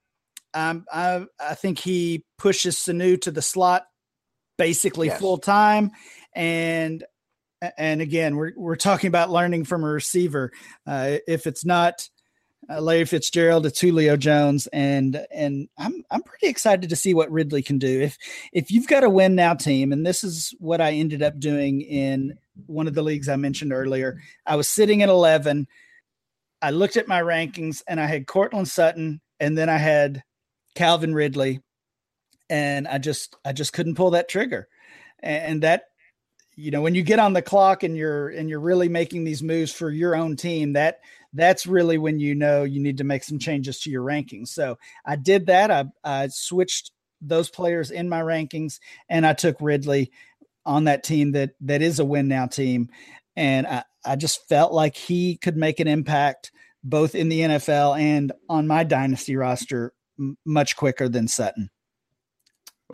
Um, 0.54 0.86
I 0.92 1.26
I 1.39 1.56
think 1.56 1.80
he 1.80 2.24
pushes 2.38 2.78
Sanu 2.78 3.20
to 3.22 3.32
the 3.32 3.42
slot 3.42 3.86
basically 4.58 5.08
yes. 5.08 5.20
full 5.20 5.38
time, 5.38 5.92
and 6.36 7.04
and 7.78 8.02
again 8.02 8.36
we're 8.36 8.54
we're 8.56 8.76
talking 8.76 9.08
about 9.08 9.32
learning 9.32 9.66
from 9.66 9.84
a 9.84 9.88
receiver. 9.88 10.52
Uh, 10.86 11.18
if 11.28 11.48
it's 11.48 11.66
not 11.66 12.08
uh, 12.70 12.80
Larry 12.80 13.05
Fitzgerald, 13.05 13.66
it's 13.66 13.80
Julio 13.80 14.16
Jones, 14.16 14.68
and 14.68 15.26
and 15.32 15.68
I'm 15.78 16.03
I'm 16.12 16.22
pretty 16.22 16.47
excited 16.47 16.89
to 16.89 16.95
see 16.95 17.14
what 17.14 17.32
Ridley 17.32 17.64
can 17.64 17.80
do. 17.80 18.01
If 18.01 18.18
if 18.53 18.72
you've 18.72 18.88
got 18.88 19.03
a 19.03 19.09
win 19.09 19.36
now 19.36 19.53
team, 19.53 19.91
and 19.91 20.05
this 20.05 20.24
is 20.24 20.53
what 20.59 20.82
I 20.82 20.91
ended 20.91 21.24
up 21.24 21.39
doing 21.39 21.82
in 21.82 22.38
one 22.68 22.88
of 22.88 22.93
the 22.93 23.01
leagues 23.01 23.30
I 23.30 23.36
mentioned 23.36 23.74
earlier, 23.74 24.22
I 24.45 24.55
was 24.55 24.68
sitting 24.68 25.01
at 25.01 25.09
11. 25.09 25.68
I 26.62 26.70
looked 26.70 26.97
at 26.97 27.07
my 27.07 27.22
rankings, 27.22 27.82
and 27.88 27.99
I 27.99 28.05
had 28.05 28.28
Courtland 28.28 28.68
Sutton, 28.68 29.22
and 29.39 29.57
then 29.57 29.68
I 29.68 29.78
had 29.78 30.24
Calvin 30.76 31.16
Ridley, 31.16 31.62
and 32.49 32.88
I 32.88 32.99
just 32.99 33.36
I 33.43 33.53
just 33.53 33.74
couldn't 33.74 33.95
pull 33.95 34.12
that 34.12 34.30
trigger, 34.30 34.68
and 35.20 35.64
that 35.64 35.86
you 36.55 36.70
know 36.70 36.82
when 36.82 36.93
you 36.93 37.01
get 37.01 37.18
on 37.18 37.34
the 37.34 37.41
clock 37.41 37.82
and 37.82 37.97
you're 37.97 38.30
and 38.30 38.49
you're 38.49 38.59
really 38.59 38.89
making 38.89 39.24
these 39.24 39.41
moves 39.41 39.72
for 39.72 39.89
your 39.89 40.16
own 40.16 40.36
team 40.36 40.74
that 40.74 40.99
that's 41.34 41.66
really 41.66 41.98
when 41.98 42.20
you 42.20 42.36
know 42.36 42.64
you 42.64 42.80
need 42.82 42.98
to 42.98 43.04
make 43.04 43.24
some 43.24 43.40
changes 43.40 43.80
to 43.82 43.90
your 43.90 44.04
rankings. 44.04 44.50
So 44.50 44.78
I 45.06 45.16
did 45.16 45.46
that. 45.48 45.72
I, 45.72 45.86
I 46.04 46.28
switched 46.28 46.92
those 47.22 47.50
players 47.50 47.92
in 47.92 48.10
my 48.10 48.22
rankings 48.22 48.80
and 49.10 49.26
I 49.26 49.34
took 49.34 49.58
Ridley 49.62 50.12
on 50.66 50.86
that 50.86 51.04
team 51.04 51.32
that 51.34 51.52
that 51.62 51.82
is 51.82 52.00
a 52.00 52.06
win 52.06 52.28
now 52.28 52.48
team. 52.48 52.90
And 53.36 53.66
I, 53.66 53.84
I 54.06 54.16
just 54.16 54.48
felt 54.50 54.74
like 54.74 54.96
he 54.96 55.38
could 55.38 55.56
make 55.56 55.80
an 55.80 55.88
impact 55.88 56.52
both 56.84 57.16
in 57.16 57.30
the 57.30 57.42
NFL 57.42 58.00
and 58.00 58.32
on 58.50 58.68
my 58.68 58.84
dynasty 58.84 59.36
roster 59.36 59.94
m- 60.20 60.38
much 60.46 60.76
quicker 60.76 61.08
than 61.08 61.28
Sutton. 61.28 61.70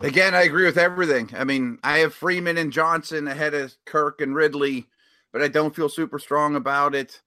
Again, 0.00 0.34
I 0.34 0.42
agree 0.42 0.64
with 0.64 0.78
everything. 0.78 1.30
I 1.36 1.42
mean, 1.42 1.78
I 1.82 1.98
have 1.98 2.14
Freeman 2.14 2.56
and 2.56 2.72
Johnson 2.72 3.26
ahead 3.26 3.54
of 3.54 3.74
Kirk 3.84 4.20
and 4.20 4.34
Ridley, 4.34 4.86
but 5.32 5.42
I 5.42 5.48
don't 5.48 5.74
feel 5.74 5.88
super 5.88 6.20
strong 6.20 6.54
about 6.54 6.94
it 6.94 7.20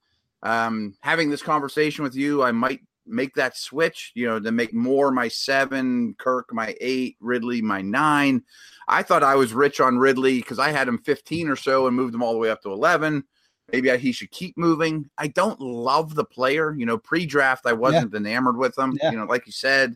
um, 0.43 0.95
having 1.01 1.29
this 1.29 1.41
conversation 1.41 2.03
with 2.03 2.15
you, 2.15 2.43
I 2.43 2.51
might 2.51 2.81
make 3.05 3.35
that 3.35 3.57
switch, 3.57 4.11
you 4.15 4.27
know, 4.27 4.39
to 4.39 4.51
make 4.51 4.73
Moore 4.73 5.11
my 5.11 5.27
seven, 5.27 6.15
Kirk 6.17 6.53
my 6.53 6.75
eight, 6.79 7.17
Ridley 7.19 7.61
my 7.61 7.81
nine. 7.81 8.43
I 8.87 9.03
thought 9.03 9.23
I 9.23 9.35
was 9.35 9.53
rich 9.53 9.79
on 9.79 9.97
Ridley 9.97 10.37
because 10.39 10.59
I 10.59 10.71
had 10.71 10.87
him 10.87 10.97
15 10.99 11.49
or 11.49 11.55
so 11.55 11.87
and 11.87 11.95
moved 11.95 12.13
him 12.13 12.23
all 12.23 12.33
the 12.33 12.39
way 12.39 12.49
up 12.49 12.61
to 12.63 12.71
11. 12.71 13.23
Maybe 13.71 13.91
I, 13.91 13.97
he 13.97 14.11
should 14.11 14.31
keep 14.31 14.57
moving. 14.57 15.09
I 15.17 15.27
don't 15.27 15.59
love 15.59 16.15
the 16.15 16.25
player, 16.25 16.73
you 16.73 16.85
know, 16.85 16.97
pre 16.97 17.25
draft, 17.25 17.65
I 17.65 17.73
wasn't 17.73 18.11
yeah. 18.11 18.17
enamored 18.17 18.57
with 18.57 18.77
him, 18.77 18.97
yeah. 19.01 19.11
you 19.11 19.17
know, 19.17 19.25
like 19.25 19.45
you 19.45 19.53
said, 19.53 19.95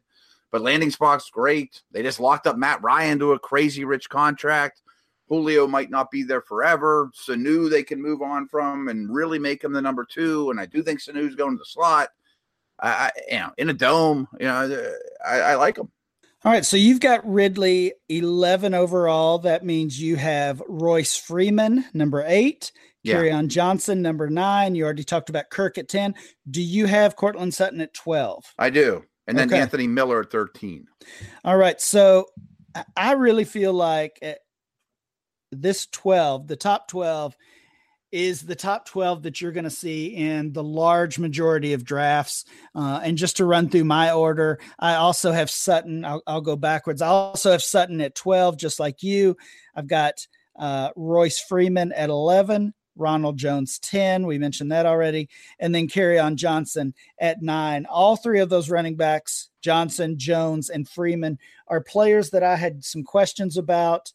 but 0.52 0.62
landing 0.62 0.92
spot's 0.92 1.30
great. 1.30 1.82
They 1.92 2.04
just 2.04 2.20
locked 2.20 2.48
up 2.48 2.58
Matt 2.58 2.82
Ryan 2.82 3.20
to 3.20 3.34
a 3.34 3.40
crazy 3.40 3.84
rich 3.84 4.10
contract. 4.10 4.82
Julio 5.28 5.68
might 5.68 5.90
not 5.90 6.12
be 6.12 6.24
there 6.24 6.42
forever. 6.42 7.10
Sanu 7.16 7.70
they 7.70 7.84
can 7.84 8.02
move 8.02 8.22
on 8.22 8.48
from 8.48 8.88
and 8.88 9.14
really 9.14 9.40
make 9.40 9.64
him 9.64 9.74
the 9.74 9.82
number 9.82 10.06
two. 10.06 10.52
And 10.52 10.60
I 10.60 10.66
do 10.66 10.84
think 10.84 11.00
Sanu's 11.00 11.36
going 11.36 11.56
to 11.56 11.60
the 11.60 11.66
slot. 11.66 12.10
I, 12.82 13.12
you 13.30 13.38
know, 13.38 13.52
in 13.58 13.70
a 13.70 13.74
dome, 13.74 14.28
you 14.40 14.48
know, 14.48 14.92
I, 15.26 15.40
I 15.40 15.56
like 15.56 15.78
him. 15.78 15.90
All 16.44 16.52
right, 16.52 16.66
so 16.66 16.78
you've 16.78 17.00
got 17.00 17.28
Ridley 17.28 17.94
11 18.10 18.76
overall. 18.76 19.40
That 19.40 19.66
means 19.66 20.00
you 20.00 20.16
have 20.18 20.62
Royce 20.68 21.18
Freeman, 21.18 21.86
number 21.94 22.24
eight, 22.28 22.72
yeah. 23.02 23.36
on 23.36 23.50
Johnson, 23.50 24.04
number 24.04 24.30
nine. 24.30 24.76
You 24.76 24.84
already 24.84 25.04
talked 25.04 25.30
about 25.30 25.50
Kirk 25.50 25.80
at 25.80 25.88
10. 25.88 26.14
Do 26.52 26.62
you 26.62 26.86
have 26.86 27.16
Courtland 27.16 27.54
Sutton 27.56 27.82
at 27.82 27.96
12? 27.96 28.54
I 28.60 28.70
do. 28.70 29.04
And 29.26 29.40
then 29.40 29.48
okay. 29.50 29.60
Anthony 29.60 29.88
Miller 29.88 30.22
at 30.22 30.32
13. 30.32 30.86
All 31.46 31.58
right, 31.58 31.82
so 31.82 32.28
I 32.96 33.14
really 33.14 33.46
feel 33.46 33.74
like 33.74 34.20
eh, 34.22 34.36
this 35.62 35.88
12, 35.88 36.48
the 36.48 36.56
top 36.56 36.88
12, 36.88 37.36
is 38.12 38.44
the 38.44 38.56
top 38.56 38.86
12 38.86 39.24
that 39.24 39.42
you're 39.42 39.52
going 39.52 39.66
to 39.66 39.70
see 39.70 40.16
in 40.16 40.54
the 40.54 40.64
large 40.64 41.20
majority 41.20 41.74
of 41.74 41.84
drafts. 41.84 42.46
Uh, 42.74 43.02
and 43.04 43.18
just 43.18 43.38
to 43.38 43.46
run 43.46 43.68
through 43.68 43.84
my 43.84 44.12
order, 44.12 44.58
I 44.80 44.96
also 44.96 45.34
have 45.34 45.50
Sutton. 45.50 46.06
I'll, 46.06 46.24
I'll, 46.26 46.40
go 46.40 46.56
backwards. 46.56 47.02
I 47.02 47.08
also 47.08 47.52
have 47.52 47.62
Sutton 47.62 48.00
at 48.00 48.16
12, 48.16 48.58
just 48.58 48.80
like 48.80 49.04
you. 49.04 49.36
I've 49.76 49.88
got 49.88 50.26
uh, 50.58 50.92
Royce 50.96 51.42
Freeman 51.42 51.92
at 51.92 52.10
11, 52.10 52.74
Ronald 52.96 53.38
Jones 53.38 53.80
10. 53.80 54.26
We 54.26 54.38
mentioned 54.38 54.72
that 54.72 54.86
already. 54.86 55.28
And 55.60 55.76
then 55.76 55.88
Kerryon 55.88 56.36
Johnson 56.36 56.94
at 57.20 57.42
nine. 57.42 57.86
All 57.86 58.16
three 58.16 58.40
of 58.40 58.50
those 58.50 58.70
running 58.70 58.96
backs, 58.96 59.50
Johnson, 59.62 60.18
Jones, 60.18 60.70
and 60.70 60.88
Freeman, 60.88 61.38
are 61.68 61.82
players 61.82 62.30
that 62.30 62.44
I 62.44 62.56
had 62.56 62.86
some 62.86 63.04
questions 63.04 63.58
about 63.58 64.14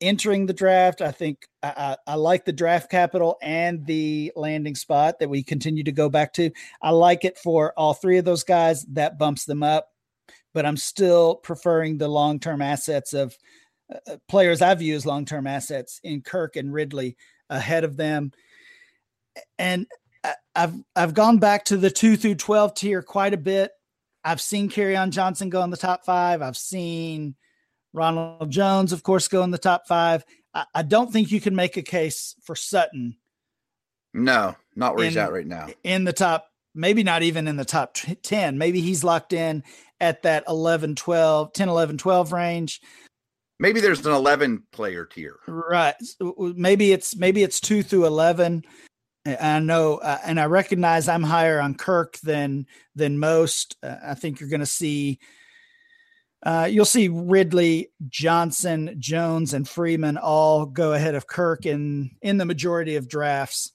entering 0.00 0.46
the 0.46 0.52
draft. 0.52 1.00
I 1.00 1.10
think 1.10 1.46
I, 1.62 1.96
I, 2.06 2.14
like 2.14 2.44
the 2.44 2.52
draft 2.52 2.90
capital 2.90 3.38
and 3.42 3.84
the 3.86 4.32
landing 4.36 4.74
spot 4.74 5.18
that 5.18 5.30
we 5.30 5.42
continue 5.42 5.84
to 5.84 5.92
go 5.92 6.08
back 6.08 6.32
to. 6.34 6.50
I 6.82 6.90
like 6.90 7.24
it 7.24 7.38
for 7.38 7.72
all 7.76 7.94
three 7.94 8.18
of 8.18 8.24
those 8.24 8.44
guys. 8.44 8.84
That 8.92 9.18
bumps 9.18 9.44
them 9.44 9.62
up, 9.62 9.88
but 10.52 10.66
I'm 10.66 10.76
still 10.76 11.36
preferring 11.36 11.98
the 11.98 12.08
long 12.08 12.38
term 12.40 12.60
assets 12.62 13.12
of 13.12 13.36
uh, 13.92 13.98
uh 14.12 14.16
players 14.28 14.62
I 14.62 14.74
view 14.74 14.94
as 14.94 15.06
long 15.06 15.24
term 15.24 15.46
assets 15.46 16.00
in 16.04 16.22
Kirk 16.22 16.56
and 16.56 16.72
Ridley 16.72 17.16
ahead 17.48 17.84
of 17.84 17.96
them. 17.96 18.32
And 19.58 19.86
I've 20.54 20.74
I've 20.94 21.14
gone 21.14 21.38
back 21.38 21.66
to 21.66 21.76
the 21.76 21.90
two 21.90 22.16
through 22.16 22.36
twelve 22.36 22.74
tier 22.74 23.02
quite 23.02 23.34
a 23.34 23.38
bit. 23.38 23.70
I've 24.24 24.40
seen 24.40 24.68
Kerryon 24.68 25.10
Johnson 25.10 25.50
go 25.50 25.62
in 25.62 25.70
the 25.70 25.76
top 25.76 26.04
five. 26.04 26.42
I've 26.42 26.56
seen 26.56 27.36
Ronald 27.96 28.50
Jones, 28.50 28.92
of 28.92 29.02
course, 29.02 29.26
go 29.26 29.42
in 29.42 29.50
the 29.50 29.58
top 29.58 29.86
five. 29.88 30.22
I, 30.54 30.66
I 30.74 30.82
don't 30.82 31.10
think 31.10 31.32
you 31.32 31.40
can 31.40 31.56
make 31.56 31.76
a 31.78 31.82
case 31.82 32.36
for 32.44 32.54
Sutton. 32.54 33.16
No, 34.12 34.54
not 34.76 34.94
where 34.94 35.04
in, 35.04 35.10
he's 35.10 35.16
at 35.16 35.32
right 35.32 35.46
now. 35.46 35.68
In 35.82 36.04
the 36.04 36.12
top, 36.12 36.46
maybe 36.74 37.02
not 37.02 37.22
even 37.22 37.48
in 37.48 37.56
the 37.56 37.64
top 37.64 37.96
10. 38.22 38.58
Maybe 38.58 38.80
he's 38.80 39.02
locked 39.02 39.32
in 39.32 39.64
at 39.98 40.22
that 40.22 40.44
11, 40.46 40.94
12, 40.94 41.52
10, 41.54 41.68
11, 41.68 41.98
12 41.98 42.32
range. 42.32 42.82
Maybe 43.58 43.80
there's 43.80 44.04
an 44.04 44.12
11 44.12 44.64
player 44.72 45.06
tier. 45.06 45.38
Right. 45.48 45.94
Maybe 46.20 46.92
it's 46.92 47.16
maybe 47.16 47.42
it's 47.42 47.60
2 47.60 47.82
through 47.82 48.04
11. 48.04 48.64
I 49.26 49.58
know 49.58 49.96
uh, 49.96 50.18
and 50.24 50.38
I 50.38 50.44
recognize 50.44 51.08
I'm 51.08 51.22
higher 51.22 51.60
on 51.60 51.74
Kirk 51.74 52.18
than 52.18 52.66
than 52.94 53.18
most. 53.18 53.76
Uh, 53.82 53.96
I 54.04 54.14
think 54.14 54.38
you're 54.38 54.50
going 54.50 54.60
to 54.60 54.66
see 54.66 55.18
uh, 56.46 56.64
you'll 56.64 56.84
see 56.84 57.08
Ridley, 57.08 57.90
Johnson, 58.08 58.94
Jones, 59.00 59.52
and 59.52 59.68
Freeman 59.68 60.16
all 60.16 60.64
go 60.64 60.92
ahead 60.92 61.16
of 61.16 61.26
Kirk 61.26 61.66
in 61.66 62.12
in 62.22 62.36
the 62.38 62.44
majority 62.44 62.94
of 62.94 63.08
drafts. 63.08 63.72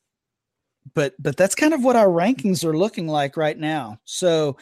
But 0.93 1.13
but 1.19 1.35
that's 1.35 1.53
kind 1.53 1.73
of 1.73 1.83
what 1.83 1.97
our 1.97 2.07
rankings 2.07 2.63
are 2.63 2.77
looking 2.77 3.09
like 3.09 3.35
right 3.35 3.57
now. 3.57 3.97
So 4.05 4.55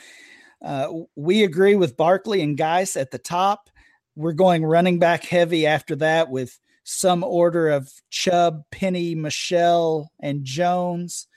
uh, 0.65 0.87
we 1.15 1.43
agree 1.43 1.75
with 1.75 1.97
Barkley 1.97 2.41
and 2.41 2.57
Guice 2.57 2.97
at 2.97 3.11
the 3.11 3.19
top. 3.19 3.69
We're 4.15 4.33
going 4.33 4.65
running 4.65 4.97
back 4.97 5.23
heavy 5.23 5.67
after 5.67 5.95
that 5.97 6.31
with 6.31 6.59
some 6.85 7.23
order 7.23 7.69
of 7.69 7.91
Chubb, 8.09 8.63
Penny, 8.71 9.13
Michel, 9.13 10.11
and 10.19 10.43
Jones. 10.43 11.27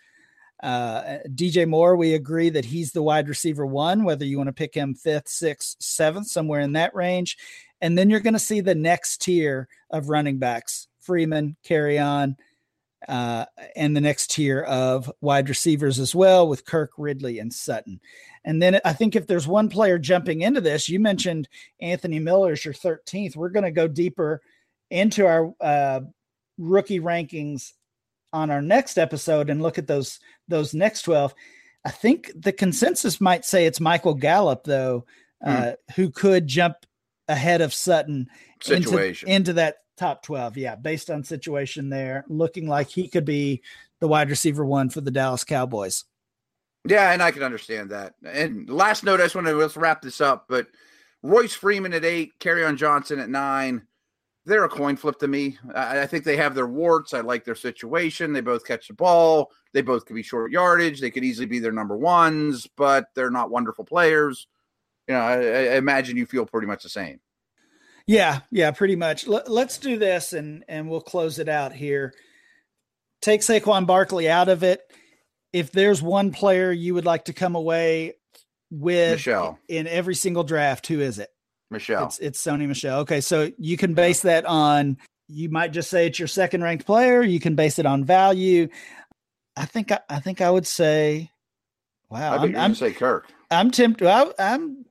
Uh, 0.63 1.19
DJ 1.29 1.67
Moore, 1.67 1.97
we 1.97 2.15
agree 2.15 2.49
that 2.51 2.65
he's 2.65 2.93
the 2.93 3.03
wide 3.03 3.29
receiver 3.29 3.67
one, 3.67 4.05
whether 4.05 4.25
you 4.25 4.37
want 4.37 4.49
to 4.49 4.53
pick 4.53 4.75
him 4.75 4.95
fifth, 4.95 5.29
sixth, 5.29 5.77
seventh, 5.81 6.29
somewhere 6.29 6.61
in 6.61 6.73
that 6.73 6.95
range. 6.95 7.37
And 7.81 7.99
then 7.99 8.09
you're 8.09 8.21
going 8.21 8.35
to 8.35 8.39
see 8.39 8.61
the 8.61 8.75
next 8.75 9.23
tier 9.23 9.69
of 9.91 10.09
running 10.09 10.39
backs 10.39 10.87
Freeman, 11.01 11.57
Kerryon, 11.67 12.37
uh, 13.09 13.45
and 13.75 13.97
the 13.97 14.01
next 14.01 14.31
tier 14.31 14.63
of 14.63 15.11
wide 15.21 15.49
receivers 15.49 15.99
as 15.99 16.15
well 16.15 16.49
with 16.49 16.65
Kirk, 16.65 16.93
Ridley, 16.97 17.41
and 17.41 17.53
Sutton. 17.53 18.01
And 18.45 18.63
then 18.63 18.81
I 18.85 18.93
think 18.93 19.17
if 19.17 19.27
there's 19.27 19.49
one 19.49 19.69
player 19.69 19.99
jumping 19.99 20.43
into 20.43 20.61
this, 20.61 20.89
you 20.89 21.01
mentioned 21.01 21.49
Anthony 21.81 22.21
Miller 22.21 22.53
as 22.53 22.65
your 22.65 22.75
13th. 22.75 23.35
We're 23.35 23.49
going 23.49 23.65
to 23.65 23.73
go 23.73 23.89
deeper 23.89 24.41
into 24.91 25.27
our 25.27 25.53
uh, 25.61 26.01
rookie 26.59 27.01
rankings 27.01 27.73
on 28.33 28.51
our 28.51 28.63
next 28.63 28.99
episode 28.99 29.51
and 29.51 29.63
look 29.63 29.79
at 29.79 29.87
those 29.87 30.21
those 30.49 30.75
next 30.75 31.03
12. 31.03 31.35
I 31.85 31.91
think 31.91 32.31
the 32.35 32.53
consensus 32.53 33.21
might 33.21 33.45
say 33.45 33.67
it's 33.67 33.81
Michael 33.81 34.15
Gallup 34.15 34.65
though, 34.65 35.05
uh, 35.45 35.51
mm. 35.51 35.77
who 35.97 36.11
could 36.11 36.47
jump 36.47 36.77
ahead 37.29 37.61
of 37.61 37.75
Sutton 37.75 38.29
situation 38.63 39.29
into, 39.29 39.37
into 39.37 39.53
that 39.55 39.77
top 39.97 40.23
12. 40.23 40.57
Yeah, 40.57 40.77
based 40.77 41.11
on 41.11 41.25
situation 41.25 41.89
there, 41.89 42.25
looking 42.29 42.69
like 42.69 42.89
he 42.89 43.09
could 43.09 43.25
be 43.25 43.63
the 44.01 44.09
wide 44.09 44.31
receiver 44.31 44.65
one 44.65 44.91
for 44.91 45.01
the 45.01 45.11
Dallas 45.11 45.45
Cowboys. 45.45 46.05
Yeah, 46.89 47.13
and 47.13 47.23
I 47.23 47.31
can 47.31 47.45
understand 47.45 47.91
that. 47.91 48.15
And 48.25 48.69
last 48.69 49.05
note, 49.05 49.21
I 49.21 49.25
just 49.25 49.35
want 49.35 49.47
to 49.47 49.55
let's 49.55 49.77
wrap 49.77 50.03
this 50.03 50.21
up. 50.21 50.47
But 50.49 50.67
Royce 51.23 51.55
Freeman 51.55 51.93
at 51.93 52.05
eight, 52.05 52.33
Kerryon 52.41 52.77
Johnson 52.77 53.21
at 53.21 53.31
nine. 53.31 53.87
They're 54.45 54.65
a 54.65 54.69
coin 54.69 54.97
flip 54.97 55.19
to 55.21 55.29
me. 55.29 55.57
I, 55.75 56.01
I, 56.01 56.07
think 56.07 56.25
they 56.25 56.37
have 56.37 56.55
their 56.55 56.67
warts. 56.67 57.15
I 57.15 57.21
like 57.21 57.45
their 57.45 57.55
situation. 57.55 58.33
They 58.33 58.41
both 58.41 58.67
catch 58.67 58.89
the 58.89 58.95
ball. 58.95 59.53
They 59.73 59.83
both 59.83 60.05
could 60.05 60.17
be 60.17 60.23
short 60.23 60.51
yardage. 60.51 61.01
They 61.01 61.13
could 61.13 61.25
easily 61.25 61.47
be 61.47 61.61
their 61.61 61.73
number 61.73 61.97
ones, 61.97 62.67
but 62.77 63.07
they're 63.15 63.31
not 63.31 63.51
wonderful 63.51 63.85
players. 63.85 64.49
You 65.07 65.15
know, 65.15 65.21
I, 65.21 65.35
I 65.35 65.77
imagine 65.77 66.17
you 66.17 66.27
feel 66.27 66.45
pretty 66.45 66.67
much 66.67 66.83
the 66.83 66.89
same. 66.89 67.21
Yeah, 68.07 68.41
yeah, 68.51 68.73
pretty 68.73 68.97
much. 68.97 69.29
L- 69.29 69.45
let's 69.47 69.79
do 69.79 69.97
this, 69.97 70.33
and 70.33 70.65
and 70.69 70.89
we'll 70.89 71.01
close 71.01 71.39
it 71.39 71.49
out 71.49 71.73
here. 71.73 72.13
Take 73.21 73.43
Saquon 73.43 73.87
Barkley 73.87 74.29
out 74.29 74.49
of 74.49 74.65
it 74.65 74.81
if 75.53 75.71
there's 75.71 76.03
one 76.03 76.33
player 76.33 76.73
you 76.73 76.95
would 76.95 77.05
like 77.05 77.27
to 77.27 77.33
come 77.33 77.55
away 77.55 78.15
with 78.71 79.13
Michel. 79.13 79.59
in 79.69 79.87
every 79.87 80.15
single 80.15 80.45
draft, 80.45 80.87
who 80.87 81.01
is 81.01 81.19
it? 81.19 81.29
Michel. 81.73 82.07
It's, 82.07 82.19
it's 82.19 82.45
Sony 82.45 82.69
Michel. 82.69 83.01
Okay, 83.01 83.21
so 83.21 83.51
you 83.59 83.77
can 83.77 83.95
base 83.95 84.21
that 84.23 84.45
on. 84.47 84.99
You 85.29 85.49
might 85.49 85.73
just 85.73 85.91
say 85.91 86.07
it's 86.07 86.19
your 86.19 86.29
second 86.29 86.63
ranked 86.63 86.87
player. 86.87 87.23
You 87.23 87.41
can 87.41 87.55
base 87.55 87.79
it 87.79 87.87
on 87.87 88.05
value. 88.05 88.69
I 89.57 89.65
think 89.65 89.91
I, 89.91 90.01
I 90.09 90.21
think 90.21 90.41
I 90.41 90.51
would 90.51 90.67
say, 90.67 91.31
wow. 92.11 92.37
I 92.37 92.45
am 92.45 92.57
I'm 92.57 92.75
say 92.75 92.93
Kirk. 92.93 93.29
I'm 93.51 93.71
tempted. 93.71 94.07
I, 94.07 94.31
am 94.39 94.85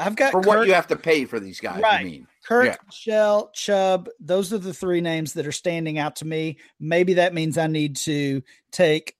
I've 0.00 0.16
got 0.16 0.32
for 0.32 0.40
Kirk, 0.40 0.46
what 0.46 0.66
you 0.66 0.74
have 0.74 0.86
to 0.88 0.96
pay 0.96 1.24
for 1.24 1.40
these 1.40 1.60
guys. 1.60 1.82
Right. 1.82 2.04
You 2.04 2.10
mean 2.10 2.26
Kirk, 2.48 2.66
yeah. 2.66 2.76
Michel, 2.86 3.50
Chubb. 3.52 4.08
Those 4.20 4.54
are 4.54 4.58
the 4.58 4.72
three 4.72 5.02
names 5.02 5.34
that 5.34 5.46
are 5.46 5.52
standing 5.52 5.98
out 5.98 6.16
to 6.16 6.24
me. 6.24 6.56
Maybe 6.80 7.14
that 7.14 7.34
means 7.34 7.58
I 7.58 7.66
need 7.66 7.96
to 7.96 8.42
take 8.72 9.17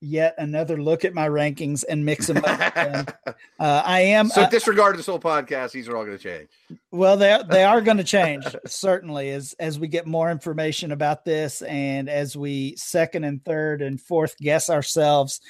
yet 0.00 0.34
another 0.38 0.80
look 0.80 1.04
at 1.04 1.14
my 1.14 1.28
rankings 1.28 1.84
and 1.88 2.04
mix 2.04 2.26
them 2.26 2.38
up. 2.38 2.76
and, 2.76 3.14
uh, 3.26 3.82
I 3.84 4.00
am 4.00 4.28
so 4.28 4.42
uh, 4.42 4.50
disregard 4.50 4.98
this 4.98 5.06
whole 5.06 5.18
podcast. 5.18 5.72
These 5.72 5.88
are 5.88 5.96
all 5.96 6.04
going 6.04 6.18
to 6.18 6.22
change. 6.22 6.48
Well, 6.90 7.16
they 7.16 7.40
they 7.48 7.64
are 7.64 7.80
going 7.80 7.96
to 7.96 8.04
change 8.04 8.44
certainly 8.66 9.30
as 9.30 9.54
as 9.58 9.78
we 9.78 9.88
get 9.88 10.06
more 10.06 10.30
information 10.30 10.92
about 10.92 11.24
this 11.24 11.62
and 11.62 12.08
as 12.08 12.36
we 12.36 12.76
second 12.76 13.24
and 13.24 13.44
third 13.44 13.82
and 13.82 14.00
fourth 14.00 14.36
guess 14.38 14.70
ourselves. 14.70 15.40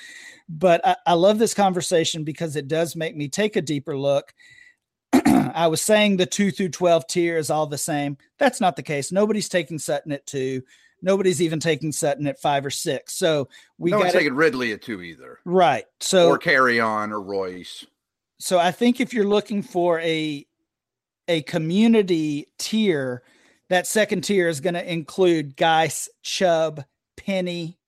But 0.49 0.87
I, 0.87 0.97
I 1.07 1.13
love 1.15 1.39
this 1.39 1.55
conversation 1.55 2.25
because 2.25 2.57
it 2.57 2.69
does 2.69 2.97
make 2.97 3.17
me 3.17 3.29
take 3.29 3.57
a 3.57 3.63
deeper 3.63 3.97
look. 3.97 4.33
I 5.13 5.67
was 5.67 5.83
saying 5.83 6.17
the 6.17 6.27
two 6.27 6.51
through 6.51 6.71
twelve 6.71 7.07
tier 7.07 7.37
is 7.37 7.51
all 7.51 7.67
the 7.67 7.79
same. 7.79 8.17
That's 8.39 8.61
not 8.61 8.77
the 8.77 8.83
case. 8.83 9.11
Nobody's 9.11 9.49
taking 9.49 9.79
Sutton 9.79 10.13
at 10.13 10.27
two. 10.27 10.63
Nobody's 11.03 11.43
even 11.43 11.61
taking 11.61 11.93
Sutton 11.93 12.27
at 12.27 12.41
five 12.41 12.65
or 12.65 12.71
six. 12.71 13.15
So 13.15 13.49
we 13.79 13.91
no 13.91 14.03
got 14.03 14.13
taking 14.13 14.35
Ridley 14.35 14.73
at 14.73 14.83
two 14.83 15.03
either. 15.03 15.39
Right. 15.45 15.85
So 16.01 16.29
or 16.29 16.39
Kerryon 16.39 17.13
or 17.13 17.21
Royce. 17.21 17.85
So 18.39 18.59
I 18.59 18.71
think 18.71 19.01
if 19.01 19.15
you're 19.15 19.25
looking 19.25 19.63
for 19.63 20.01
a 20.01 20.47
a 21.29 21.43
community 21.43 22.47
tier, 22.59 23.23
that 23.69 23.87
second 23.87 24.23
tier 24.23 24.49
is 24.49 24.61
going 24.61 24.75
to 24.75 24.93
include 24.93 25.57
Guice, 25.57 26.09
Chubb, 26.23 26.85
Penny, 27.17 27.79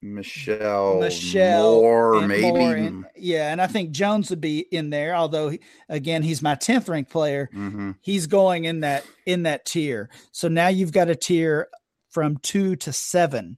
Michel, 0.00 1.00
Michel, 1.00 1.72
Moore, 1.72 2.20
maybe. 2.20 2.42
Moore 2.42 2.76
and, 2.76 3.06
yeah, 3.16 3.50
and 3.50 3.60
I 3.60 3.66
think 3.66 3.90
Jones 3.90 4.30
would 4.30 4.40
be 4.40 4.60
in 4.60 4.90
there. 4.90 5.16
Although, 5.16 5.56
again, 5.88 6.22
he's 6.22 6.40
my 6.40 6.54
tenth 6.54 6.88
ranked 6.88 7.10
player. 7.10 7.50
Mm-hmm. 7.52 7.92
He's 8.00 8.26
going 8.26 8.64
in 8.64 8.80
that 8.80 9.04
in 9.26 9.42
that 9.44 9.64
tier. 9.64 10.08
So 10.30 10.48
now 10.48 10.68
you've 10.68 10.92
got 10.92 11.08
a 11.08 11.16
tier 11.16 11.68
from 12.18 12.36
two 12.38 12.74
to 12.74 12.92
seven 12.92 13.56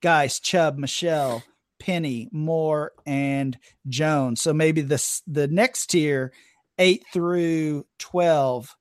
guys 0.00 0.40
Chubb, 0.40 0.78
Michel, 0.78 1.42
Penny, 1.78 2.30
Moore, 2.32 2.92
and 3.04 3.58
Jones. 3.86 4.40
So 4.40 4.54
maybe 4.54 4.80
this 4.80 5.20
the 5.26 5.46
next 5.46 5.88
tier, 5.88 6.32
eight 6.78 7.04
through 7.12 7.84
twelve, 7.98 8.74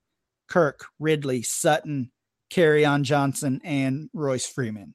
Kirk, 0.48 0.86
Ridley, 0.98 1.42
Sutton, 1.42 2.10
Kerryon 2.50 3.02
Johnson, 3.02 3.60
and 3.66 4.10
Royce 4.14 4.48
Freeman. 4.48 4.94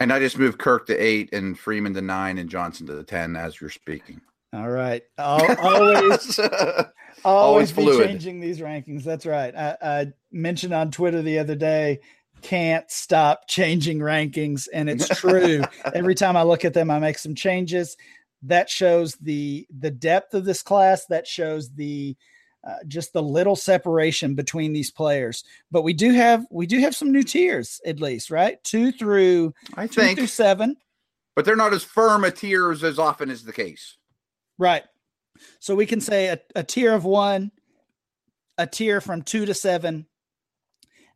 And 0.00 0.12
I 0.12 0.18
just 0.18 0.36
moved 0.36 0.58
Kirk 0.58 0.88
to 0.88 0.96
eight 0.96 1.32
and 1.32 1.56
Freeman 1.56 1.94
to 1.94 2.02
nine 2.02 2.38
and 2.38 2.50
Johnson 2.50 2.88
to 2.88 2.94
the 2.94 3.04
ten 3.04 3.36
as 3.36 3.60
you're 3.60 3.70
speaking. 3.70 4.20
All 4.52 4.68
right. 4.68 5.04
I'll, 5.16 5.58
always, 5.58 6.38
always, 6.40 6.86
always 7.24 7.70
be 7.70 7.82
fluid. 7.82 8.08
changing 8.08 8.40
these 8.40 8.58
rankings. 8.58 9.04
That's 9.04 9.26
right. 9.26 9.54
I, 9.54 9.76
I 9.80 10.12
mentioned 10.32 10.74
on 10.74 10.90
Twitter 10.90 11.22
the 11.22 11.38
other 11.38 11.54
day 11.54 12.00
can't 12.44 12.88
stop 12.90 13.48
changing 13.48 13.98
rankings 13.98 14.68
and 14.72 14.90
it's 14.90 15.08
true. 15.20 15.62
Every 15.94 16.14
time 16.14 16.36
i 16.36 16.42
look 16.42 16.64
at 16.64 16.74
them 16.74 16.90
i 16.90 16.98
make 16.98 17.18
some 17.18 17.34
changes. 17.34 17.96
That 18.42 18.68
shows 18.68 19.14
the 19.14 19.66
the 19.80 19.90
depth 19.90 20.34
of 20.34 20.44
this 20.44 20.62
class. 20.62 21.06
That 21.06 21.26
shows 21.26 21.72
the 21.72 22.14
uh, 22.62 22.76
just 22.86 23.12
the 23.12 23.22
little 23.22 23.56
separation 23.56 24.34
between 24.34 24.72
these 24.72 24.90
players. 24.90 25.44
But 25.70 25.82
we 25.82 25.94
do 25.94 26.12
have 26.12 26.46
we 26.50 26.66
do 26.66 26.78
have 26.80 26.94
some 26.94 27.10
new 27.10 27.22
tiers 27.22 27.80
at 27.86 28.00
least 28.00 28.30
right? 28.30 28.62
Two 28.62 28.92
through 28.92 29.54
i 29.76 29.86
two 29.86 30.02
think. 30.02 30.18
through 30.18 30.28
seven. 30.28 30.76
But 31.34 31.46
they're 31.46 31.56
not 31.56 31.72
as 31.72 31.82
firm 31.82 32.24
a 32.24 32.30
tiers 32.30 32.84
as 32.84 32.98
often 32.98 33.30
is 33.30 33.42
the 33.44 33.52
case. 33.52 33.96
Right. 34.58 34.84
So 35.58 35.74
we 35.74 35.86
can 35.86 36.00
say 36.00 36.28
a, 36.28 36.38
a 36.54 36.62
tier 36.62 36.92
of 36.92 37.04
one 37.04 37.50
a 38.58 38.66
tier 38.66 39.00
from 39.00 39.22
two 39.22 39.46
to 39.46 39.54
seven 39.54 40.06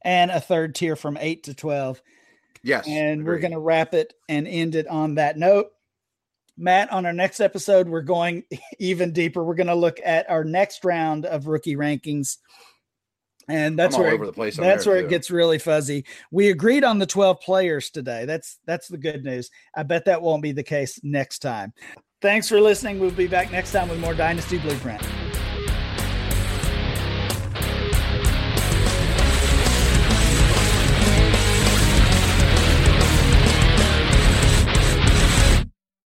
and 0.02 0.30
a 0.30 0.40
third 0.40 0.74
tier 0.74 0.96
from 0.96 1.16
eight 1.20 1.44
to 1.44 1.54
12. 1.54 2.02
Yes. 2.62 2.86
And 2.88 3.24
we're 3.24 3.38
going 3.38 3.52
to 3.52 3.58
wrap 3.58 3.94
it 3.94 4.14
and 4.28 4.46
end 4.46 4.74
it 4.74 4.86
on 4.88 5.16
that 5.16 5.38
note. 5.38 5.68
Matt, 6.56 6.92
on 6.92 7.06
our 7.06 7.12
next 7.12 7.40
episode, 7.40 7.88
we're 7.88 8.02
going 8.02 8.44
even 8.78 9.12
deeper. 9.12 9.44
We're 9.44 9.54
going 9.54 9.68
to 9.68 9.74
look 9.74 9.98
at 10.04 10.28
our 10.28 10.44
next 10.44 10.84
round 10.84 11.24
of 11.24 11.46
rookie 11.46 11.76
rankings. 11.76 12.38
and 13.48 13.78
that's 13.78 13.96
where 13.96 14.14
it, 14.14 14.56
that's 14.56 14.84
where 14.84 15.00
too. 15.00 15.06
it 15.06 15.08
gets 15.08 15.30
really 15.30 15.58
fuzzy. 15.58 16.04
We 16.30 16.50
agreed 16.50 16.84
on 16.84 16.98
the 16.98 17.06
12 17.06 17.40
players 17.40 17.90
today. 17.90 18.24
That's 18.24 18.58
that's 18.66 18.88
the 18.88 18.98
good 18.98 19.24
news. 19.24 19.50
I 19.74 19.84
bet 19.84 20.04
that 20.06 20.20
won't 20.20 20.42
be 20.42 20.52
the 20.52 20.64
case 20.64 21.00
next 21.02 21.38
time. 21.38 21.72
Thanks 22.20 22.48
for 22.48 22.60
listening. 22.60 22.98
We'll 22.98 23.12
be 23.12 23.28
back 23.28 23.52
next 23.52 23.70
time 23.70 23.88
with 23.88 24.00
more 24.00 24.14
Dynasty 24.14 24.58
Blueprint. 24.58 25.02